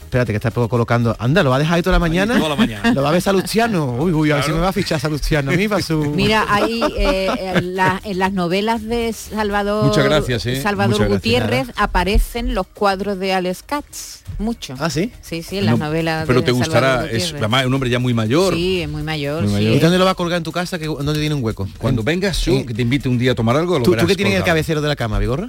Espérate, 0.00 0.32
que 0.32 0.36
está 0.36 0.50
poco 0.50 0.70
colocando. 0.70 1.14
Anda, 1.18 1.42
¿lo 1.42 1.50
va 1.50 1.56
a 1.56 1.58
dejar 1.58 1.74
ahí 1.76 1.82
toda 1.82 1.92
la 1.96 1.98
mañana? 1.98 2.34
toda 2.38 2.48
la 2.48 2.56
mañana. 2.56 2.94
¿Lo 2.94 3.02
va 3.02 3.10
a 3.10 3.12
ver 3.12 3.20
Salustiano? 3.20 3.94
Uy, 3.98 4.10
uy, 4.12 4.30
a 4.30 4.36
ver 4.36 4.44
si 4.44 4.52
me 4.52 4.58
va 4.60 4.68
a 4.70 4.72
fichar 4.72 4.98
Salustiano 4.98 5.50
a 5.50 5.82
su... 5.82 5.98
Mira, 6.14 6.46
hay 6.48 6.82
eh, 6.96 7.52
en, 7.56 7.76
la- 7.76 8.00
en 8.02 8.18
las 8.18 8.32
novelas 8.32 8.82
de 8.84 9.12
Salvador, 9.12 9.84
Muchas 9.84 10.04
gracias, 10.04 10.46
eh. 10.46 10.62
Salvador 10.62 10.92
Muchas 10.92 11.08
gracias, 11.10 11.20
Gutiérrez 11.20 11.68
aparecen 11.76 12.54
los 12.54 12.66
cuadros 12.68 13.18
de 13.18 13.34
Alex 13.34 13.62
Katz. 13.64 14.20
Mucho. 14.38 14.74
¿Ah, 14.78 14.88
sí? 14.88 15.12
Sí, 15.20 15.42
sí, 15.42 15.58
en 15.58 15.66
las 15.66 15.78
No, 15.78 15.84
novelas 15.84 16.24
pero 16.26 16.40
de 16.40 16.46
te 16.46 16.52
gustará, 16.52 17.04
es 17.04 17.34
además, 17.34 17.66
un 17.66 17.74
hombre 17.74 17.90
ya 17.90 17.98
muy 17.98 18.14
mayor. 18.14 18.54
Sí, 18.54 18.80
es 18.80 18.88
muy 18.88 19.02
mayor. 19.02 19.40
Muy 19.42 19.48
sí. 19.50 19.54
mayor. 19.56 19.74
¿Y 19.74 19.78
dónde 19.78 19.98
lo 19.98 20.06
va 20.06 20.12
a 20.12 20.14
colgar 20.14 20.38
en 20.38 20.44
tu 20.44 20.52
casa? 20.52 20.78
Que, 20.78 20.86
¿Dónde 20.86 21.12
tiene 21.20 21.34
un 21.34 21.44
hueco? 21.44 21.68
Cuando 21.76 22.02
vengas 22.02 22.42
yo, 22.46 22.64
que 22.64 22.72
te 22.72 22.80
invite 22.80 23.10
un 23.10 23.18
día 23.18 23.32
a 23.32 23.34
tomar 23.34 23.56
algo, 23.56 23.78
lo 23.78 23.84
¿Tú, 23.84 23.90
verás 23.90 24.04
¿Tú 24.04 24.08
qué 24.08 24.16
tienes 24.16 24.30
en 24.32 24.36
el 24.38 24.42
colgado. 24.42 24.54
cabecero 24.56 24.80
de 24.80 24.88
la 24.88 24.96
cama, 24.96 25.18
Vigorra? 25.18 25.48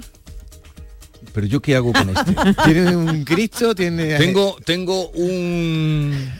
Pero 1.32 1.46
yo 1.46 1.60
qué 1.60 1.76
hago 1.76 1.92
con 1.92 2.10
este. 2.10 2.34
¿Tiene 2.64 2.96
un 2.96 3.24
Cristo? 3.24 3.74
¿Tiene... 3.74 4.14
tengo 4.18 4.56
tengo 4.64 5.08
un 5.10 6.30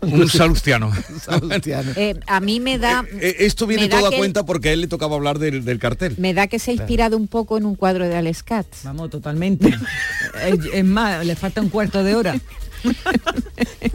un 0.00 0.28
salustiano. 0.30 0.92
Salustiano. 1.22 1.92
Eh, 1.96 2.14
a 2.26 2.40
mí 2.40 2.60
me 2.60 2.78
da 2.78 3.04
Eh, 3.20 3.36
Esto 3.40 3.66
viene 3.66 3.88
todo 3.88 4.06
a 4.06 4.10
cuenta 4.12 4.44
porque 4.44 4.70
a 4.70 4.72
él 4.72 4.80
le 4.82 4.86
tocaba 4.88 5.16
hablar 5.16 5.38
del, 5.38 5.64
del 5.64 5.78
cartel. 5.78 6.14
me 6.18 6.34
da 6.34 6.46
que 6.46 6.58
se 6.58 6.70
ha 6.70 6.74
inspirado 6.74 7.16
un 7.16 7.28
poco 7.28 7.58
en 7.58 7.64
un 7.64 7.74
cuadro 7.74 8.08
de 8.08 8.16
Alex 8.16 8.42
Katz. 8.42 8.84
Vamos, 8.84 9.10
totalmente. 9.10 9.68
es, 10.46 10.58
es 10.72 10.84
más, 10.84 11.24
le 11.24 11.36
falta 11.36 11.60
un 11.60 11.68
cuarto 11.68 12.02
de 12.04 12.14
hora. 12.14 12.40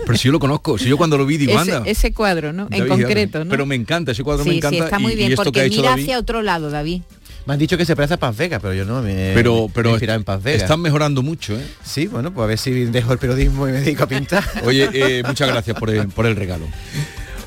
Pero 0.05 0.15
si 0.17 0.25
yo 0.27 0.31
lo 0.31 0.39
conozco, 0.39 0.77
si 0.77 0.87
yo 0.87 0.97
cuando 0.97 1.17
lo 1.17 1.25
vi 1.25 1.37
digo, 1.37 1.53
Ese, 1.59 1.71
anda. 1.73 1.89
ese 1.89 2.13
cuadro, 2.13 2.53
¿no? 2.53 2.67
En 2.69 2.87
concreto. 2.87 3.43
¿no? 3.43 3.49
Pero 3.49 3.65
me 3.65 3.73
encanta, 3.75 4.11
ese 4.11 4.23
cuadro 4.23 4.45
me 4.45 4.57
encanta. 4.57 4.77
sí, 4.77 4.83
está 4.83 4.99
muy 4.99 5.13
y, 5.13 5.15
bien 5.15 5.31
y 5.31 5.35
porque 5.35 5.67
mira 5.69 5.89
David, 5.89 6.03
hacia 6.03 6.19
otro 6.19 6.41
lado, 6.43 6.69
David. 6.69 7.01
Me 7.45 7.53
han 7.53 7.59
dicho 7.59 7.77
que 7.77 7.85
se 7.85 7.95
parece 7.95 8.15
a 8.15 8.17
Paz 8.17 8.35
Vega, 8.35 8.59
pero 8.59 8.73
yo 8.73 8.85
no 8.85 9.01
me 9.01 9.31
pero 9.35 9.53
me 9.53 9.65
he 9.65 9.69
pero 9.69 9.89
inspirado 9.91 10.17
en 10.17 10.23
Paz 10.23 10.41
Vega. 10.41 10.57
están 10.57 10.81
mejorando 10.81 11.21
mucho, 11.21 11.55
¿eh? 11.55 11.65
Sí, 11.83 12.07
bueno, 12.07 12.33
pues 12.33 12.43
a 12.43 12.47
ver 12.47 12.57
si 12.57 12.85
dejo 12.85 13.13
el 13.13 13.19
periodismo 13.19 13.67
y 13.67 13.71
me 13.71 13.81
dedico 13.81 14.03
a 14.03 14.07
pintar. 14.07 14.43
Oye, 14.63 14.89
eh, 14.93 15.23
muchas 15.25 15.47
gracias 15.47 15.77
por 15.77 15.89
el, 15.91 16.07
por 16.07 16.25
el 16.25 16.35
regalo. 16.35 16.65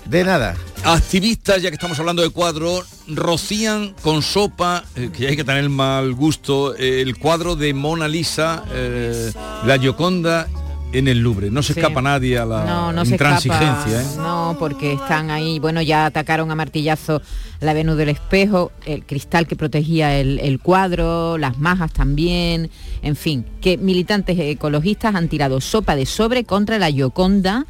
De 0.09 0.25
nada. 0.25 0.57
Activistas, 0.85 1.61
ya 1.61 1.69
que 1.71 1.75
estamos 1.75 1.99
hablando 1.99 2.23
de 2.23 2.31
cuadro, 2.31 2.83
rocían 3.09 3.95
con 4.03 4.23
sopa, 4.23 4.85
eh, 4.97 5.11
que 5.15 5.29
hay 5.29 5.37
que 5.37 5.45
tener 5.45 5.69
mal 5.69 6.15
gusto, 6.15 6.75
eh, 6.77 7.03
el 7.03 7.19
cuadro 7.19 7.57
de 7.57 7.75
Mona 7.75 8.09
Lisa, 8.09 8.65
eh, 8.73 9.33
la 9.67 9.79
Gioconda 9.79 10.49
en 10.93 11.07
el 11.09 11.19
Louvre. 11.19 11.51
No 11.51 11.63
se 11.63 11.75
Sí. 11.75 11.81
escapa 11.81 12.01
nadie 12.01 12.39
a 12.39 12.47
la 12.47 12.65
No, 12.65 12.93
no 12.93 13.05
se 13.05 13.13
intransigencia. 13.13 14.01
escapa. 14.01 14.15
¿eh? 14.15 14.17
No, 14.17 14.57
porque 14.59 14.93
están 14.95 15.31
ahí, 15.31 15.59
bueno, 15.59 15.83
ya 15.83 16.07
atacaron 16.07 16.51
a 16.51 16.55
martillazo 16.55 17.21
la 17.61 17.75
Venus 17.75 17.97
del 17.99 18.09
espejo, 18.09 18.73
el 18.87 19.05
cristal 19.05 19.47
que 19.47 19.57
protegía 19.57 20.19
el, 20.19 20.39
el 20.41 20.61
cuadro, 20.61 21.37
las 21.39 21.59
majas 21.59 21.93
también, 21.93 22.71
en 23.03 23.17
fin, 23.17 23.45
que 23.61 23.77
militantes 23.77 24.39
ecologistas 24.39 25.15
han 25.15 25.29
tirado 25.29 25.61
sopa 25.61 25.95
de 25.97 26.07
sobre 26.07 26.45
contra 26.45 26.79
la 26.79 26.91
Gioconda 26.91 27.67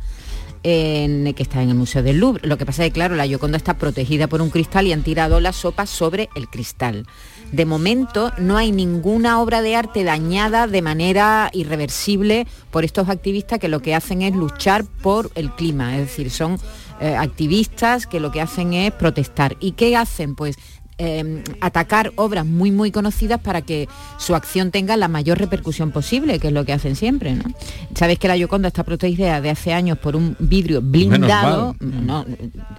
en, 0.63 1.33
que 1.35 1.43
está 1.43 1.63
en 1.63 1.71
el 1.71 1.75
Museo 1.77 2.03
del 2.03 2.19
Louvre. 2.19 2.47
Lo 2.47 2.59
que 2.59 2.67
pasa 2.67 2.85
es 2.85 2.91
que, 2.91 2.95
claro, 2.95 3.15
la 3.17 3.27
Gioconda 3.27 3.57
está 3.57 3.79
protegida 3.79 4.27
por 4.27 4.43
un 4.43 4.51
cristal 4.51 4.87
y 4.87 4.93
han 4.93 5.03
tirado 5.03 5.41
la 5.41 5.53
sopa 5.53 5.87
sobre 5.87 6.29
el 6.35 6.49
cristal. 6.49 7.07
De 7.53 7.65
momento 7.65 8.33
no 8.39 8.57
hay 8.57 8.73
ninguna 8.73 9.41
obra 9.41 9.63
de 9.63 9.75
arte 9.75 10.05
dañada 10.05 10.67
de 10.67 10.83
manera 10.83 11.51
irreversible 11.53 12.47
por 12.71 12.85
estos 12.85 13.09
activistas 13.09 13.59
que 13.59 13.69
lo 13.69 13.81
que 13.81 13.95
hacen 13.95 14.23
es 14.23 14.35
luchar 14.35 14.85
por 14.85 15.31
el 15.35 15.51
clima, 15.53 15.97
es 15.97 16.09
decir, 16.09 16.31
son 16.31 16.59
eh, 17.01 17.15
activistas 17.15 18.07
que 18.07 18.21
lo 18.21 18.31
que 18.31 18.41
hacen 18.41 18.75
es 18.75 18.93
protestar. 18.93 19.57
¿Y 19.61 19.73
qué 19.73 19.97
hacen? 19.97 20.35
Pues 20.35 20.57
eh, 21.01 21.45
atacar 21.61 22.13
obras 22.17 22.45
muy 22.45 22.73
muy 22.73 22.91
conocidas 22.91 23.41
para 23.41 23.63
que 23.63 23.89
su 24.19 24.35
acción 24.35 24.73
tenga 24.73 24.97
la 24.97 25.07
mayor 25.07 25.39
repercusión 25.39 25.93
posible, 25.93 26.41
que 26.41 26.49
es 26.49 26.53
lo 26.53 26.65
que 26.65 26.73
hacen 26.73 26.97
siempre. 26.97 27.35
¿no? 27.35 27.45
Sabes 27.95 28.19
que 28.19 28.27
la 28.27 28.37
Yoconda 28.37 28.67
está 28.67 28.83
protegida 28.83 29.41
de 29.41 29.51
hace 29.51 29.73
años 29.73 29.97
por 29.99 30.17
un 30.17 30.35
vidrio 30.41 30.83
blindado. 30.83 31.77
No, 31.79 32.27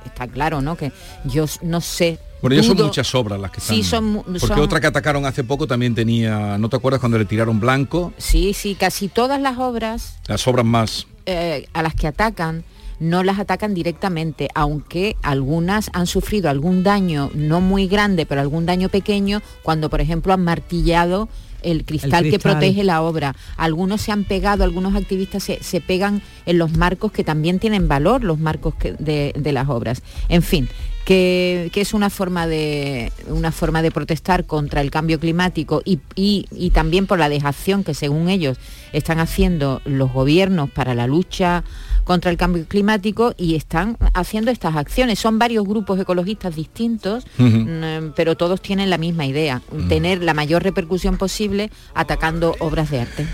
está 0.05 0.27
claro, 0.27 0.61
¿no? 0.61 0.75
Que 0.75 0.91
yo 1.23 1.45
no 1.61 1.79
sé. 1.79 2.19
Bueno, 2.41 2.55
ya 2.55 2.63
son 2.63 2.77
muchas 2.77 3.13
obras 3.15 3.39
las 3.39 3.51
que 3.51 3.59
están. 3.59 3.75
Sí, 3.75 3.83
son 3.83 4.05
mu- 4.05 4.23
Porque 4.23 4.39
son- 4.39 4.59
otra 4.59 4.79
que 4.79 4.87
atacaron 4.87 5.25
hace 5.25 5.43
poco 5.43 5.67
también 5.67 5.93
tenía, 5.95 6.57
¿no 6.57 6.69
te 6.69 6.77
acuerdas 6.77 6.99
cuando 6.99 7.17
le 7.17 7.25
tiraron 7.25 7.59
blanco? 7.59 8.13
Sí, 8.17 8.53
sí, 8.53 8.75
casi 8.75 9.07
todas 9.09 9.41
las 9.41 9.57
obras 9.57 10.15
Las 10.27 10.47
obras 10.47 10.65
más. 10.65 11.07
eh, 11.25 11.67
a 11.73 11.83
las 11.83 11.93
que 11.95 12.07
atacan 12.07 12.63
no 13.01 13.23
las 13.23 13.39
atacan 13.39 13.73
directamente, 13.73 14.49
aunque 14.55 15.15
algunas 15.21 15.89
han 15.93 16.05
sufrido 16.05 16.49
algún 16.49 16.83
daño, 16.83 17.29
no 17.33 17.61
muy 17.61 17.87
grande, 17.87 18.25
pero 18.25 18.41
algún 18.41 18.65
daño 18.65 18.89
pequeño, 18.89 19.41
cuando 19.63 19.89
por 19.89 20.01
ejemplo 20.01 20.33
han 20.33 20.43
martillado 20.43 21.29
el 21.61 21.83
cristal, 21.85 22.23
que 22.23 22.29
cristal. 22.31 22.53
protege 22.53 22.83
la 22.83 23.01
obra. 23.01 23.35
Algunos 23.57 24.01
se 24.01 24.11
han 24.11 24.23
pegado, 24.25 24.63
algunos 24.65 24.95
activistas 24.95 25.43
se, 25.43 25.61
se 25.63 25.79
pegan 25.81 26.21
en 26.45 26.57
los 26.57 26.71
marcos 26.77 27.11
que 27.13 27.23
también 27.23 27.59
tienen 27.59 27.87
valor, 27.87 28.23
los 28.23 28.37
marcos 28.39 28.75
que- 28.75 28.93
de, 28.93 29.33
de 29.37 29.51
las 29.53 29.67
obras. 29.69 30.01
En 30.29 30.41
fin, 30.41 30.67
que, 31.09 31.71
que 31.73 31.81
es 31.81 31.95
una 31.95 32.11
forma, 32.11 32.45
de, 32.45 33.11
una 33.29 33.51
forma 33.51 33.81
de 33.81 33.89
protestar 33.89 34.45
contra 34.45 34.81
el 34.81 34.91
cambio 34.91 35.19
climático 35.19 35.81
y, 35.83 35.97
y- 36.13 36.45
y 36.51 36.69
también 36.69 37.07
por 37.07 37.17
la 37.17 37.29
dejación 37.29 37.83
que 37.83 37.95
según 37.95 38.29
ellos 38.29 38.59
están 38.93 39.17
haciendo 39.19 39.81
los 39.85 40.13
gobiernos 40.13 40.69
para 40.69 40.93
la 40.93 41.07
lucha 41.07 41.63
contra 42.03 42.29
el 42.29 42.37
cambio 42.37 42.63
climático 42.67 43.33
y 43.37 43.55
están 43.55 43.97
haciendo 44.13 44.51
estas 44.51 44.75
acciones. 44.75 45.17
Son 45.17 45.39
varios 45.39 45.65
grupos 45.65 45.99
ecologistas 45.99 46.55
distintos, 46.55 47.25
mm, 47.39 48.11
pero 48.15 48.37
todos 48.37 48.61
tienen 48.61 48.91
la 48.91 48.99
misma 48.99 49.25
idea, 49.25 49.63
tener 49.87 50.21
la 50.23 50.35
mayor 50.35 50.61
repercusión 50.61 51.17
posible 51.17 51.71
atacando 51.95 52.55
obras 52.59 52.91
de 52.91 52.99
arte. 52.99 53.25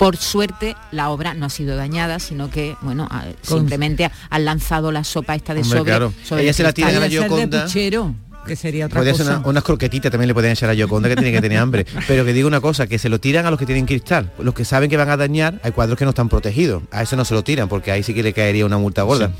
Por 0.00 0.16
suerte, 0.16 0.76
la 0.92 1.10
obra 1.10 1.34
no 1.34 1.44
ha 1.44 1.50
sido 1.50 1.76
dañada, 1.76 2.18
sino 2.20 2.50
que, 2.50 2.74
bueno, 2.80 3.06
a- 3.10 3.24
simplemente 3.42 4.06
ha- 4.06 4.12
han 4.30 4.46
lanzado 4.46 4.90
la 4.92 5.04
sopa 5.04 5.34
esta 5.34 5.52
de 5.52 5.60
Hombre, 5.60 5.78
sobre. 5.78 5.90
claro. 5.90 6.14
sobre 6.24 6.40
Ella 6.42 6.50
el 6.52 6.54
se 6.54 6.62
la 6.62 6.72
tira 6.72 6.88
a 6.88 6.92
la 6.92 7.64
puchero, 7.64 8.14
que 8.46 8.56
sería 8.56 8.86
otra 8.86 9.00
Podría 9.00 9.12
cosa. 9.12 9.38
una- 9.40 9.48
unas 9.48 9.62
croquetitas 9.62 10.10
también 10.10 10.28
le 10.28 10.32
pueden 10.32 10.52
echar 10.52 10.70
a 10.70 10.74
Yoconda 10.74 11.06
que 11.10 11.16
tiene 11.16 11.32
que 11.32 11.42
tener 11.42 11.58
hambre. 11.58 11.84
Pero 12.08 12.24
que 12.24 12.32
digo 12.32 12.48
una 12.48 12.62
cosa, 12.62 12.86
que 12.86 12.98
se 12.98 13.10
lo 13.10 13.20
tiran 13.20 13.44
a 13.44 13.50
los 13.50 13.58
que 13.58 13.66
tienen 13.66 13.84
cristal. 13.84 14.32
Los 14.38 14.54
que 14.54 14.64
saben 14.64 14.88
que 14.88 14.96
van 14.96 15.10
a 15.10 15.18
dañar, 15.18 15.60
hay 15.62 15.72
cuadros 15.72 15.98
que 15.98 16.04
no 16.06 16.10
están 16.10 16.30
protegidos. 16.30 16.82
A 16.90 17.02
eso 17.02 17.14
no 17.16 17.26
se 17.26 17.34
lo 17.34 17.44
tiran, 17.44 17.68
porque 17.68 17.92
ahí 17.92 18.02
sí 18.02 18.14
que 18.14 18.22
le 18.22 18.32
caería 18.32 18.64
una 18.64 18.78
multa 18.78 19.02
gorda. 19.02 19.30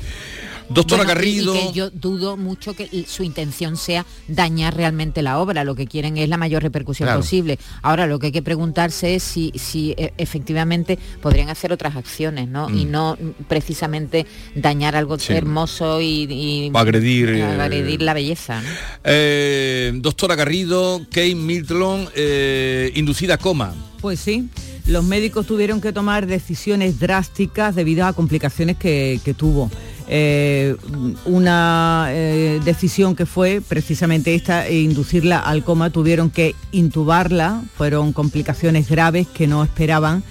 Doctora 0.73 1.03
Bueno, 1.03 1.15
Garrido. 1.19 1.55
Y, 1.55 1.59
que 1.67 1.73
yo 1.73 1.89
dudo 1.89 2.37
mucho 2.37 2.73
que 2.73 2.87
su 3.07 3.23
intención 3.23 3.75
sea 3.77 4.05
dañar 4.27 4.75
realmente 4.75 5.21
la 5.21 5.39
obra. 5.39 5.63
Lo 5.63 5.75
que 5.75 5.87
quieren 5.87 6.17
es 6.17 6.29
la 6.29 6.37
mayor 6.37 6.63
repercusión 6.63 7.07
Claro. 7.07 7.19
posible. 7.21 7.59
Ahora 7.81 8.07
lo 8.07 8.19
que 8.19 8.27
hay 8.27 8.31
que 8.31 8.41
preguntarse 8.41 9.15
es 9.15 9.23
si, 9.23 9.51
si 9.55 9.91
e- 9.97 10.13
efectivamente 10.17 10.97
podrían 11.21 11.49
hacer 11.49 11.73
otras 11.73 11.95
acciones, 11.95 12.47
¿no? 12.47 12.69
Y 12.69 12.85
Mm. 12.85 12.91
no 12.91 13.17
precisamente 13.47 14.25
dañar 14.55 14.95
algo 14.95 15.19
Sí. 15.19 15.33
hermoso 15.33 16.01
y, 16.01 16.23
y- 16.29 16.71
Agredir, 16.73 17.29
eh, 17.29 17.43
agredir 17.43 18.01
la 18.01 18.13
belleza. 18.13 18.61
¿no? 18.61 18.67
Eh, 19.03 19.91
doctora 19.95 20.35
Garrido, 20.35 21.01
Kate 21.11 21.35
Middleton, 21.35 22.09
eh, 22.15 22.91
inducida 22.95 23.35
a 23.35 23.37
coma. 23.37 23.73
Pues 24.01 24.19
sí, 24.19 24.49
los 24.87 25.03
médicos 25.03 25.45
tuvieron 25.45 25.79
que 25.79 25.91
tomar 25.93 26.25
decisiones 26.25 26.99
drásticas 26.99 27.75
debido 27.75 28.05
a 28.05 28.13
complicaciones 28.13 28.77
que, 28.77 29.19
que 29.23 29.33
tuvo. 29.35 29.69
Eh, 30.13 30.75
una 31.23 32.07
eh, 32.09 32.59
decisión 32.65 33.15
que 33.15 33.25
fue 33.25 33.61
precisamente 33.65 34.35
esta, 34.35 34.67
e 34.67 34.81
inducirla 34.81 35.39
al 35.39 35.63
coma, 35.63 35.89
tuvieron 35.89 36.29
que 36.29 36.53
intubarla, 36.73 37.63
fueron 37.77 38.11
complicaciones 38.11 38.89
graves 38.89 39.25
que 39.27 39.47
no 39.47 39.63
esperaban, 39.63 40.21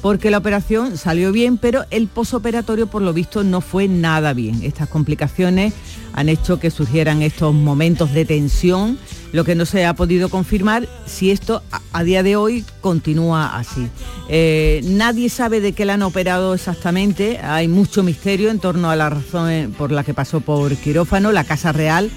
porque 0.00 0.30
la 0.30 0.38
operación 0.38 0.96
salió 0.96 1.32
bien, 1.32 1.58
pero 1.58 1.84
el 1.90 2.08
posoperatorio 2.08 2.86
por 2.86 3.02
lo 3.02 3.12
visto 3.12 3.44
no 3.44 3.60
fue 3.60 3.88
nada 3.88 4.32
bien. 4.32 4.62
Estas 4.62 4.88
complicaciones 4.88 5.74
han 6.14 6.30
hecho 6.30 6.58
que 6.58 6.70
surgieran 6.70 7.20
estos 7.20 7.52
momentos 7.52 8.14
de 8.14 8.24
tensión, 8.24 8.98
lo 9.36 9.44
que 9.44 9.54
no 9.54 9.66
se 9.66 9.84
ha 9.84 9.94
podido 9.94 10.30
confirmar 10.30 10.88
si 11.04 11.30
esto 11.30 11.62
a, 11.92 12.02
día 12.04 12.22
de 12.22 12.36
hoy 12.36 12.64
continúa 12.80 13.58
así. 13.58 13.86
Eh, 14.30 14.80
nadie 14.84 15.28
sabe 15.28 15.60
de 15.60 15.74
qué 15.74 15.84
la 15.84 15.94
han 15.94 16.02
operado 16.02 16.54
exactamente, 16.54 17.38
hay 17.38 17.68
mucho 17.68 18.02
misterio 18.02 18.50
en 18.50 18.60
torno 18.60 18.90
a 18.90 18.96
la 18.96 19.10
razón 19.10 19.74
por 19.76 19.92
la 19.92 20.04
que 20.04 20.14
pasó 20.14 20.40
por 20.40 20.74
quirófano, 20.76 21.32
la 21.32 21.44
Casa 21.44 21.72
Real. 21.72 22.10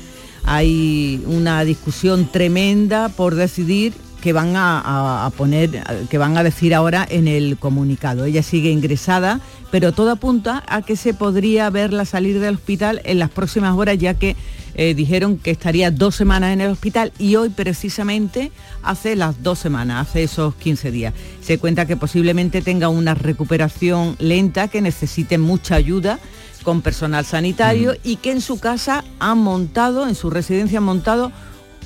Hay 0.46 1.22
una 1.28 1.66
discusión 1.66 2.32
tremenda 2.32 3.10
por 3.10 3.36
decidir 3.36 3.94
que 4.22 4.34
van 4.34 4.54
a, 4.56 5.32
poner, 5.38 5.84
que 6.10 6.18
van 6.18 6.38
a 6.38 6.44
decir 6.44 6.76
ahora 6.76 7.08
en 7.10 7.28
el 7.28 7.58
comunicado. 7.58 8.26
Ella 8.26 8.44
sigue 8.44 8.72
ingresada, 8.72 9.40
pero 9.72 9.92
todo 9.92 10.12
apunta 10.12 10.64
a 10.68 10.82
que 10.82 10.96
se 10.96 11.14
podría 11.14 11.70
verla 11.70 12.06
salir 12.06 12.40
del 12.40 12.56
hospital 12.56 13.02
en 13.06 13.20
las 13.20 13.30
próximas 13.30 13.76
horas, 13.78 13.98
ya 13.98 14.14
que 14.14 14.36
eh, 14.76 14.94
dijeron 14.94 15.38
que 15.38 15.52
estaría 15.52 15.92
dos 15.92 16.16
semanas 16.16 16.54
en 16.54 16.62
el 16.62 16.72
hospital 16.72 17.12
y 17.18 17.36
hoy 17.36 17.50
precisamente 17.50 18.52
hace 18.84 19.16
las 19.16 19.42
dos 19.44 19.60
semanas, 19.60 20.08
hace 20.08 20.24
esos 20.24 20.56
15 20.56 20.92
días. 20.92 21.14
Se 21.42 21.58
cuenta 21.58 21.86
que 21.86 21.98
posiblemente 21.98 22.62
tenga 22.62 22.90
una 22.90 23.14
recuperación 23.14 24.16
lenta, 24.20 24.68
que 24.68 24.82
necesite 24.82 25.38
mucha 25.38 25.76
ayuda 25.76 26.20
con 26.64 26.82
personal 26.82 27.26
sanitario 27.26 27.96
y 28.04 28.18
que 28.18 28.32
en 28.32 28.42
su 28.42 28.60
casa 28.60 29.04
han 29.20 29.40
montado, 29.40 30.08
en 30.08 30.16
su 30.16 30.30
residencia 30.30 30.80
han 30.80 30.84
montado 30.84 31.32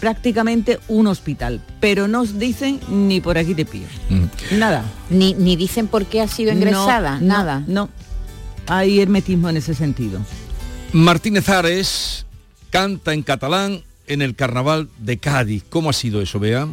prácticamente 0.03 0.79
un 0.89 1.07
hospital, 1.07 1.61
pero 1.79 2.09
no 2.09 2.23
os 2.23 2.37
dicen 2.37 2.77
ni 2.89 3.21
por 3.21 3.37
aquí 3.37 3.55
te 3.55 3.63
pillo. 3.63 3.87
Nada. 4.51 4.83
Ni, 5.09 5.33
ni 5.33 5.55
dicen 5.55 5.87
por 5.87 6.07
qué 6.07 6.19
ha 6.19 6.27
sido 6.27 6.51
ingresada, 6.51 7.21
no, 7.21 7.25
nada. 7.25 7.63
No, 7.67 7.89
hay 8.67 8.99
hermetismo 8.99 9.47
en 9.47 9.55
ese 9.55 9.73
sentido. 9.73 10.19
Martínez 10.91 11.47
Ares 11.47 12.25
canta 12.69 13.13
en 13.13 13.23
catalán 13.23 13.81
en 14.05 14.21
el 14.21 14.35
carnaval 14.35 14.89
de 14.97 15.19
Cádiz. 15.19 15.63
¿Cómo 15.69 15.89
ha 15.89 15.93
sido 15.93 16.21
eso, 16.21 16.37
Bea? 16.37 16.67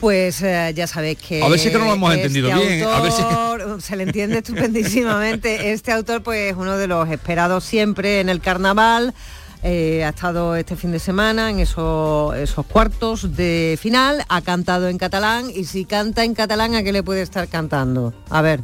Pues 0.00 0.42
eh, 0.42 0.72
ya 0.74 0.88
sabéis 0.88 1.18
que... 1.18 1.40
A 1.40 1.48
ver 1.48 1.60
si 1.60 1.68
es 1.68 1.72
que 1.72 1.78
no 1.78 1.84
lo 1.84 1.92
hemos 1.92 2.10
este 2.10 2.26
entendido 2.26 2.48
bien, 2.48 2.82
a 2.82 3.00
ver 3.00 3.12
si 3.12 3.22
Se 3.78 3.94
le 3.94 4.02
entiende 4.02 4.38
estupendísimamente. 4.38 5.70
Este 5.70 5.92
autor 5.92 6.24
pues 6.24 6.50
es 6.50 6.56
uno 6.56 6.76
de 6.76 6.88
los 6.88 7.08
esperados 7.08 7.62
siempre 7.62 8.18
en 8.18 8.28
el 8.28 8.40
carnaval. 8.40 9.14
Eh, 9.64 10.02
ha 10.04 10.08
estado 10.08 10.56
este 10.56 10.74
fin 10.74 10.90
de 10.90 10.98
semana 10.98 11.48
en 11.48 11.60
esos, 11.60 12.34
esos 12.34 12.66
cuartos 12.66 13.36
de 13.36 13.78
final, 13.80 14.24
ha 14.28 14.40
cantado 14.40 14.88
en 14.88 14.98
catalán 14.98 15.50
y 15.54 15.64
si 15.64 15.84
canta 15.84 16.24
en 16.24 16.34
catalán, 16.34 16.74
¿a 16.74 16.82
qué 16.82 16.92
le 16.92 17.04
puede 17.04 17.22
estar 17.22 17.46
cantando? 17.46 18.12
A 18.28 18.42
ver, 18.42 18.60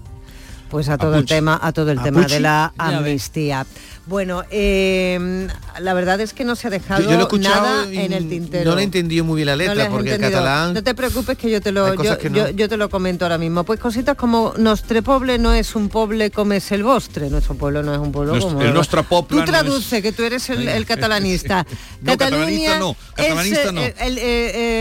pues 0.69 0.89
a 0.89 0.99
todo 0.99 1.17
el 1.17 1.27
tema, 1.27 1.59
a 1.63 1.73
todo 1.73 1.93
el 1.93 2.03
tema 2.03 2.27
de 2.27 2.41
la 2.41 2.73
Ya 2.77 2.99
amnistía. 2.99 3.65
Bueno, 4.09 4.43
eh, 4.51 5.49
la 5.81 5.93
verdad 5.95 6.21
es 6.21 6.33
que 6.33 6.45
no 6.45 6.57
se 6.57 6.67
ha 6.67 6.71
dejado 6.71 7.03
Yo, 7.03 7.11
yo 7.11 7.17
lo 7.17 7.21
he 7.21 7.23
escuchado 7.25 7.63
nada 7.63 7.85
en 7.93 8.13
el 8.13 8.29
tintero. 8.29 8.71
no 8.71 8.75
le 8.77 8.83
he 8.83 8.85
entendido 8.85 9.25
muy 9.25 9.37
bien 9.37 9.47
la 9.47 9.57
letra, 9.57 9.91
porque 9.91 10.09
el 10.09 10.15
entendido. 10.15 10.41
catalán... 10.41 10.73
No 10.75 10.83
te 10.83 10.95
preocupes 10.95 11.37
que 11.37 11.51
yo 11.51 11.61
te 11.61 11.73
lo 11.73 11.89
yo, 11.89 11.95
cosas 11.95 12.19
que 12.19 12.31
no. 12.31 12.37
yo- 12.39 12.49
yo 12.51 12.69
te 12.69 12.77
lo 12.79 12.89
comento 12.89 13.27
ahora 13.27 13.37
mismo. 13.39 13.65
Pues 13.65 13.79
cositas 13.79 14.17
como 14.17 14.55
Nostre 14.57 15.03
poble 15.03 15.39
no 15.39 15.53
es 15.53 15.75
un 15.77 15.89
poble 15.91 16.31
como 16.31 16.55
es 16.55 16.73
el 16.73 16.83
vostre. 16.85 17.29
Nuestro 17.29 17.55
pueblo 17.55 17.83
no 17.83 17.93
es 17.93 17.99
un 18.01 18.11
pueblo 18.11 18.35
Nos- 18.35 18.45
como 18.45 18.63
el 18.63 18.73
nostra 18.73 19.03
popla 19.03 19.29
Tú 19.29 19.41
no 19.41 19.45
traduce 19.45 20.01
que 20.01 20.13
tú 20.13 20.23
eres 20.23 20.49
el, 20.51 20.67
el 20.69 20.87
catalanista. 20.87 21.67
No, 22.01 22.13
catalanista 22.17 22.79
no, 22.79 22.97
catalanista 23.15 23.63
es, 23.65 23.73
no. 23.73 23.81
eh, 23.83 23.95
el, 24.01 24.19
eh, 24.19 24.23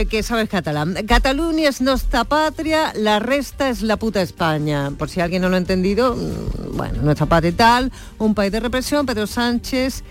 eh, 0.02 0.06
que 0.10 0.22
sabes 0.24 0.48
catalán. 0.50 0.94
Cataluña 1.08 1.68
es 1.68 1.82
nuestra 1.82 2.24
patria, 2.26 2.94
la 2.96 3.18
resta 3.20 3.70
es 3.70 3.82
la 3.82 3.98
puta 3.98 4.22
España. 4.22 4.92
Por 4.98 5.10
si 5.10 5.20
alguien 5.20 5.42
no 5.42 5.50
lo 5.50 5.56
ha 5.56 5.58
entendido, 5.58 6.16
mm, 6.16 6.78
bueno, 6.78 7.02
nuestra 7.02 7.26
patria 7.26 7.50
y 7.50 7.54
tal, 7.54 7.92
un 8.20 8.36
país 8.36 8.52
de 8.52 8.60
represión, 8.60 9.06
Sánchez 9.26 10.04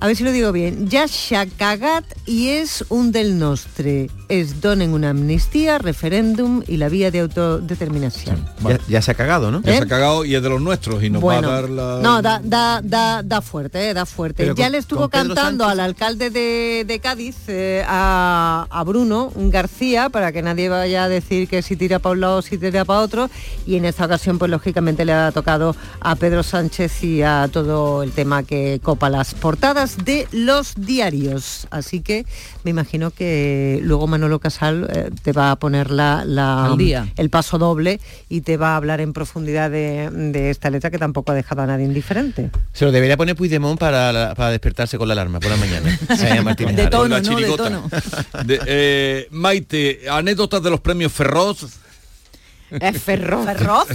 a 0.00 0.06
ver 0.06 0.16
si 0.16 0.24
lo 0.24 0.32
digo 0.32 0.50
bien, 0.52 0.88
ya 0.88 1.06
s'ha 1.06 1.46
cagat 1.46 2.04
y 2.26 2.48
es 2.48 2.84
un 2.88 3.12
del 3.12 3.38
nostre. 3.38 4.10
Es 4.28 4.60
donen 4.60 4.92
una 4.94 5.10
amnistía, 5.10 5.78
referéndum 5.78 6.62
y 6.68 6.76
la 6.76 6.88
vía 6.88 7.10
de 7.10 7.18
autodeterminación. 7.20 8.46
Ya, 8.66 8.78
ya 8.88 9.02
se 9.02 9.10
ha 9.10 9.14
cagado, 9.14 9.50
¿no? 9.50 9.60
Ya 9.62 9.76
se 9.76 9.82
ha 9.82 9.86
cagado 9.86 10.24
y 10.24 10.34
es 10.36 10.42
de 10.42 10.48
los 10.48 10.60
nuestros 10.60 11.02
y 11.02 11.10
nos 11.10 11.20
Bueno, 11.20 11.48
va 11.48 11.54
a 11.58 11.60
dar 11.62 11.70
la... 11.70 11.98
no, 12.00 12.22
da, 12.22 12.40
da, 12.42 12.80
da, 12.82 13.22
da 13.24 13.40
fuerte, 13.42 13.90
eh, 13.90 13.94
da 13.94 14.06
fuerte. 14.06 14.42
Pero 14.44 14.54
ya 14.54 14.66
con- 14.66 14.72
le 14.72 14.78
estuvo 14.78 15.08
cantando 15.08 15.64
Sánchez. 15.64 15.72
al 15.72 15.80
alcalde 15.80 16.30
de, 16.30 16.84
de 16.86 16.98
Cádiz, 17.00 17.36
eh, 17.48 17.84
a, 17.86 18.66
a 18.70 18.84
Bruno 18.84 19.32
García, 19.34 20.08
para 20.10 20.30
que 20.32 20.42
nadie 20.42 20.68
vaya 20.68 21.04
a 21.04 21.08
decir 21.08 21.48
que 21.48 21.60
si 21.62 21.74
tira 21.76 21.98
para 21.98 22.12
un 22.12 22.20
lado 22.20 22.36
o 22.38 22.42
si 22.42 22.56
tira 22.56 22.84
para 22.84 23.00
otro. 23.00 23.28
Y 23.66 23.76
en 23.76 23.84
esta 23.84 24.04
ocasión, 24.06 24.38
pues 24.38 24.50
lógicamente 24.50 25.04
le 25.04 25.12
ha 25.12 25.32
tocado 25.32 25.74
a 26.00 26.14
Pedro 26.14 26.42
Sánchez 26.44 27.02
y 27.02 27.22
a 27.22 27.48
todo 27.52 28.02
el 28.04 28.12
tema 28.12 28.44
que 28.44 28.80
copa 28.82 29.10
las 29.10 29.34
portadas 29.34 29.89
de 30.04 30.26
los 30.32 30.74
diarios. 30.76 31.66
Así 31.70 32.00
que 32.00 32.24
me 32.64 32.70
imagino 32.70 33.10
que 33.10 33.80
luego 33.82 34.06
Manolo 34.06 34.38
Casal 34.38 34.88
eh, 34.92 35.10
te 35.22 35.32
va 35.32 35.50
a 35.50 35.56
poner 35.56 35.90
la, 35.90 36.24
la- 36.24 36.74
día. 36.76 37.08
el 37.16 37.30
paso 37.30 37.58
doble 37.58 38.00
y 38.28 38.40
te 38.42 38.56
va 38.56 38.72
a 38.72 38.76
hablar 38.76 39.00
en 39.00 39.12
profundidad 39.12 39.70
de, 39.70 40.08
de 40.10 40.50
esta 40.50 40.70
letra 40.70 40.90
que 40.90 40.98
tampoco 40.98 41.32
ha 41.32 41.34
dejado 41.34 41.62
a 41.62 41.66
nadie 41.66 41.84
indiferente. 41.84 42.50
Se 42.72 42.84
lo 42.84 42.92
debería 42.92 43.16
poner 43.16 43.36
Puigdemont 43.36 43.78
para, 43.78 44.12
la- 44.12 44.34
para 44.34 44.50
despertarse 44.50 44.98
con 44.98 45.08
la 45.08 45.12
alarma 45.12 45.40
por 45.40 45.50
la 45.50 45.56
mañana. 45.56 45.98
De 46.70 46.86
tono, 46.88 47.08
la 47.08 47.20
¿no? 47.20 47.36
De 47.36 47.56
tono. 47.56 47.90
De, 48.44 48.60
eh, 48.66 49.28
Maite, 49.30 50.00
anécdotas 50.10 50.62
de 50.62 50.70
los 50.70 50.80
premios 50.80 51.12
Ferroz. 51.12 51.66
Es 52.70 53.02
feroz. 53.02 53.44
Feroz. 53.46 53.88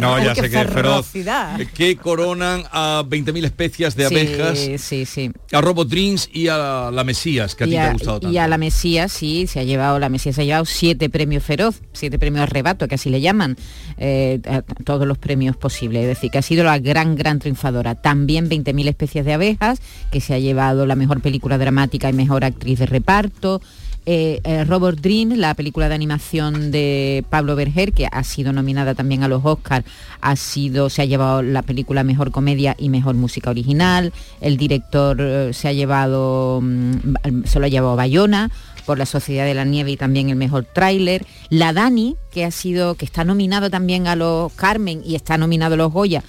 No, 0.00 0.18
ya 0.22 0.34
Qué 0.34 0.40
sé 0.42 0.50
que 0.50 0.60
es 0.60 0.68
feroz. 0.70 1.06
ferocidad. 1.06 1.60
Eh, 1.60 1.68
Que 1.74 1.96
coronan 1.96 2.62
a 2.72 3.02
20.000 3.06 3.44
especies 3.44 3.94
de 3.96 4.08
Sí, 4.08 4.14
abejas, 4.14 4.58
sí, 4.82 5.04
sí. 5.04 5.30
a 5.52 5.60
Robot 5.60 5.88
Dreams 5.88 6.28
y 6.32 6.48
a 6.48 6.90
la 6.92 7.04
Mesías, 7.04 7.54
que 7.54 7.64
a 7.64 7.66
ti 7.66 7.72
te 7.72 7.78
ha 7.80 7.90
a, 7.90 7.92
gustado 7.92 8.20
tanto. 8.20 8.34
y 8.34 8.38
a 8.38 8.48
la 8.48 8.58
Mesías, 8.58 9.12
sí, 9.12 9.46
se 9.46 9.60
ha 9.60 9.64
llevado, 9.64 9.98
la 9.98 10.08
Mesías 10.08 10.34
se 10.36 10.42
ha 10.42 10.44
llevado 10.44 10.64
siete 10.64 11.10
premios 11.10 11.42
feroz, 11.42 11.80
siete 11.92 12.18
premios 12.18 12.42
arrebato, 12.44 12.88
que 12.88 12.94
así 12.94 13.10
le 13.10 13.20
llaman, 13.20 13.56
eh, 13.98 14.40
a- 14.48 14.62
todos 14.84 15.06
los 15.06 15.18
premios 15.18 15.56
posibles. 15.56 16.02
Es 16.02 16.08
decir, 16.08 16.30
que 16.30 16.38
ha 16.38 16.42
sido 16.42 16.64
la 16.64 16.78
gran, 16.78 17.16
gran 17.16 17.38
triunfadora. 17.38 17.94
También 17.94 18.48
20.000 18.48 18.88
especies 18.88 19.24
de 19.24 19.34
abejas, 19.34 19.80
que 20.10 20.20
se 20.20 20.34
ha 20.34 20.38
llevado 20.38 20.86
la 20.86 20.94
mejor 20.96 21.20
película 21.20 21.58
dramática 21.58 22.08
y 22.08 22.12
mejor 22.12 22.44
actriz 22.44 22.78
de 22.78 22.86
reparto. 22.86 23.60
Eh, 24.06 24.40
eh, 24.44 24.64
Robot 24.64 25.00
Dream, 25.00 25.30
la 25.36 25.54
película 25.54 25.88
de 25.88 25.94
animación 25.94 26.70
de 26.70 27.24
Pablo 27.30 27.56
Berger, 27.56 27.92
que 27.92 28.06
ha 28.10 28.22
sido 28.22 28.52
nominada 28.52 28.94
también 28.94 29.22
a 29.22 29.28
los 29.28 29.42
Oscars, 29.44 29.86
ha 30.20 30.36
sido, 30.36 30.90
se 30.90 31.00
ha 31.00 31.04
llevado 31.06 31.42
la 31.42 31.62
película 31.62 32.04
Mejor 32.04 32.30
Comedia 32.30 32.74
y 32.78 32.90
Mejor 32.90 33.14
Música 33.14 33.48
Original. 33.48 34.12
El 34.42 34.58
director 34.58 35.16
eh, 35.20 35.50
se 35.54 35.68
ha 35.68 35.72
llevado, 35.72 36.60
mm, 36.62 37.44
se 37.44 37.58
lo 37.58 37.64
ha 37.64 37.68
llevado 37.68 37.96
Bayona 37.96 38.50
por 38.84 38.98
la 38.98 39.06
Sociedad 39.06 39.46
de 39.46 39.54
la 39.54 39.64
Nieve 39.64 39.92
y 39.92 39.96
también 39.96 40.28
el 40.28 40.36
mejor 40.36 40.64
tráiler. 40.64 41.24
La 41.48 41.72
Dani, 41.72 42.16
que 42.30 42.44
ha 42.44 42.50
sido, 42.50 42.96
que 42.96 43.06
está 43.06 43.24
nominado 43.24 43.70
también 43.70 44.06
a 44.06 44.16
los 44.16 44.52
Carmen 44.52 45.00
y 45.02 45.14
está 45.14 45.38
nominado 45.38 45.74
a 45.74 45.78
los 45.78 45.92
Goya, 45.92 46.22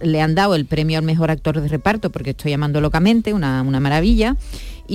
le 0.00 0.20
han 0.20 0.34
dado 0.34 0.54
el 0.54 0.66
premio 0.66 0.98
al 0.98 1.04
mejor 1.04 1.30
actor 1.30 1.60
de 1.60 1.68
reparto 1.68 2.10
porque 2.10 2.30
estoy 2.30 2.52
llamando 2.52 2.80
locamente, 2.80 3.34
una, 3.34 3.62
una 3.62 3.80
maravilla, 3.80 4.36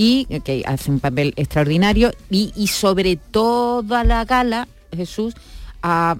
y 0.00 0.26
que 0.44 0.62
hace 0.64 0.92
un 0.92 1.00
papel 1.00 1.32
extraordinario. 1.34 2.12
Y, 2.30 2.52
y 2.54 2.68
sobre 2.68 3.16
toda 3.16 4.04
la 4.04 4.24
gala, 4.24 4.68
Jesús, 4.94 5.34
ha, 5.82 6.16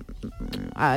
ha- 0.75 0.97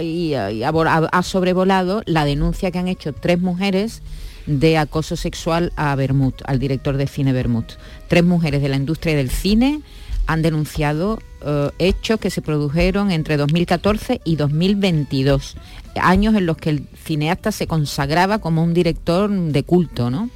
ha 1.12 1.24
sobrevolado 1.24 2.02
la 2.06 2.26
denuncia 2.26 2.72
que 2.72 2.80
han 2.80 2.88
hecho 2.88 3.14
tres 3.14 3.40
mujeres 3.40 4.02
de 4.48 4.80
acoso 4.80 5.16
sexual 5.16 5.72
a 5.76 5.94
Bermud, 5.96 6.34
al 6.46 6.58
director 6.58 6.98
de 6.98 7.06
cine 7.06 7.34
Bermud. 7.34 7.66
Tres 8.08 8.24
mujeres 8.24 8.64
de 8.64 8.70
la 8.70 8.78
industria 8.78 9.16
del 9.16 9.30
cine 9.30 9.82
han 10.28 10.42
denunciado 10.42 11.20
eh, 11.46 11.70
hechos 11.80 12.20
que 12.20 12.30
se 12.30 12.42
produjeron 12.42 13.12
entre 13.12 13.38
2014 13.38 14.22
y 14.24 14.36
2022, 14.36 15.58
años 16.02 16.36
en 16.36 16.46
los 16.46 16.58
que 16.58 16.70
el 16.70 16.88
cineasta 17.04 17.52
se 17.52 17.68
consagraba 17.68 18.40
como 18.40 18.64
un 18.64 18.74
director 18.74 19.30
de 19.30 19.64
culto, 19.64 20.10
¿no? 20.10 20.30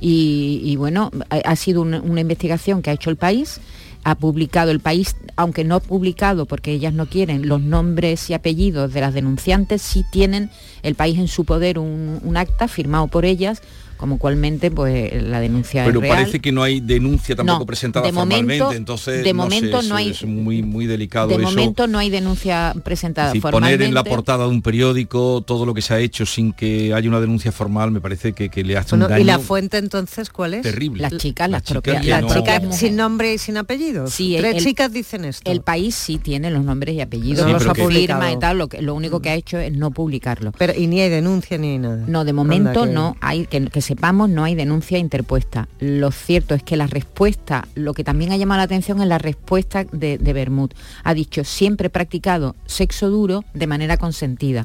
y, 0.00 0.60
y 0.64 0.76
bueno, 0.76 1.10
ha, 1.30 1.36
ha 1.36 1.56
sido 1.56 1.82
una, 1.82 2.00
una 2.00 2.20
investigación 2.20 2.82
que 2.82 2.90
ha 2.90 2.94
hecho 2.94 3.10
el 3.10 3.16
país 3.16 3.60
ha 4.02 4.14
publicado 4.14 4.70
el 4.70 4.80
país, 4.80 5.14
aunque 5.36 5.64
no 5.64 5.74
ha 5.74 5.80
publicado 5.80 6.46
porque 6.46 6.72
ellas 6.72 6.94
no 6.94 7.06
quieren 7.06 7.48
los 7.48 7.60
nombres 7.60 8.30
y 8.30 8.34
apellidos 8.34 8.92
de 8.92 9.00
las 9.00 9.12
denunciantes, 9.12 9.82
sí 9.82 10.04
tienen 10.10 10.50
el 10.82 10.94
país 10.94 11.18
en 11.18 11.28
su 11.28 11.44
poder 11.44 11.78
un, 11.78 12.18
un 12.22 12.36
acta 12.36 12.66
firmado 12.66 13.08
por 13.08 13.24
ellas 13.24 13.62
como 14.00 14.18
cualmente 14.18 14.70
pues 14.70 15.12
la 15.22 15.40
denuncia 15.40 15.84
Pero 15.84 15.98
es 16.00 16.02
real. 16.04 16.16
parece 16.16 16.40
que 16.40 16.52
no 16.52 16.62
hay 16.62 16.80
denuncia 16.80 17.36
tampoco 17.36 17.58
No, 17.60 17.66
presentada 17.66 18.06
de 18.06 18.12
momento- 18.12 18.36
formalmente, 18.38 18.76
entonces 18.78 19.22
de 19.22 19.32
no 19.34 19.42
momento 19.42 19.80
es- 19.80 19.88
no 19.88 19.94
hay- 19.96 20.10
es 20.10 20.24
muy 20.24 20.62
muy 20.62 20.86
delicado 20.86 21.28
de 21.28 21.34
eso. 21.34 21.42
momento 21.42 21.86
no 21.86 21.98
hay 21.98 22.08
denuncia 22.08 22.74
presentada 22.82 23.32
Si 23.32 23.40
formalmente. 23.42 23.76
poner 23.76 23.88
en 23.88 23.94
la 23.94 24.02
portada 24.02 24.44
de 24.44 24.50
un 24.50 24.62
periódico 24.62 25.42
todo 25.42 25.66
lo 25.66 25.74
que 25.74 25.82
se 25.82 25.92
ha 25.92 25.98
hecho 25.98 26.24
sin 26.24 26.52
que 26.54 26.94
haya 26.94 27.08
una 27.10 27.20
denuncia 27.20 27.52
formal 27.52 27.90
me 27.90 28.00
parece 28.00 28.32
que, 28.32 28.48
que 28.48 28.64
le 28.64 28.78
hace 28.78 28.90
Bueno, 28.90 29.04
un 29.04 29.10
daño 29.10 29.22
¿Y 29.22 29.26
la 29.26 29.38
fuente 29.38 29.76
entonces 29.76 30.30
cuál 30.30 30.54
es? 30.54 30.62
terrible. 30.62 31.02
Las 31.02 31.16
chicas, 31.18 31.50
las, 31.50 31.62
chicas 31.62 31.82
propias, 31.82 32.06
las 32.06 32.22
no- 32.22 32.34
chicas 32.34 32.62
sin 32.78 32.96
nombre 32.96 33.34
y 33.34 33.38
sin 33.38 33.58
apellido. 33.58 34.06
Sí, 34.06 34.34
Tres 34.38 34.56
el- 34.56 34.64
chicas 34.64 34.92
dicen 34.92 35.26
esto. 35.26 35.50
El 35.50 35.60
país 35.60 35.94
sí 35.94 36.16
tiene 36.16 36.50
los 36.50 36.64
nombres 36.64 36.94
y 36.94 37.02
apellidos, 37.02 37.44
No 37.44 37.52
no 37.52 37.58
los 37.58 37.66
ha 37.68 37.74
publicado. 37.74 38.20
firma 38.22 38.32
y 38.32 38.38
tal, 38.38 38.56
lo, 38.56 38.68
que, 38.68 38.80
lo 38.80 38.94
único 38.94 39.20
que 39.20 39.28
ha 39.28 39.34
hecho 39.34 39.58
es 39.58 39.72
no 39.76 39.90
publicarlo. 39.90 40.52
Pero 40.56 40.72
y 40.74 40.86
ni 40.86 41.00
hay 41.02 41.10
denuncia 41.10 41.58
ni 41.58 41.76
nada. 41.76 42.02
No, 42.06 42.24
de 42.24 42.32
momento 42.32 42.86
no 42.86 43.16
hay, 43.20 43.44
que, 43.46 43.66
que 43.66 43.82
sepamos, 43.90 44.30
no 44.30 44.44
hay 44.44 44.54
denuncia 44.54 44.98
interpuesta. 44.98 45.66
Lo 45.80 46.12
cierto 46.12 46.54
es 46.54 46.62
que 46.62 46.76
la 46.76 46.86
respuesta, 46.86 47.66
lo 47.74 47.92
que 47.92 48.04
también 48.04 48.30
ha 48.30 48.36
llamado 48.36 48.58
la 48.58 48.64
atención 48.64 49.02
es 49.02 49.08
la 49.08 49.18
respuesta 49.18 49.82
de, 49.82 50.16
de 50.16 50.32
Bermud. 50.32 50.70
Ha 51.02 51.12
dicho, 51.12 51.42
siempre 51.42 51.88
he 51.88 51.90
practicado 51.90 52.54
sexo 52.66 53.10
duro 53.10 53.44
de 53.52 53.66
manera 53.66 53.96
consentida. 53.96 54.64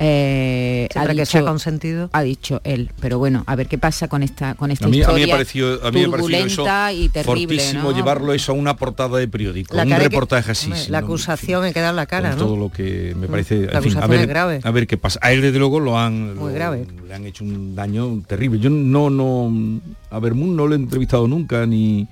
Eh, 0.00 0.88
ha 0.90 0.92
Siempre 0.92 1.14
que 1.14 1.20
dicho- 1.22 1.30
sea 1.30 1.42
consentido. 1.44 2.10
Ha 2.12 2.22
dicho 2.22 2.60
él, 2.64 2.90
pero 3.00 3.18
bueno, 3.18 3.44
a 3.46 3.54
ver 3.54 3.68
qué 3.68 3.78
pasa 3.78 4.08
con 4.08 4.22
esta 4.24 4.54
con 4.54 4.70
esta 4.72 4.86
A 4.86 4.88
mí, 4.88 4.96
a 4.96 4.96
mí 4.96 5.00
historia 5.02 5.26
me 5.26 5.32
pareció, 5.32 5.86
a 5.86 5.90
mí 5.92 6.00
me 6.00 6.08
pareció 6.08 6.36
eso 6.36 6.56
turbulenta 6.56 6.92
y 6.92 7.08
terrible, 7.10 7.56
fortísimo 7.58 7.82
¿no? 7.90 7.96
llevarlo 7.96 8.32
eso 8.32 8.52
a 8.52 8.54
una 8.56 8.76
portada 8.76 9.18
de 9.18 9.28
periódico, 9.28 9.76
La 9.76 9.84
un 9.84 9.90
que- 9.90 9.98
reportaje 9.98 10.50
así. 10.50 10.66
hombre, 10.72 10.88
la 10.90 10.98
acusación 10.98 11.62
me 11.62 11.72
queda 11.72 11.90
en 11.90 11.96
la 11.96 12.06
cara, 12.06 12.30
con 12.30 12.38
¿no? 12.40 12.44
todo 12.44 12.56
lo 12.56 12.72
que 12.72 13.14
me 13.16 13.28
parece, 13.28 13.66
La 13.66 13.78
en 13.78 13.82
fin, 13.84 13.96
a 13.98 14.06
ver, 14.08 14.20
es 14.22 14.26
grave. 14.26 14.60
a 14.64 14.70
ver 14.72 14.86
qué 14.88 14.96
pasa. 14.96 15.20
A 15.22 15.32
él 15.32 15.42
desde 15.42 15.58
luego 15.60 15.78
lo 15.78 15.96
han 15.98 16.34
Muy 16.36 16.50
lo- 16.50 16.54
grave. 16.54 16.86
le 17.06 17.14
han 17.14 17.24
hecho 17.26 17.44
un 17.44 17.74
daño 17.76 18.20
terrible. 18.26 18.58
Yo 18.58 18.70
no 18.70 19.10
no 19.10 19.80
a 20.10 20.18
Bermud 20.18 20.54
no 20.56 20.66
lo 20.66 20.74
he 20.74 20.78
entrevistado 20.78 21.28
nunca 21.28 21.66
ni 21.66 22.08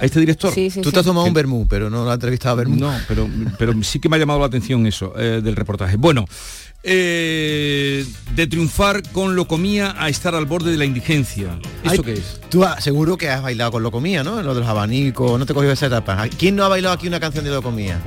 a 0.00 0.04
este 0.04 0.20
director. 0.20 0.52
Tú 0.82 0.92
te 0.92 0.98
has 1.00 1.04
tomado 1.04 1.26
un 1.26 1.34
vermú, 1.34 1.66
pero 1.68 1.90
no 1.90 2.04
lo 2.04 2.10
has 2.10 2.14
entrevistado 2.14 2.52
a 2.54 2.56
vermú. 2.56 2.76
No, 2.76 2.92
pero, 3.08 3.28
pero 3.58 3.72
sí 3.82 3.98
que 3.98 4.08
me 4.08 4.16
ha 4.16 4.18
llamado 4.18 4.38
la 4.40 4.46
atención 4.46 4.86
eso 4.86 5.12
eh, 5.18 5.40
del 5.42 5.56
reportaje. 5.56 5.96
Bueno, 5.96 6.24
eh, 6.82 8.06
de 8.34 8.46
triunfar 8.46 9.02
con 9.12 9.34
lo 9.36 9.46
comía 9.48 9.94
a 9.98 10.08
estar 10.08 10.34
al 10.34 10.46
borde 10.46 10.70
de 10.70 10.76
la 10.76 10.84
indigencia. 10.84 11.58
¿Eso 11.82 11.90
Ay, 11.92 11.98
qué 11.98 12.12
es? 12.14 12.40
Tú 12.48 12.64
has- 12.64 12.82
seguro 12.82 13.16
que 13.16 13.28
has 13.28 13.42
bailado 13.42 13.72
con 13.72 13.82
Locomía, 13.82 14.22
¿no? 14.22 14.42
Lo 14.42 14.54
de 14.54 14.60
los 14.60 14.68
abanicos, 14.68 15.38
no 15.38 15.46
te 15.46 15.54
cogió 15.54 15.70
esa 15.72 15.86
etapa. 15.86 16.26
¿Quién 16.38 16.56
no 16.56 16.64
ha 16.64 16.68
bailado 16.68 16.94
aquí 16.94 17.06
una 17.08 17.20
canción 17.20 17.44
de 17.44 17.50
Locomía? 17.50 18.00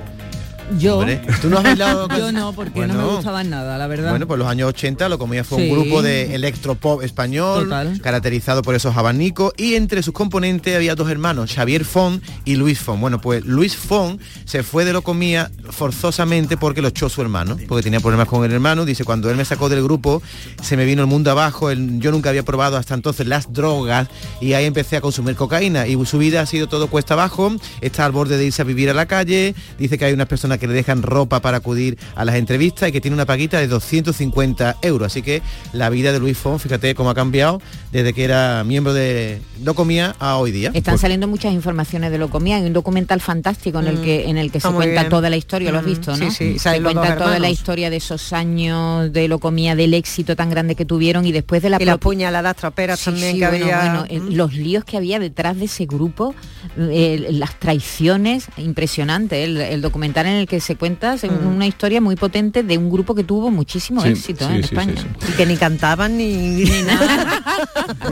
Yo. 0.78 1.00
Hombre, 1.00 1.22
¿Tú 1.42 1.50
no 1.50 1.58
has 1.58 1.64
bailado? 1.66 2.08
Yo 2.18 2.32
no, 2.32 2.54
porque 2.54 2.86
no 2.88 2.94
me 2.94 3.04
gustaban 3.16 3.50
nada, 3.50 3.78
la 3.78 3.88
verdad. 3.88 4.10
Bueno, 4.12 4.28
pues 4.28 4.38
los 4.40 4.48
años 4.48 4.70
80 4.70 5.10
lo 5.10 5.18
comía 5.20 5.44
fue 5.44 5.58
Sí. 5.60 5.70
un 5.70 5.80
grupo 5.80 6.02
de 6.02 6.34
electropop 6.36 7.04
español, 7.04 7.64
Total. 7.66 8.00
caracterizado 8.02 8.62
por 8.62 8.76
esos 8.76 8.96
abanicos, 8.96 9.54
y 9.58 9.76
entre 9.76 10.02
sus 10.04 10.14
componentes 10.14 10.76
había 10.76 10.96
dos 10.96 11.10
hermanos, 11.10 11.52
Xavier 11.54 11.86
Font 11.86 12.24
y 12.46 12.56
Luis 12.56 12.80
Font. 12.80 13.02
Bueno, 13.02 13.20
pues 13.22 13.46
Luis 13.46 13.76
Font 13.76 14.22
se 14.46 14.64
fue 14.64 14.86
de 14.86 14.94
lo 14.94 15.02
comía 15.02 15.52
forzosamente 15.70 16.58
porque 16.58 16.82
lo 16.82 16.88
echó 16.90 17.10
su 17.10 17.22
hermano, 17.22 17.58
porque 17.68 17.84
tenía 17.84 18.00
problemas 18.00 18.28
con 18.28 18.46
el 18.46 18.52
hermano. 18.52 18.86
Dice, 18.86 19.04
cuando 19.04 19.30
él 19.30 19.36
me 19.38 19.46
sacó 19.46 19.68
del 19.70 19.84
grupo, 19.84 20.22
se 20.62 20.78
me 20.78 20.86
vino 20.86 21.02
el 21.02 21.08
mundo 21.08 21.32
abajo, 21.32 21.72
yo 21.74 22.12
nunca 22.12 22.30
había 22.30 22.44
probado 22.44 22.78
hasta 22.78 22.94
entonces 22.94 23.28
las 23.28 23.52
drogas, 23.52 24.08
y 24.40 24.54
ahí 24.54 24.66
empecé 24.66 24.98
a 24.98 25.02
consumir 25.02 25.36
cocaína, 25.36 25.88
y 25.88 25.98
su 26.06 26.18
vida 26.18 26.42
ha 26.42 26.46
sido 26.46 26.68
todo 26.68 26.88
cuesta 26.88 27.14
abajo, 27.14 27.52
está 27.82 28.06
al 28.06 28.12
borde 28.12 28.38
de 28.38 28.46
irse 28.46 28.62
a 28.62 28.66
vivir 28.66 28.90
a 28.90 28.94
la 28.94 29.06
calle, 29.06 29.54
dice 29.78 29.98
que 29.98 30.06
hay 30.06 30.14
unas 30.14 30.28
personas 30.28 30.60
que 30.62 30.68
le 30.68 30.74
dejan 30.74 31.02
ropa 31.04 31.42
para 31.42 31.58
acudir 31.58 31.98
a 32.16 32.24
las 32.24 32.36
entrevistas 32.36 32.88
y 32.88 32.92
que 32.94 33.02
tiene 33.02 33.16
una 33.16 33.26
paguita 33.26 33.60
de 33.60 33.68
250 33.68 34.78
euros. 34.82 35.08
Así 35.08 35.22
que 35.22 35.42
la 35.74 35.90
vida 35.90 36.14
de 36.14 36.20
Luis 36.20 36.38
Font, 36.38 36.62
fíjate 36.62 36.96
cómo 36.96 37.10
ha 37.10 37.16
cambiado 37.16 37.62
desde 37.92 38.14
que 38.14 38.24
era 38.24 38.64
miembro 38.64 38.94
de 38.94 39.42
No 39.60 39.74
Comía 39.74 40.16
a 40.20 40.38
hoy 40.38 40.52
día. 40.52 40.70
Están 40.74 40.94
Pues- 40.94 41.02
saliendo 41.02 41.28
muchas 41.28 41.54
informaciones 41.54 42.12
de 42.12 42.18
lo 42.18 42.30
comía. 42.30 42.56
Hay 42.58 42.64
un 42.64 42.74
documental 42.74 43.20
fantástico 43.20 43.80
en 43.80 43.88
el 43.88 43.98
Mm. 43.98 44.04
que 44.04 44.30
en 44.30 44.38
el 44.38 44.52
que 44.52 44.60
Está 44.60 44.70
se 44.70 44.76
cuenta 44.76 45.02
bien. 45.02 45.10
toda 45.10 45.30
la 45.30 45.38
historia, 45.38 45.72
lo 45.72 45.80
has 45.80 45.84
Mm, 45.84 45.88
visto, 45.90 46.12
¿no? 46.16 46.32
sí, 46.32 46.54
sí, 46.54 46.60
Se 46.60 46.82
cuenta 46.82 47.18
toda 47.18 47.40
la 47.40 47.50
historia 47.50 47.90
de 47.90 47.98
esos 47.98 48.32
años 48.34 49.12
de 49.12 49.28
lo 49.28 49.40
comía, 49.40 49.76
del 49.76 49.94
éxito 49.96 50.36
tan 50.36 50.50
grande 50.50 50.76
que 50.76 50.86
tuvieron 50.86 51.26
y 51.26 51.32
después 51.32 51.62
de 51.64 51.70
la 51.72 51.78
y 51.82 51.86
las 51.86 51.98
propia- 51.98 52.04
puñaladas 52.04 52.56
traperas 52.56 53.00
Sí, 53.00 53.06
también 53.06 53.34
sí, 53.34 53.40
que 53.40 53.48
bueno, 53.48 53.66
había. 53.66 53.78
bueno, 53.80 54.06
el- 54.10 54.38
los 54.38 54.54
líos 54.54 54.86
que 54.86 54.98
había 54.98 55.18
detrás 55.20 55.58
de 55.58 55.66
ese 55.66 55.86
grupo, 55.86 56.36
eh, 56.78 57.28
las 57.32 57.60
traiciones, 57.60 58.48
impresionante. 58.58 59.44
El, 59.44 59.58
el 59.58 59.82
documental 59.82 60.26
en 60.28 60.34
el 60.36 60.48
que 60.48 60.51
se 60.60 60.76
cuenta 60.76 61.16
Mm. 61.22 61.48
una 61.56 61.68
historia 61.68 62.02
muy 62.02 62.16
potente 62.16 62.64
de 62.64 62.78
un 62.78 62.90
grupo 62.90 63.14
que 63.16 63.24
tuvo 63.24 63.52
muchísimo 63.52 64.02
Sí, 64.02 64.10
éxito 64.10 64.46
sí, 64.48 64.52
¿eh? 64.54 64.56
en 64.58 64.64
sí, 64.64 64.70
sí, 64.70 64.76
España. 64.76 64.96
sí. 65.02 65.32
Y 65.32 65.36
que 65.38 65.46
ni 65.46 65.56
cantaban 65.58 66.18
ni, 66.18 66.34
ni 66.36 66.64
nada. 66.84 67.42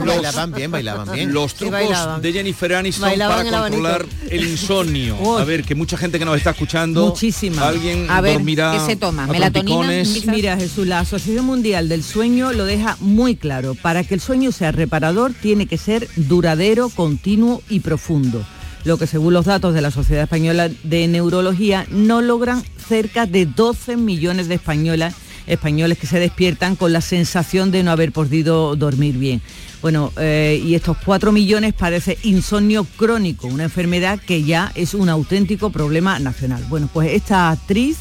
bailaban 0.06 0.52
bien, 0.52 0.70
bailaban 0.70 1.10
bien. 1.12 1.32
Los 1.32 1.54
trucos 1.54 2.22
de 2.22 2.32
Jennifer 2.32 2.74
Aniston 2.74 3.08
Bailaban 3.08 3.46
el 3.46 3.52
para 3.52 3.62
controlar 3.64 4.06
el 4.30 4.44
insomnio. 4.48 5.38
A 5.38 5.44
ver, 5.44 5.64
que 5.64 5.74
mucha 5.74 5.96
gente 5.96 6.18
que 6.18 6.24
nos 6.24 6.36
está 6.36 6.50
escuchando, 6.50 7.06
Muchísima. 7.08 7.66
alguien 7.68 8.06
A 8.08 8.20
ver, 8.20 8.34
dormirá 8.34 8.72
¿qué 8.78 8.80
se 8.92 8.96
toma? 8.96 9.26
¿Melatonina? 9.26 9.88
Mira 10.26 10.56
Jesús, 10.56 10.86
la 10.86 11.00
Asociación 11.00 11.44
Mundial 11.44 11.88
del 11.88 12.02
Sueño 12.02 12.52
lo 12.52 12.64
deja 12.64 12.96
muy 13.00 13.36
claro. 13.36 13.74
Para 13.74 14.04
que 14.04 14.14
el 14.14 14.20
sueño 14.20 14.52
sea 14.52 14.72
reparador 14.72 15.32
tiene 15.32 15.66
que 15.66 15.78
ser 15.78 16.08
duradero, 16.16 16.88
continuo 16.90 17.62
y 17.68 17.80
profundo. 17.80 18.44
Lo 18.84 18.96
que 18.96 19.06
según 19.06 19.34
los 19.34 19.44
datos 19.44 19.74
de 19.74 19.82
la 19.82 19.90
Sociedad 19.90 20.24
Española 20.24 20.70
de 20.82 21.08
Neurología 21.08 21.86
no 21.90 22.22
logran 22.22 22.62
cerca 22.88 23.26
de 23.26 23.46
12 23.46 23.96
millones 23.96 24.48
de 24.48 24.54
españolas 24.54 25.14
españoles 25.46 25.98
que 25.98 26.06
se 26.06 26.18
despiertan 26.18 26.76
con 26.76 26.92
la 26.92 27.00
sensación 27.00 27.70
de 27.70 27.82
no 27.82 27.90
haber 27.90 28.12
podido 28.12 28.76
dormir 28.76 29.18
bien. 29.18 29.42
Bueno, 29.82 30.12
eh, 30.18 30.62
y 30.64 30.74
estos 30.74 30.96
4 31.04 31.32
millones 31.32 31.72
parece 31.72 32.18
insomnio 32.22 32.84
crónico, 32.96 33.46
una 33.46 33.64
enfermedad 33.64 34.20
que 34.20 34.44
ya 34.44 34.70
es 34.74 34.94
un 34.94 35.08
auténtico 35.08 35.70
problema 35.70 36.18
nacional. 36.18 36.64
Bueno, 36.68 36.88
pues 36.92 37.12
esta 37.12 37.50
actriz 37.50 37.98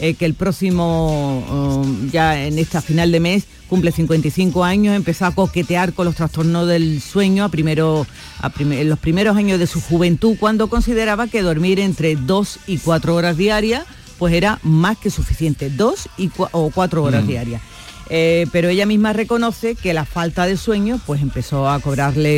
eh, 0.00 0.14
que 0.14 0.24
el 0.26 0.34
próximo, 0.34 1.38
um, 1.82 2.10
ya 2.10 2.44
en 2.44 2.58
esta 2.58 2.80
final 2.80 3.10
de 3.12 3.20
mes, 3.20 3.44
cumple 3.68 3.92
55 3.92 4.64
años, 4.64 4.96
empezó 4.96 5.26
a 5.26 5.34
coquetear 5.34 5.92
con 5.92 6.06
los 6.06 6.14
trastornos 6.14 6.66
del 6.68 7.00
sueño 7.02 7.44
a 7.44 7.48
primero, 7.48 8.06
a 8.40 8.50
en 8.60 8.88
los 8.88 8.98
primeros 8.98 9.36
años 9.36 9.58
de 9.58 9.66
su 9.66 9.80
juventud, 9.80 10.36
cuando 10.40 10.68
consideraba 10.68 11.26
que 11.28 11.42
dormir 11.42 11.78
entre 11.80 12.16
2 12.16 12.60
y 12.66 12.78
4 12.78 13.14
horas 13.14 13.36
diarias, 13.36 13.84
pues 14.18 14.34
era 14.34 14.58
más 14.62 14.96
que 14.98 15.10
suficiente, 15.10 15.70
2 15.70 16.08
y 16.16 16.28
cua- 16.30 16.48
o 16.52 16.70
4 16.70 17.02
horas 17.04 17.24
Mm. 17.24 17.28
diarias. 17.28 17.62
Eh, 18.10 18.46
pero 18.52 18.68
ella 18.70 18.86
misma 18.86 19.12
reconoce 19.12 19.74
que 19.74 19.92
la 19.92 20.06
falta 20.06 20.46
de 20.46 20.56
sueño 20.56 20.98
pues 21.06 21.20
empezó 21.20 21.68
a 21.68 21.78
cobrarle 21.78 22.30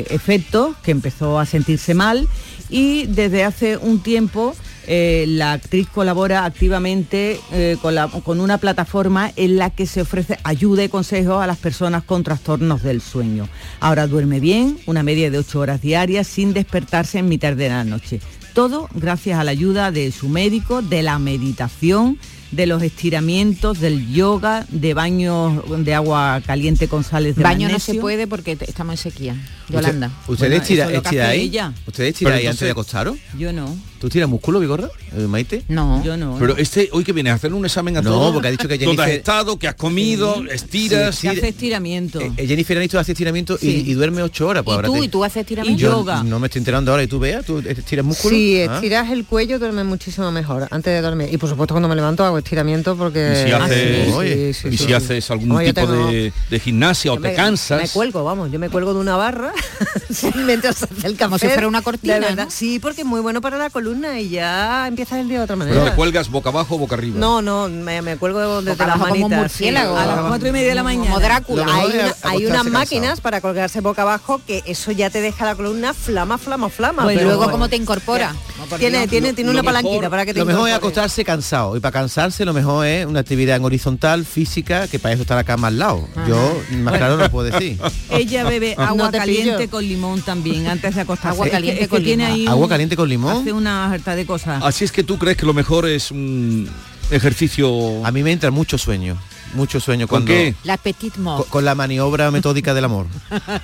eh, 0.00 0.06
efectos, 0.10 0.76
que 0.84 0.92
empezó 0.92 1.40
a 1.40 1.46
sentirse 1.46 1.94
mal 1.94 2.28
y 2.70 3.06
desde 3.06 3.42
hace 3.42 3.76
un 3.76 3.98
tiempo 4.04 4.54
eh, 4.86 5.24
la 5.28 5.52
actriz 5.52 5.88
colabora 5.88 6.44
activamente 6.44 7.40
eh, 7.52 7.76
con, 7.80 7.94
la- 7.94 8.08
con 8.08 8.40
una 8.40 8.58
plataforma 8.58 9.32
en 9.36 9.56
la 9.56 9.70
que 9.70 9.86
se 9.86 10.02
ofrece 10.02 10.38
ayuda 10.44 10.84
y 10.84 10.88
consejos 10.88 11.42
a 11.42 11.46
las 11.46 11.58
personas 11.58 12.02
con 12.04 12.22
trastornos 12.22 12.82
del 12.82 13.00
sueño. 13.00 13.48
Ahora 13.80 14.06
duerme 14.06 14.40
bien, 14.40 14.78
una 14.86 15.02
media 15.02 15.30
de 15.30 15.38
8 15.38 15.60
horas 15.60 15.80
diarias 15.82 16.26
sin 16.26 16.52
despertarse 16.52 17.18
en 17.18 17.28
mitad 17.28 17.54
de 17.54 17.68
la 17.68 17.84
noche. 17.84 18.20
Todo 18.52 18.88
gracias 18.94 19.38
a 19.38 19.44
la 19.44 19.50
ayuda 19.50 19.90
de 19.90 20.12
su 20.12 20.28
médico, 20.28 20.80
de 20.80 21.02
la 21.02 21.18
meditación, 21.18 22.18
de 22.52 22.66
los 22.66 22.82
estiramientos, 22.84 23.80
del 23.80 24.12
yoga, 24.12 24.64
de 24.68 24.94
baños 24.94 25.60
de 25.84 25.92
agua 25.94 26.40
caliente 26.46 26.86
con 26.86 27.02
sales 27.02 27.34
de 27.34 27.42
Baño 27.42 27.68
no 27.68 27.80
se 27.80 27.94
puede 27.96 28.28
porque 28.28 28.56
estamos 28.60 28.92
en 29.04 29.12
sequía. 29.12 29.36
Yolanda. 29.68 30.10
¿Ustedes 30.28 30.68
Bueno, 30.68 31.02
ahí? 31.26 31.40
ella. 31.40 31.72
¿Ustedes 31.86 32.14
tiran 32.14 32.32
Pero 32.34 32.40
ahí 32.42 32.46
antes 32.46 32.60
de 32.60 32.70
acostaros? 32.70 33.16
Yo 33.36 33.52
no. 33.52 33.74
¿Tú 34.04 34.10
tiras 34.10 34.28
músculo, 34.28 34.60
Vigorra? 34.60 34.90
Eh, 35.16 35.26
Maite? 35.26 35.62
No. 35.68 36.04
Yo 36.04 36.14
no. 36.18 36.36
Pero 36.38 36.58
este, 36.58 36.90
hoy 36.92 37.04
que 37.04 37.14
vienes 37.14 37.32
a 37.32 37.36
hacer 37.36 37.54
un 37.54 37.64
examen 37.64 37.96
a 37.96 38.02
No, 38.02 38.10
todo, 38.10 38.34
porque 38.34 38.48
ha 38.48 38.50
dicho 38.50 38.68
que 38.68 38.76
¿Dónde 38.76 39.00
has 39.02 39.08
Jennifer- 39.08 39.18
estado? 39.20 39.58
¿Qué 39.58 39.66
has 39.66 39.76
comido? 39.76 40.44
¿Estiras? 40.50 41.14
Se 41.14 41.30
hace 41.30 41.48
estiramiento. 41.48 42.20
Eh, 42.20 42.46
Jennifer 42.46 42.76
Aniston 42.76 43.00
hace 43.00 43.12
estiramiento 43.12 43.54
y- 43.54 43.58
Sí. 43.64 43.84
y, 43.86 43.94
duerme 43.94 44.22
ocho 44.22 44.46
horas. 44.46 44.62
Pues 44.62 44.74
¿Y 44.74 44.76
ahora 44.76 44.88
tú? 44.88 44.92
te- 44.96 45.04
¿Y 45.06 45.08
tú 45.08 45.24
haces 45.24 45.38
estiramiento? 45.40 45.80
Yo 45.80 46.22
no 46.24 46.38
me 46.38 46.48
estoy 46.48 46.58
enterando 46.58 46.90
ahora 46.90 47.02
y 47.02 47.06
tú 47.06 47.18
veas, 47.18 47.46
tú 47.46 47.60
estiras 47.60 48.04
músculo. 48.04 48.34
Sí, 48.36 48.56
Si 48.56 48.60
¿Ah? 48.68 48.74
estiras 48.74 49.10
el 49.10 49.24
cuello, 49.24 49.58
duermes 49.58 49.86
muchísimo 49.86 50.30
mejor 50.30 50.68
antes 50.70 50.92
de 50.92 51.00
dormir. 51.00 51.30
Y 51.32 51.38
por 51.38 51.48
supuesto 51.48 51.72
cuando 51.72 51.88
me 51.88 51.94
levanto 51.96 52.26
hago 52.26 52.36
estiramiento 52.36 52.96
porque... 52.98 53.40
Y 53.42 53.46
si 53.46 53.52
Ah, 53.52 53.64
haces, 53.64 54.04
sí, 54.06 54.12
oye, 54.12 54.52
sí, 54.52 54.68
y 54.68 54.70
sí, 54.72 54.76
si 54.76 54.84
sí. 54.88 54.92
haces 54.92 55.30
algún 55.30 55.58
tipo 55.64 55.80
tengo- 55.80 56.08
de, 56.08 56.30
de 56.50 56.60
gimnasia 56.60 57.10
o 57.12 57.16
Yo 57.16 57.22
te 57.22 57.28
me- 57.28 57.34
cansas. 57.34 57.80
Me 57.80 57.88
cuelgo, 57.88 58.22
vamos, 58.22 58.52
yo 58.52 58.58
me 58.58 58.68
cuelgo 58.68 58.92
de 58.92 59.00
una 59.00 59.16
barra 59.16 59.50
sí, 60.10 60.28
mientras 60.44 60.82
hace 60.82 61.06
el 61.06 61.16
café. 61.16 61.24
Como 61.24 61.38
si 61.38 61.46
fuera 61.48 61.68
una 61.68 61.80
cortina, 61.80 62.50
sí, 62.50 62.78
porque 62.80 63.00
es 63.00 63.06
muy 63.06 63.20
bueno 63.22 63.40
para 63.40 63.56
la 63.56 63.70
columna 63.70 63.93
y 63.94 64.28
ya 64.28 64.86
empiezas 64.88 65.18
el 65.20 65.28
día 65.28 65.38
de 65.38 65.44
otra 65.44 65.56
manera. 65.56 65.76
Pero 65.78 65.90
te 65.90 65.96
cuelgas 65.96 66.28
boca 66.30 66.48
abajo 66.50 66.74
o 66.74 66.78
boca 66.78 66.94
arriba. 66.96 67.18
No, 67.18 67.40
no, 67.42 67.68
me, 67.68 68.02
me 68.02 68.16
cuelgo 68.16 68.60
desde 68.60 68.72
Boca 68.72 68.86
las 68.86 68.96
abajo 68.96 69.10
manitas. 69.10 69.38
murciélago. 69.38 69.96
A 69.96 70.06
las 70.06 70.20
cuatro 70.20 70.48
y 70.48 70.52
media 70.52 70.68
de 70.68 70.74
la 70.74 70.82
mañana. 70.82 71.06
Como 71.06 71.20
Drácula. 71.20 71.64
Mejor 71.64 71.80
Hay, 71.80 71.86
una- 71.96 72.02
unas 72.02 72.62
cansado. 72.64 72.70
máquinas 72.70 73.20
para 73.20 73.40
colgarse 73.40 73.80
boca 73.80 74.02
abajo 74.02 74.40
que 74.46 74.62
eso 74.66 74.90
ya 74.92 75.10
te 75.10 75.20
deja 75.20 75.44
la 75.44 75.54
columna 75.54 75.94
flama, 75.94 76.38
flama, 76.38 76.68
flama. 76.68 77.02
Pues 77.04 77.16
pero 77.16 77.28
luego 77.28 77.42
bueno. 77.44 77.52
cómo 77.52 77.68
te 77.68 77.76
incorpora. 77.76 78.34
Tiene, 78.78 79.06
tiene, 79.08 79.32
tiene 79.34 79.50
una 79.50 79.62
palanquita 79.62 80.08
para 80.10 80.24
que 80.24 80.32
te 80.32 80.40
Lo 80.40 80.46
mejor 80.46 80.68
es 80.68 80.74
acostarse 80.74 81.24
cansado 81.24 81.76
y 81.76 81.80
para 81.80 81.92
cansarse 81.92 82.44
lo 82.44 82.52
mejor 82.54 82.86
es 82.86 83.06
una 83.06 83.20
actividad 83.20 83.56
en 83.56 83.64
horizontal, 83.64 84.24
física, 84.24 84.88
que 84.88 84.98
para 84.98 85.12
eso 85.14 85.22
está 85.22 85.34
la 85.34 85.44
cama 85.44 85.68
al 85.68 85.78
lado. 85.78 86.08
Yo 86.26 86.60
más 86.78 86.96
claro 86.96 87.16
no 87.16 87.24
lo 87.24 87.30
puedo 87.30 87.50
decir. 87.50 87.78
Ella 88.10 88.44
bebe 88.44 88.74
agua 88.78 89.10
te 89.10 89.18
caliente 89.18 89.56
pillo. 89.58 89.70
con 89.70 89.84
limón 89.86 90.22
también 90.22 90.66
antes 90.68 90.94
de 90.94 91.00
acostarse. 91.02 91.34
Agua 91.34 91.46
Es 91.46 91.50
que- 91.50 91.56
caliente 91.56 91.82
es 91.82 91.88
que 91.88 91.94
con 91.96 92.02
tiene 92.04 92.24
limón. 92.24 92.40
ahí 92.40 92.46
Agua 92.46 92.68
caliente 92.68 92.96
con 92.96 93.08
limón. 93.08 93.36
Hace 93.42 93.52
una 93.52 93.83
harta 93.92 94.16
de 94.16 94.26
cosas. 94.26 94.62
Así 94.62 94.84
es 94.84 94.92
que 94.92 95.02
tú 95.02 95.18
crees 95.18 95.36
que 95.36 95.46
lo 95.46 95.54
mejor 95.54 95.86
es 95.88 96.10
un 96.10 96.68
ejercicio... 97.10 98.04
A 98.04 98.10
mí 98.10 98.22
me 98.22 98.32
entra 98.32 98.50
mucho 98.50 98.78
sueño, 98.78 99.16
mucho 99.54 99.80
sueño 99.80 100.06
¿Con 100.06 100.24
cuando 100.24 100.32
qué? 100.32 100.54
La 100.64 100.76
petit 100.76 101.16
mort. 101.16 101.42
con, 101.44 101.48
con 101.50 101.64
la 101.64 101.74
maniobra 101.74 102.30
metódica 102.30 102.74
del 102.74 102.84
amor. 102.84 103.06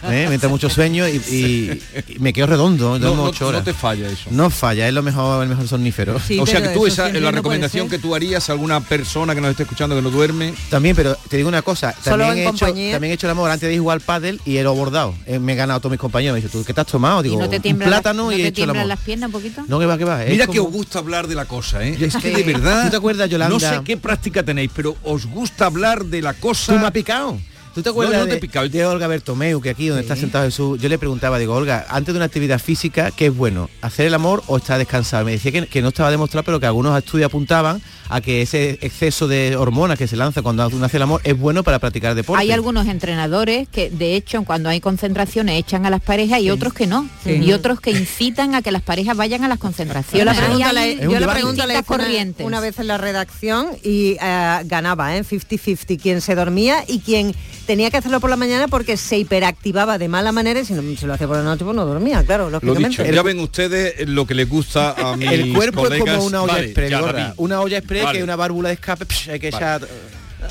¿Eh? 0.05 0.26
Me 0.28 0.34
entra 0.34 0.49
mucho 0.49 0.68
sueño 0.70 1.07
y, 1.09 1.16
y- 1.16 1.82
y 2.14 2.18
me 2.18 2.32
quedo 2.32 2.47
redondo, 2.47 2.99
No, 2.99 3.14
no- 3.14 3.24
ocho 3.24 3.45
no 3.45 3.49
horas. 3.51 3.64
te 3.64 3.72
falla 3.74 4.09
eso. 4.09 4.28
No 4.30 4.51
falla, 4.51 4.86
es 4.88 4.95
lo 4.95 5.03
mejor, 5.03 5.43
el 5.43 5.49
mejor 5.49 5.68
somnífero. 5.68 6.16
o 6.16 6.47
sea 6.47 6.62
que 6.62 6.68
tú 6.70 6.86
esa 6.86 7.09
es 7.09 7.20
la 7.20 7.30
recomendación 7.30 7.88
que 7.88 7.99
tú 7.99 8.14
harías 8.14 8.49
a 8.49 8.53
alguna 8.53 8.80
persona 8.80 9.34
que 9.34 9.41
nos 9.41 9.51
esté 9.51 9.64
escuchando 9.64 9.95
que 9.97 10.03
no 10.03 10.11
duerme. 10.11 10.55
También, 10.70 10.97
pero 10.97 11.16
te 11.28 11.36
digo 11.36 11.49
una 11.49 11.62
cosa, 11.62 11.95
Solo 12.03 12.24
también 12.24 12.30
en 12.32 12.38
he, 12.38 12.43
hecho, 12.43 12.66
compañía. 12.66 12.93
también 12.93 13.11
he 13.11 13.14
hecho 13.14 13.26
el 13.26 13.30
amor 13.32 13.51
antes 13.51 13.68
de 13.68 13.78
jugar 13.78 13.97
al 13.97 14.01
pádel 14.01 14.41
y 14.45 14.57
he 14.57 14.61
abordado. 14.61 15.14
Eh, 15.26 15.38
me 15.38 15.53
he 15.53 15.57
ganado 15.57 15.78
a 15.78 15.80
todos 15.80 15.91
mis 15.93 16.01
compañeros. 16.01 16.34
Me 16.36 16.41
dice, 16.43 16.51
¿tú 16.53 16.64
qué 16.64 16.72
te 16.74 16.80
has 16.80 16.86
tomado? 16.86 17.22
Digo, 17.22 17.34
¿Y 17.36 17.38
no 17.38 17.49
te 17.49 17.57
un 17.72 17.78
plátano 17.78 18.24
no 18.24 18.32
y 18.32 18.36
te 18.36 18.43
he 18.43 18.47
hecho 18.49 18.64
el 18.64 18.70
amor. 18.70 18.86
las 18.86 19.01
piernas 19.01 19.26
un 19.28 19.32
poquito? 19.32 19.62
No, 19.68 19.78
que 19.78 19.86
va, 19.86 19.99
que 19.99 20.05
va. 20.05 20.24
es 20.24 20.30
Mira 20.30 20.47
que 20.47 20.61
os 20.61 20.70
gusta 20.70 20.99
hablar 20.99 21.26
de 21.26 21.34
la 21.34 21.45
cosa, 21.47 21.82
¿eh? 21.84 21.97
Es 22.01 22.16
que 22.16 22.32
que- 22.32 22.36
de 22.45 22.53
verdad... 22.53 22.84
¿Tú 22.84 22.91
te 22.91 22.97
acuerdas, 22.97 23.28
Yolanda? 23.28 23.55
No 23.55 23.61
sé 23.61 23.80
qué 23.84 23.97
práctica 23.97 24.43
tenéis, 24.43 24.70
pero 24.74 24.97
os 25.03 25.26
gusta 25.26 25.66
hablar 25.66 25.80
de 25.81 26.22
la 26.22 26.35
cosa... 26.35 26.72
¿Tú 26.72 26.78
me 26.78 26.87
has 26.87 26.93
picado? 26.93 27.39
¿Tú 27.74 27.83
te 27.83 27.89
acuerdas 27.89 28.14
No, 28.14 28.20
no 28.20 28.39
te 28.39 28.45
he 28.45 28.62
de, 28.62 28.68
de 28.68 28.87
Olga 28.87 29.07
Bertomeu, 29.07 29.61
que 29.61 29.70
aquí 29.70 29.87
donde 29.87 30.03
está 30.03 30.16
sentado 30.16 30.45
Jesús, 30.45 30.81
yo 30.81 30.89
le 30.89 30.99
preguntaba, 30.99 31.39
digo, 31.39 31.55
Olga, 31.55 31.87
antes 31.89 32.12
de 32.12 32.18
una 32.18 32.24
actividad 32.24 32.59
física, 32.59 33.12
¿qué 33.12 33.26
es 33.26 33.37
bueno? 33.37 33.70
¿Hacer 33.81 34.07
el 34.07 34.14
amor 34.14 34.43
o 34.49 34.57
estar 34.57 34.78
descansado? 34.78 35.24
Me 35.24 35.33
decía 35.33 35.53
que, 35.53 35.66
que 35.66 35.81
no 35.81 35.89
estaba 35.89 36.11
demostrado, 36.11 36.45
pero 36.45 36.59
que 36.59 36.66
algunos 36.66 36.99
estudios 36.99 37.26
apuntaban 37.26 37.81
a 38.11 38.20
que 38.20 38.42
ese 38.42 38.78
exceso 38.82 39.28
de 39.28 39.56
hormonas 39.56 39.96
que 39.96 40.06
se 40.06 40.16
lanza 40.16 40.42
cuando 40.42 40.66
uno 40.68 40.84
hace 40.84 40.96
el 40.96 41.02
amor 41.04 41.20
es 41.24 41.38
bueno 41.38 41.62
para 41.62 41.78
practicar 41.78 42.14
deporte. 42.14 42.42
Hay 42.42 42.50
algunos 42.50 42.86
entrenadores 42.88 43.68
que 43.68 43.88
de 43.90 44.16
hecho 44.16 44.42
cuando 44.44 44.68
hay 44.68 44.80
concentraciones 44.80 45.58
echan 45.58 45.86
a 45.86 45.90
las 45.90 46.00
parejas 46.00 46.40
y 46.40 46.50
otros 46.50 46.74
que 46.74 46.86
no. 46.86 47.08
Sí. 47.24 47.36
Y 47.42 47.52
otros 47.52 47.80
que 47.80 47.90
incitan 47.92 48.54
a 48.54 48.62
que 48.62 48.72
las 48.72 48.82
parejas 48.82 49.16
vayan 49.16 49.44
a 49.44 49.48
las 49.48 49.58
concentraciones. 49.58 50.18
Yo 50.18 50.24
la 50.24 50.34
pregunta, 50.34 50.68
hay 50.70 50.74
la, 50.74 50.86
Es 50.86 50.94
un 50.96 51.02
yo 51.04 51.11
la 51.12 51.20
debate. 51.20 51.38
pregunta 51.38 51.66
la 51.66 51.72
hice 51.72 51.78
distintas 51.80 51.96
una, 51.96 52.04
corrientes. 52.04 52.46
una 52.46 52.61
vez 52.61 52.78
en 52.78 52.86
la 52.88 52.98
redacción 52.98 53.68
y 53.82 54.16
eh, 54.20 54.61
ganaba, 54.64 55.16
¿eh? 55.16 55.24
50-50, 55.24 56.00
quien 56.00 56.20
se 56.20 56.34
dormía 56.34 56.84
y 56.86 57.00
quien 57.00 57.34
tenía 57.66 57.90
que 57.90 57.98
hacerlo 57.98 58.18
por 58.20 58.30
la 58.30 58.36
mañana 58.36 58.66
porque 58.66 58.96
se 58.96 59.18
hiperactivaba 59.18 59.98
de 59.98 60.08
mala 60.08 60.32
manera 60.32 60.58
y 60.58 60.64
si, 60.64 60.72
no, 60.72 60.82
si 60.96 61.06
lo 61.06 61.14
hacía 61.14 61.28
por 61.28 61.36
la 61.36 61.44
noche 61.44 61.64
pues 61.64 61.76
no 61.76 61.86
dormía, 61.86 62.24
claro, 62.24 62.50
Lo 62.50 62.74
dicho, 62.74 63.04
ya 63.04 63.22
ven 63.22 63.38
ustedes 63.38 64.08
lo 64.08 64.26
que 64.26 64.34
les 64.34 64.48
gusta 64.48 64.92
a 64.92 65.16
mis 65.16 65.30
el 65.30 65.52
cuerpo 65.52 65.86
es 65.86 66.00
como 66.00 66.24
una 66.24 66.42
olla 66.42 66.52
Vale, 66.54 66.64
express, 66.66 66.92
una 67.36 67.61
olla 67.61 67.78
express 67.78 67.99
Vale. 68.05 68.18
que 68.18 68.24
una 68.24 68.36
válvula 68.36 68.68
de 68.68 68.74
escape, 68.74 69.05
psh, 69.05 69.30
hay 69.30 69.40
que 69.40 69.51
Vale. 69.51 69.64
echar... 69.64 69.88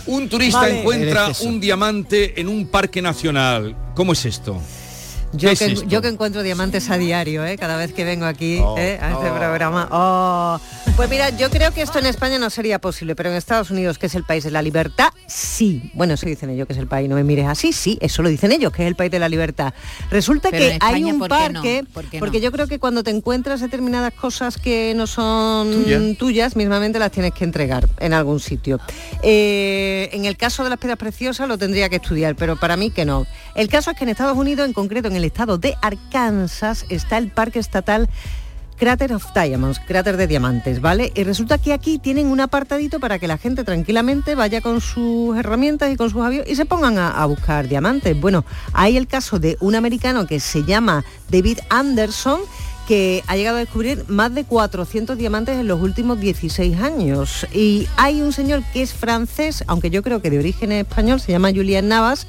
Un 0.05 0.29
turista 0.29 0.59
Vale. 0.59 0.81
encuentra 0.81 1.31
un 1.41 1.59
diamante 1.59 2.39
en 2.39 2.47
un 2.47 2.67
parque 2.67 3.01
nacional. 3.01 3.75
¿Cómo 3.95 4.13
es 4.13 4.23
esto? 4.25 4.61
Yo 5.31 5.49
¿Qué 5.49 5.53
es 5.53 5.59
que, 5.59 5.65
esto? 5.73 5.85
yo 5.87 6.01
que 6.01 6.07
encuentro 6.07 6.41
diamantes 6.43 6.89
a 6.89 6.97
diario, 6.97 7.45
¿eh? 7.45 7.57
cada 7.57 7.77
vez 7.77 7.93
que 7.93 8.03
vengo 8.03 8.25
aquí 8.25 8.59
Oh, 8.63 8.77
¿eh? 8.77 8.97
a 9.01 9.11
este 9.11 9.29
oh. 9.29 9.35
programa. 9.35 9.87
Oh. 9.91 10.59
Pues 10.95 11.09
mira, 11.09 11.29
yo 11.29 11.49
creo 11.49 11.71
que 11.71 11.81
esto 11.81 11.99
en 11.99 12.07
España 12.07 12.39
no 12.39 12.49
sería 12.49 12.79
posible, 12.79 13.15
pero 13.15 13.29
en 13.29 13.35
Estados 13.35 13.69
Unidos, 13.71 13.97
que 13.99 14.07
es 14.07 14.15
el 14.15 14.23
país 14.23 14.43
de 14.43 14.51
la 14.51 14.61
libertad, 14.61 15.09
sí. 15.27 15.91
Bueno, 15.93 16.15
eso 16.15 16.25
dicen 16.25 16.49
ellos, 16.49 16.65
que 16.67 16.73
es 16.73 16.79
el 16.79 16.87
país, 16.87 17.07
no 17.07 17.15
me 17.15 17.23
mires 17.23 17.47
así, 17.47 17.71
sí, 17.73 17.97
eso 18.01 18.21
lo 18.23 18.29
dicen 18.29 18.51
ellos, 18.51 18.73
que 18.73 18.81
es 18.83 18.87
el 18.87 18.95
país 18.95 19.11
de 19.11 19.19
la 19.19 19.29
libertad. 19.29 19.73
Resulta 20.09 20.49
Pero 20.49 20.65
que 20.65 20.77
hay 20.81 21.03
un 21.03 21.19
¿por 21.19 21.29
qué 21.29 21.49
no? 21.49 21.53
parque, 21.53 21.83
¿Por 21.93 22.05
qué 22.05 22.17
no? 22.17 22.25
porque 22.25 22.41
yo 22.41 22.51
creo 22.51 22.67
que 22.67 22.79
cuando 22.79 23.03
te 23.03 23.11
encuentras 23.11 23.61
determinadas 23.61 24.13
cosas 24.13 24.57
que 24.57 24.93
no 24.95 25.05
son 25.07 25.71
Tuya. 25.83 25.99
tuyas, 26.17 26.55
mismamente 26.55 26.97
las 26.99 27.11
tienes 27.11 27.33
que 27.33 27.43
entregar 27.45 27.87
en 27.99 28.13
algún 28.13 28.39
sitio. 28.39 28.79
Eh, 29.21 30.09
en 30.11 30.25
el 30.25 30.35
caso 30.37 30.63
de 30.63 30.69
las 30.71 30.79
piedras 30.79 30.97
preciosas 30.97 31.47
lo 31.47 31.57
tendría 31.57 31.87
que 31.87 31.97
estudiar, 31.97 32.35
pero 32.35 32.55
para 32.57 32.75
mí 32.75 32.89
que 32.89 33.05
no. 33.05 33.25
El 33.59 33.67
caso 33.67 33.91
es 33.91 33.97
que 33.97 34.05
en 34.05 34.09
Estados 34.09 34.37
Unidos, 34.37 34.65
en 34.65 34.71
concreto 34.71 35.09
en 35.09 35.17
el 35.17 35.25
estado 35.25 35.57
de 35.57 35.75
Arkansas, 35.81 36.85
está 36.87 37.17
el 37.17 37.29
parque 37.29 37.59
estatal 37.59 38.07
Crater 38.77 39.11
of 39.11 39.25
Diamonds, 39.33 39.81
cráter 39.85 40.15
de 40.15 40.27
diamantes, 40.27 40.79
¿vale? 40.79 41.11
Y 41.13 41.25
resulta 41.25 41.57
que 41.57 41.73
aquí 41.73 41.99
tienen 41.99 42.27
un 42.27 42.39
apartadito 42.39 43.01
para 43.01 43.19
que 43.19 43.27
la 43.27 43.37
gente 43.37 43.65
tranquilamente 43.65 44.33
vaya 44.33 44.61
con 44.61 44.79
sus 44.79 45.37
herramientas 45.37 45.91
y 45.91 45.97
con 45.97 46.09
sus 46.09 46.21
aviones 46.21 46.49
y 46.49 46.55
se 46.55 46.63
pongan 46.63 46.97
a, 46.97 47.09
a 47.21 47.25
buscar 47.25 47.67
diamantes. 47.67 48.17
Bueno, 48.17 48.45
hay 48.71 48.95
el 48.95 49.07
caso 49.07 49.39
de 49.39 49.57
un 49.59 49.75
americano 49.75 50.25
que 50.25 50.39
se 50.39 50.63
llama 50.63 51.03
David 51.29 51.59
Anderson, 51.69 52.39
que 52.89 53.23
ha 53.27 53.37
llegado 53.37 53.57
a 53.57 53.59
descubrir 53.59 54.03
más 54.07 54.33
de 54.33 54.45
400 54.45 55.15
diamantes 55.15 55.59
en 55.59 55.67
los 55.67 55.79
últimos 55.79 56.19
16 56.19 56.79
años. 56.81 57.45
Y 57.53 57.87
hay 57.97 58.23
un 58.23 58.33
señor 58.33 58.63
que 58.73 58.81
es 58.81 58.93
francés, 58.93 59.63
aunque 59.67 59.91
yo 59.91 60.01
creo 60.01 60.23
que 60.23 60.31
de 60.31 60.39
origen 60.39 60.71
español, 60.71 61.21
se 61.21 61.31
llama 61.31 61.51
Julián 61.51 61.87
Navas, 61.87 62.25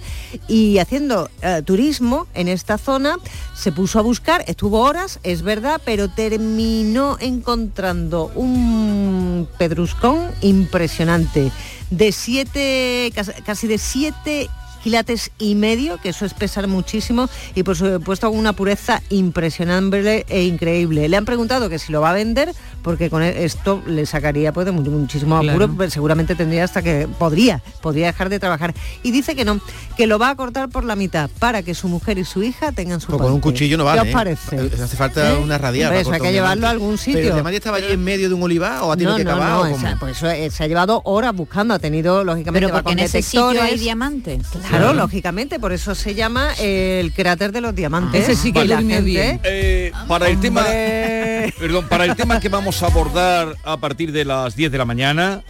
y 0.49 0.77
haciendo 0.77 1.31
eh, 1.41 1.63
turismo 1.65 2.27
en 2.35 2.49
esta 2.49 2.77
zona, 2.77 3.17
se 3.57 3.73
puso 3.73 3.99
a 3.99 4.03
buscar, 4.03 4.45
estuvo 4.49 4.81
horas, 4.81 5.19
es 5.23 5.41
verdad, 5.41 5.81
pero 5.83 6.09
terminó 6.11 7.17
encontrando 7.21 8.31
un 8.35 9.49
pedruscón 9.57 10.27
impresionante 10.43 11.51
de 11.91 12.13
siete, 12.13 13.11
cas- 13.15 13.33
casi 13.47 13.67
de 13.67 13.79
siete 13.79 14.51
quilates 14.83 15.31
y 15.39 15.55
medio, 15.55 15.99
que 15.99 16.11
eso 16.11 16.25
es 16.25 16.35
pesar 16.35 16.67
muchísimo, 16.67 17.29
y 17.55 17.63
por 17.63 17.77
supuesto 17.77 18.29
con 18.31 18.39
una 18.39 18.53
pureza 18.53 19.03
impresionante 19.11 20.25
e 20.29 20.45
increíble. 20.45 21.09
Le 21.09 21.17
han 21.17 21.25
preguntado 21.25 21.69
que 21.69 21.79
si 21.79 21.93
lo 21.93 22.01
va 22.01 22.11
a 22.11 22.15
vender, 22.15 22.53
porque 22.83 23.11
con 23.11 23.23
esto 23.23 23.83
le 23.87 24.07
sacaría 24.07 24.53
pues, 24.53 24.67
de 24.67 24.73
mu- 24.73 24.83
muchísimo 24.83 25.37
apuro, 25.37 25.53
Claro. 25.57 25.75
pero 25.77 25.91
seguramente 25.91 26.35
tendría 26.35 26.65
hasta 26.65 26.83
que 26.83 27.09
podría, 27.19 27.63
podría 27.83 28.07
dejar 28.07 28.29
de 28.29 28.39
trabajar. 28.39 28.75
Y 29.03 29.11
dice 29.11 29.35
que 29.37 29.45
no, 29.45 29.61
que 29.97 30.07
lo 30.07 30.19
va 30.19 30.31
a 30.31 30.35
cortar 30.37 30.69
por 30.69 30.85
la 30.85 30.97
mitad 30.97 31.29
para 31.39 31.63
que 31.63 31.75
su 31.75 31.89
mujer 31.89 32.19
y 32.19 32.25
su 32.25 32.43
hija 32.43 32.73
tengan 32.73 33.01
su 33.01 33.09
Pues 33.09 33.21
con 33.23 33.33
un 33.33 33.41
cuchillo 33.41 33.77
no 33.77 33.85
¿Qué 33.85 33.89
vale. 33.89 34.01
os 34.03 34.07
¿eh? 34.09 34.13
parece? 34.13 34.57
Eh, 34.57 34.71
Hace 34.83 34.97
falta 34.97 35.33
¿Eh? 35.33 35.37
una 35.37 35.59
radial. 35.59 35.93
Eso 35.95 36.13
hay 36.13 36.21
que 36.21 36.33
llevarlo 36.33 36.67
a 36.67 36.71
algún 36.71 36.97
sitio. 36.99 37.15
Pero 37.21 37.29
el 37.29 37.35
diamante 37.35 37.57
estaba 37.59 37.77
allí 37.79 37.87
en 37.91 38.03
medio 38.03 38.29
de 38.29 38.35
un 38.35 38.43
olivar 38.43 38.83
o 38.83 38.93
ha 38.93 38.97
tenido 38.97 39.13
No, 39.13 39.17
que 39.19 39.25
no, 39.25 39.37
no, 39.37 39.61
o 39.63 39.67
esa- 39.67 39.97
por 39.99 40.09
eso 40.09 40.29
eh, 40.31 40.51
se 40.51 40.65
ha 40.65 40.67
llevado 40.67 41.03
horas 41.05 41.35
buscando, 41.35 41.75
ha 41.75 41.79
tenido 41.79 42.25
lógicamente 42.25 42.67
Pero 42.67 42.75
porque 42.83 42.93
en 42.93 42.99
ese 43.01 43.23
sitio 43.23 43.49
hay 43.49 43.55
detectores. 43.55 43.81
diamantes. 43.81 44.43
Claro, 44.49 44.70
lógicamente, 44.79 45.59
por 45.59 45.73
eso 45.73 45.95
se 45.95 46.15
llama 46.15 46.53
el 46.59 47.13
cráter 47.13 47.53
de 47.53 47.61
los 47.61 47.75
diamantes. 47.75 48.23
Ese 48.29 48.37
sí 48.37 48.53
que 48.53 48.65
Y 48.65 48.69
la 48.69 48.77
durmió 48.77 48.97
gente- 48.97 49.11
bien. 49.11 49.41
Eh, 49.45 49.93
para 50.07 50.29
el 50.29 50.39
tema 50.41 50.65
perdón, 51.59 51.87
para 51.89 52.05
el 52.05 52.17
tema 52.17 52.41
que 52.41 52.49
vamos 52.49 52.83
a 52.83 52.87
abordar 52.87 53.55
a 53.65 53.77
partir 53.77 54.13
de 54.13 54.25
las 54.25 54.55
10 54.57 54.71
de 54.73 54.79
la 54.79 54.85
mañana, 54.85 55.43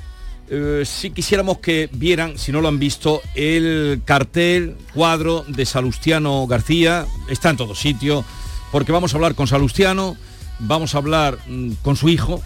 eh, 0.49 0.83
si 0.85 1.11
quisiéramos 1.11 1.59
que 1.59 1.89
vieran, 1.93 2.39
si 2.39 2.51
no 2.53 2.61
lo 2.61 2.69
han 2.69 2.79
visto, 2.79 3.21
el 3.35 4.03
cartel, 4.05 4.77
cuadro 4.95 5.45
de 5.47 5.65
Salustiano 5.67 6.47
García, 6.47 7.07
está 7.29 7.51
en 7.51 7.57
todos 7.57 7.79
sitios, 7.79 8.25
porque 8.73 8.93
vamos 8.93 9.13
a 9.13 9.17
hablar 9.17 9.35
con 9.35 9.47
Salustiano, 9.47 10.17
vamos 10.59 10.95
a 10.95 10.99
hablar 10.99 11.39
mm, 11.47 11.73
con 11.83 11.97
su 11.97 12.09
hijo, 12.09 12.43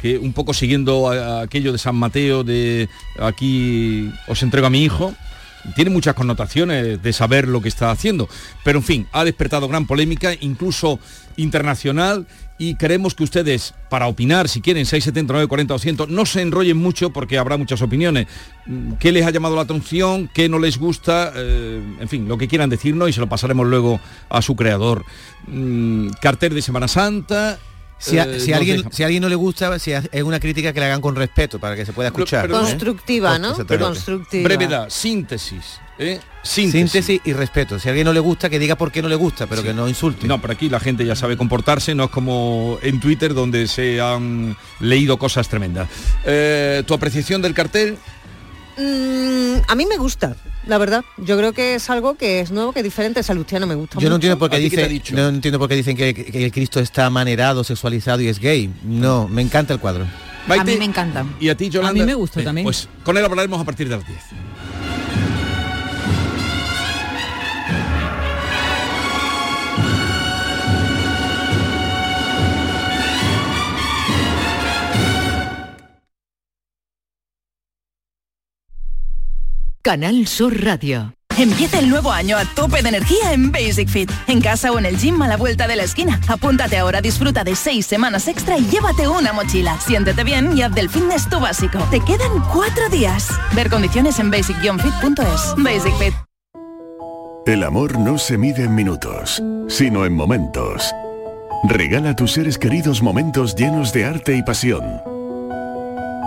que 0.00 0.18
un 0.18 0.32
poco 0.32 0.54
siguiendo 0.54 1.10
a- 1.10 1.40
a 1.40 1.42
aquello 1.42 1.72
de 1.72 1.78
San 1.78 1.94
Mateo 1.96 2.42
de 2.44 2.88
aquí 3.20 4.10
os 4.26 4.42
entrego 4.42 4.66
a 4.66 4.70
mi 4.70 4.82
hijo, 4.82 5.14
tiene 5.74 5.90
muchas 5.90 6.14
connotaciones 6.14 7.02
de 7.02 7.12
saber 7.12 7.48
lo 7.48 7.60
que 7.60 7.68
está 7.68 7.90
haciendo, 7.90 8.28
pero 8.64 8.78
en 8.78 8.84
fin, 8.84 9.06
ha 9.12 9.24
despertado 9.24 9.68
gran 9.68 9.86
polémica, 9.86 10.32
incluso 10.40 10.98
internacional, 11.36 12.26
y 12.58 12.76
queremos 12.76 13.14
que 13.14 13.24
ustedes, 13.24 13.74
para 13.90 14.06
opinar, 14.06 14.48
si 14.48 14.60
quieren, 14.60 14.86
679 14.86 15.48
40 15.48 15.74
200, 15.74 16.08
no 16.08 16.26
se 16.26 16.42
enrollen 16.42 16.76
mucho 16.76 17.10
porque 17.10 17.38
habrá 17.38 17.56
muchas 17.56 17.82
opiniones. 17.82 18.28
Mm, 18.66 18.92
¿Qué 18.94 19.10
les 19.10 19.26
ha 19.26 19.30
llamado 19.30 19.56
la 19.56 19.62
atención? 19.62 20.30
¿Qué 20.32 20.48
no 20.48 20.60
les 20.60 20.78
gusta? 20.78 21.32
Eh, 21.34 21.82
en 21.98 22.08
fin, 22.08 22.28
lo 22.28 22.38
que 22.38 22.46
quieran 22.46 22.70
decirnos 22.70 23.08
y 23.08 23.12
se 23.12 23.20
lo 23.20 23.28
pasaremos 23.28 23.66
luego 23.66 24.00
a 24.28 24.42
su 24.42 24.54
creador. 24.54 25.04
Mm, 25.48 26.10
cartel 26.20 26.54
de 26.54 26.62
Semana 26.62 26.86
Santa, 26.86 27.58
Si, 28.02 28.18
a- 28.18 28.24
eh, 28.24 28.40
si 28.40 28.52
alguien, 28.52 28.84
si 28.92 29.02
a 29.02 29.06
alguien 29.06 29.22
no 29.22 29.28
le 29.28 29.36
gusta, 29.36 29.78
si 29.78 29.92
es 29.92 30.22
una 30.24 30.40
crítica 30.40 30.72
que 30.72 30.80
le 30.80 30.86
hagan 30.86 31.00
con 31.00 31.14
respeto 31.14 31.58
para 31.60 31.76
que 31.76 31.86
se 31.86 31.92
pueda 31.92 32.08
escuchar. 32.08 32.46
pero-. 32.46 32.60
Constructiva, 32.60 33.38
¿no? 33.38 33.54
Constructiva. 33.86 34.42
Brevedad, 34.44 34.90
síntesis. 34.90 35.78
¿eh? 35.98 36.18
Síntesis. 36.42 37.20
y 37.24 37.32
respeto. 37.32 37.78
Si 37.78 37.88
a 37.88 37.92
alguien 37.92 38.04
no 38.06 38.12
le 38.12 38.18
gusta, 38.18 38.50
que 38.50 38.58
diga 38.58 38.74
por 38.74 38.90
qué 38.90 39.02
no 39.02 39.08
le 39.08 39.14
gusta, 39.14 39.46
pero 39.46 39.62
que 39.62 39.72
no 39.72 39.86
insulte. 39.88 40.26
No, 40.26 40.40
pero 40.40 40.52
aquí 40.54 40.68
la 40.68 40.80
gente 40.80 41.06
ya 41.06 41.14
sabe 41.14 41.36
comportarse, 41.36 41.94
no 41.94 42.04
es 42.04 42.10
como 42.10 42.78
en 42.82 42.98
Twitter 42.98 43.34
donde 43.34 43.68
se 43.68 44.00
han 44.00 44.56
leído 44.80 45.16
cosas 45.16 45.48
tremendas. 45.48 45.88
Eh, 46.24 46.82
¿Tu 46.84 46.94
apreciación 46.94 47.40
del 47.40 47.54
cartel? 47.54 47.96
Mm, 48.76 49.62
a 49.68 49.74
mí 49.74 49.86
me 49.86 49.96
gusta, 49.96 50.36
la 50.66 50.78
verdad. 50.78 51.04
Yo 51.18 51.36
creo 51.36 51.52
que 51.52 51.74
es 51.74 51.90
algo 51.90 52.14
que 52.14 52.40
es 52.40 52.50
nuevo, 52.50 52.72
que 52.72 52.80
es 52.80 52.84
diferente. 52.84 53.22
Salustiano 53.22 53.66
me 53.66 53.74
gusta 53.74 53.98
Yo 53.98 54.08
no 54.08 54.16
entiendo 54.16 54.38
por 54.38 54.50
qué 54.50 54.56
¿A 54.56 54.58
ti 54.60 54.70
qué 54.70 54.76
te 54.76 54.82
ha 54.84 54.88
dice, 54.88 54.94
dicho? 54.94 55.14
no 55.14 55.28
entiendo 55.28 55.58
por 55.58 55.68
qué 55.68 55.76
dicen 55.76 55.96
que, 55.96 56.14
que 56.14 56.44
el 56.44 56.52
Cristo 56.52 56.80
está 56.80 57.08
manerado, 57.10 57.64
sexualizado 57.64 58.20
y 58.22 58.28
es 58.28 58.38
gay. 58.38 58.72
No, 58.84 59.28
me 59.28 59.42
encanta 59.42 59.74
el 59.74 59.80
cuadro. 59.80 60.06
A 60.48 60.64
mí 60.64 60.76
me 60.76 60.84
encanta. 60.84 61.24
¿Y 61.38 61.48
a 61.50 61.56
ti, 61.56 61.68
Yolanda? 61.70 61.90
A 61.90 61.94
mí 61.94 62.02
me 62.04 62.14
gusta 62.14 62.40
Bien, 62.40 62.46
también. 62.46 62.64
Pues 62.64 62.88
con 63.04 63.16
él 63.16 63.24
hablaremos 63.24 63.60
a 63.60 63.64
partir 63.64 63.88
de 63.88 63.96
las 63.96 64.06
10. 64.06 64.18
Canal 79.82 80.28
Sur 80.28 80.64
Radio. 80.64 81.12
Empieza 81.36 81.80
el 81.80 81.90
nuevo 81.90 82.12
año 82.12 82.36
a 82.36 82.44
tope 82.44 82.82
de 82.82 82.90
energía 82.90 83.32
en 83.32 83.50
Basic 83.50 83.88
Fit. 83.88 84.12
En 84.28 84.40
casa 84.40 84.70
o 84.70 84.78
en 84.78 84.86
el 84.86 84.96
gym 84.96 85.20
a 85.22 85.26
la 85.26 85.36
vuelta 85.36 85.66
de 85.66 85.74
la 85.74 85.82
esquina. 85.82 86.20
Apúntate 86.28 86.78
ahora, 86.78 87.00
disfruta 87.00 87.42
de 87.42 87.56
seis 87.56 87.86
semanas 87.86 88.28
extra 88.28 88.56
y 88.56 88.64
llévate 88.66 89.08
una 89.08 89.32
mochila. 89.32 89.80
Siéntete 89.80 90.22
bien 90.22 90.56
y 90.56 90.62
haz 90.62 90.72
del 90.72 90.88
fitness 90.88 91.28
tu 91.28 91.40
básico. 91.40 91.80
Te 91.90 91.98
quedan 91.98 92.44
cuatro 92.52 92.88
días. 92.90 93.28
Ver 93.56 93.70
condiciones 93.70 94.20
en 94.20 94.30
basic-fit.es. 94.30 95.54
Basic 95.56 95.98
Fit. 95.98 96.14
El 97.44 97.64
amor 97.64 97.98
no 97.98 98.18
se 98.18 98.38
mide 98.38 98.62
en 98.62 98.76
minutos, 98.76 99.42
sino 99.66 100.06
en 100.06 100.14
momentos. 100.14 100.94
Regala 101.64 102.10
a 102.10 102.16
tus 102.16 102.30
seres 102.30 102.56
queridos 102.56 103.02
momentos 103.02 103.56
llenos 103.56 103.92
de 103.92 104.04
arte 104.04 104.36
y 104.36 104.44
pasión. 104.44 105.02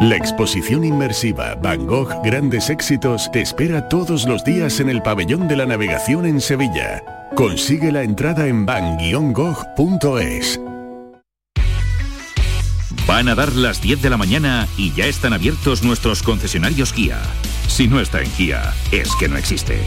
La 0.02 0.18
exposición 0.18 0.84
inmersiva 0.84 1.56
Van 1.56 1.88
Gogh 1.88 2.10
Grandes 2.22 2.70
Éxitos 2.70 3.32
te 3.32 3.42
espera 3.42 3.88
todos 3.88 4.26
los 4.26 4.44
días 4.44 4.82
en 4.82 4.90
el 4.90 5.02
Pabellón 5.02 5.48
de 5.48 5.56
la 5.56 5.66
Navegación 5.66 6.26
en 6.26 6.42
Sevilla. 6.42 7.02
Consigue 7.34 7.94
la 7.94 8.04
entrada 8.04 8.46
en 8.48 8.66
van-gogh.es. 8.66 10.60
Van 13.08 13.30
a 13.30 13.36
dar 13.36 13.54
las 13.54 13.82
10 13.82 14.02
de 14.02 14.10
la 14.10 14.18
mañana 14.18 14.68
y 14.78 14.92
ya 14.92 15.06
están 15.06 15.32
abiertos 15.32 15.82
nuestros 15.84 16.24
concesionarios 16.24 16.92
Kia. 16.92 17.22
Si 17.68 17.88
no 17.88 18.02
está 18.02 18.22
en 18.22 18.30
Kia, 18.32 18.74
es 18.92 19.10
que 19.16 19.30
no 19.30 19.38
existe. 19.38 19.80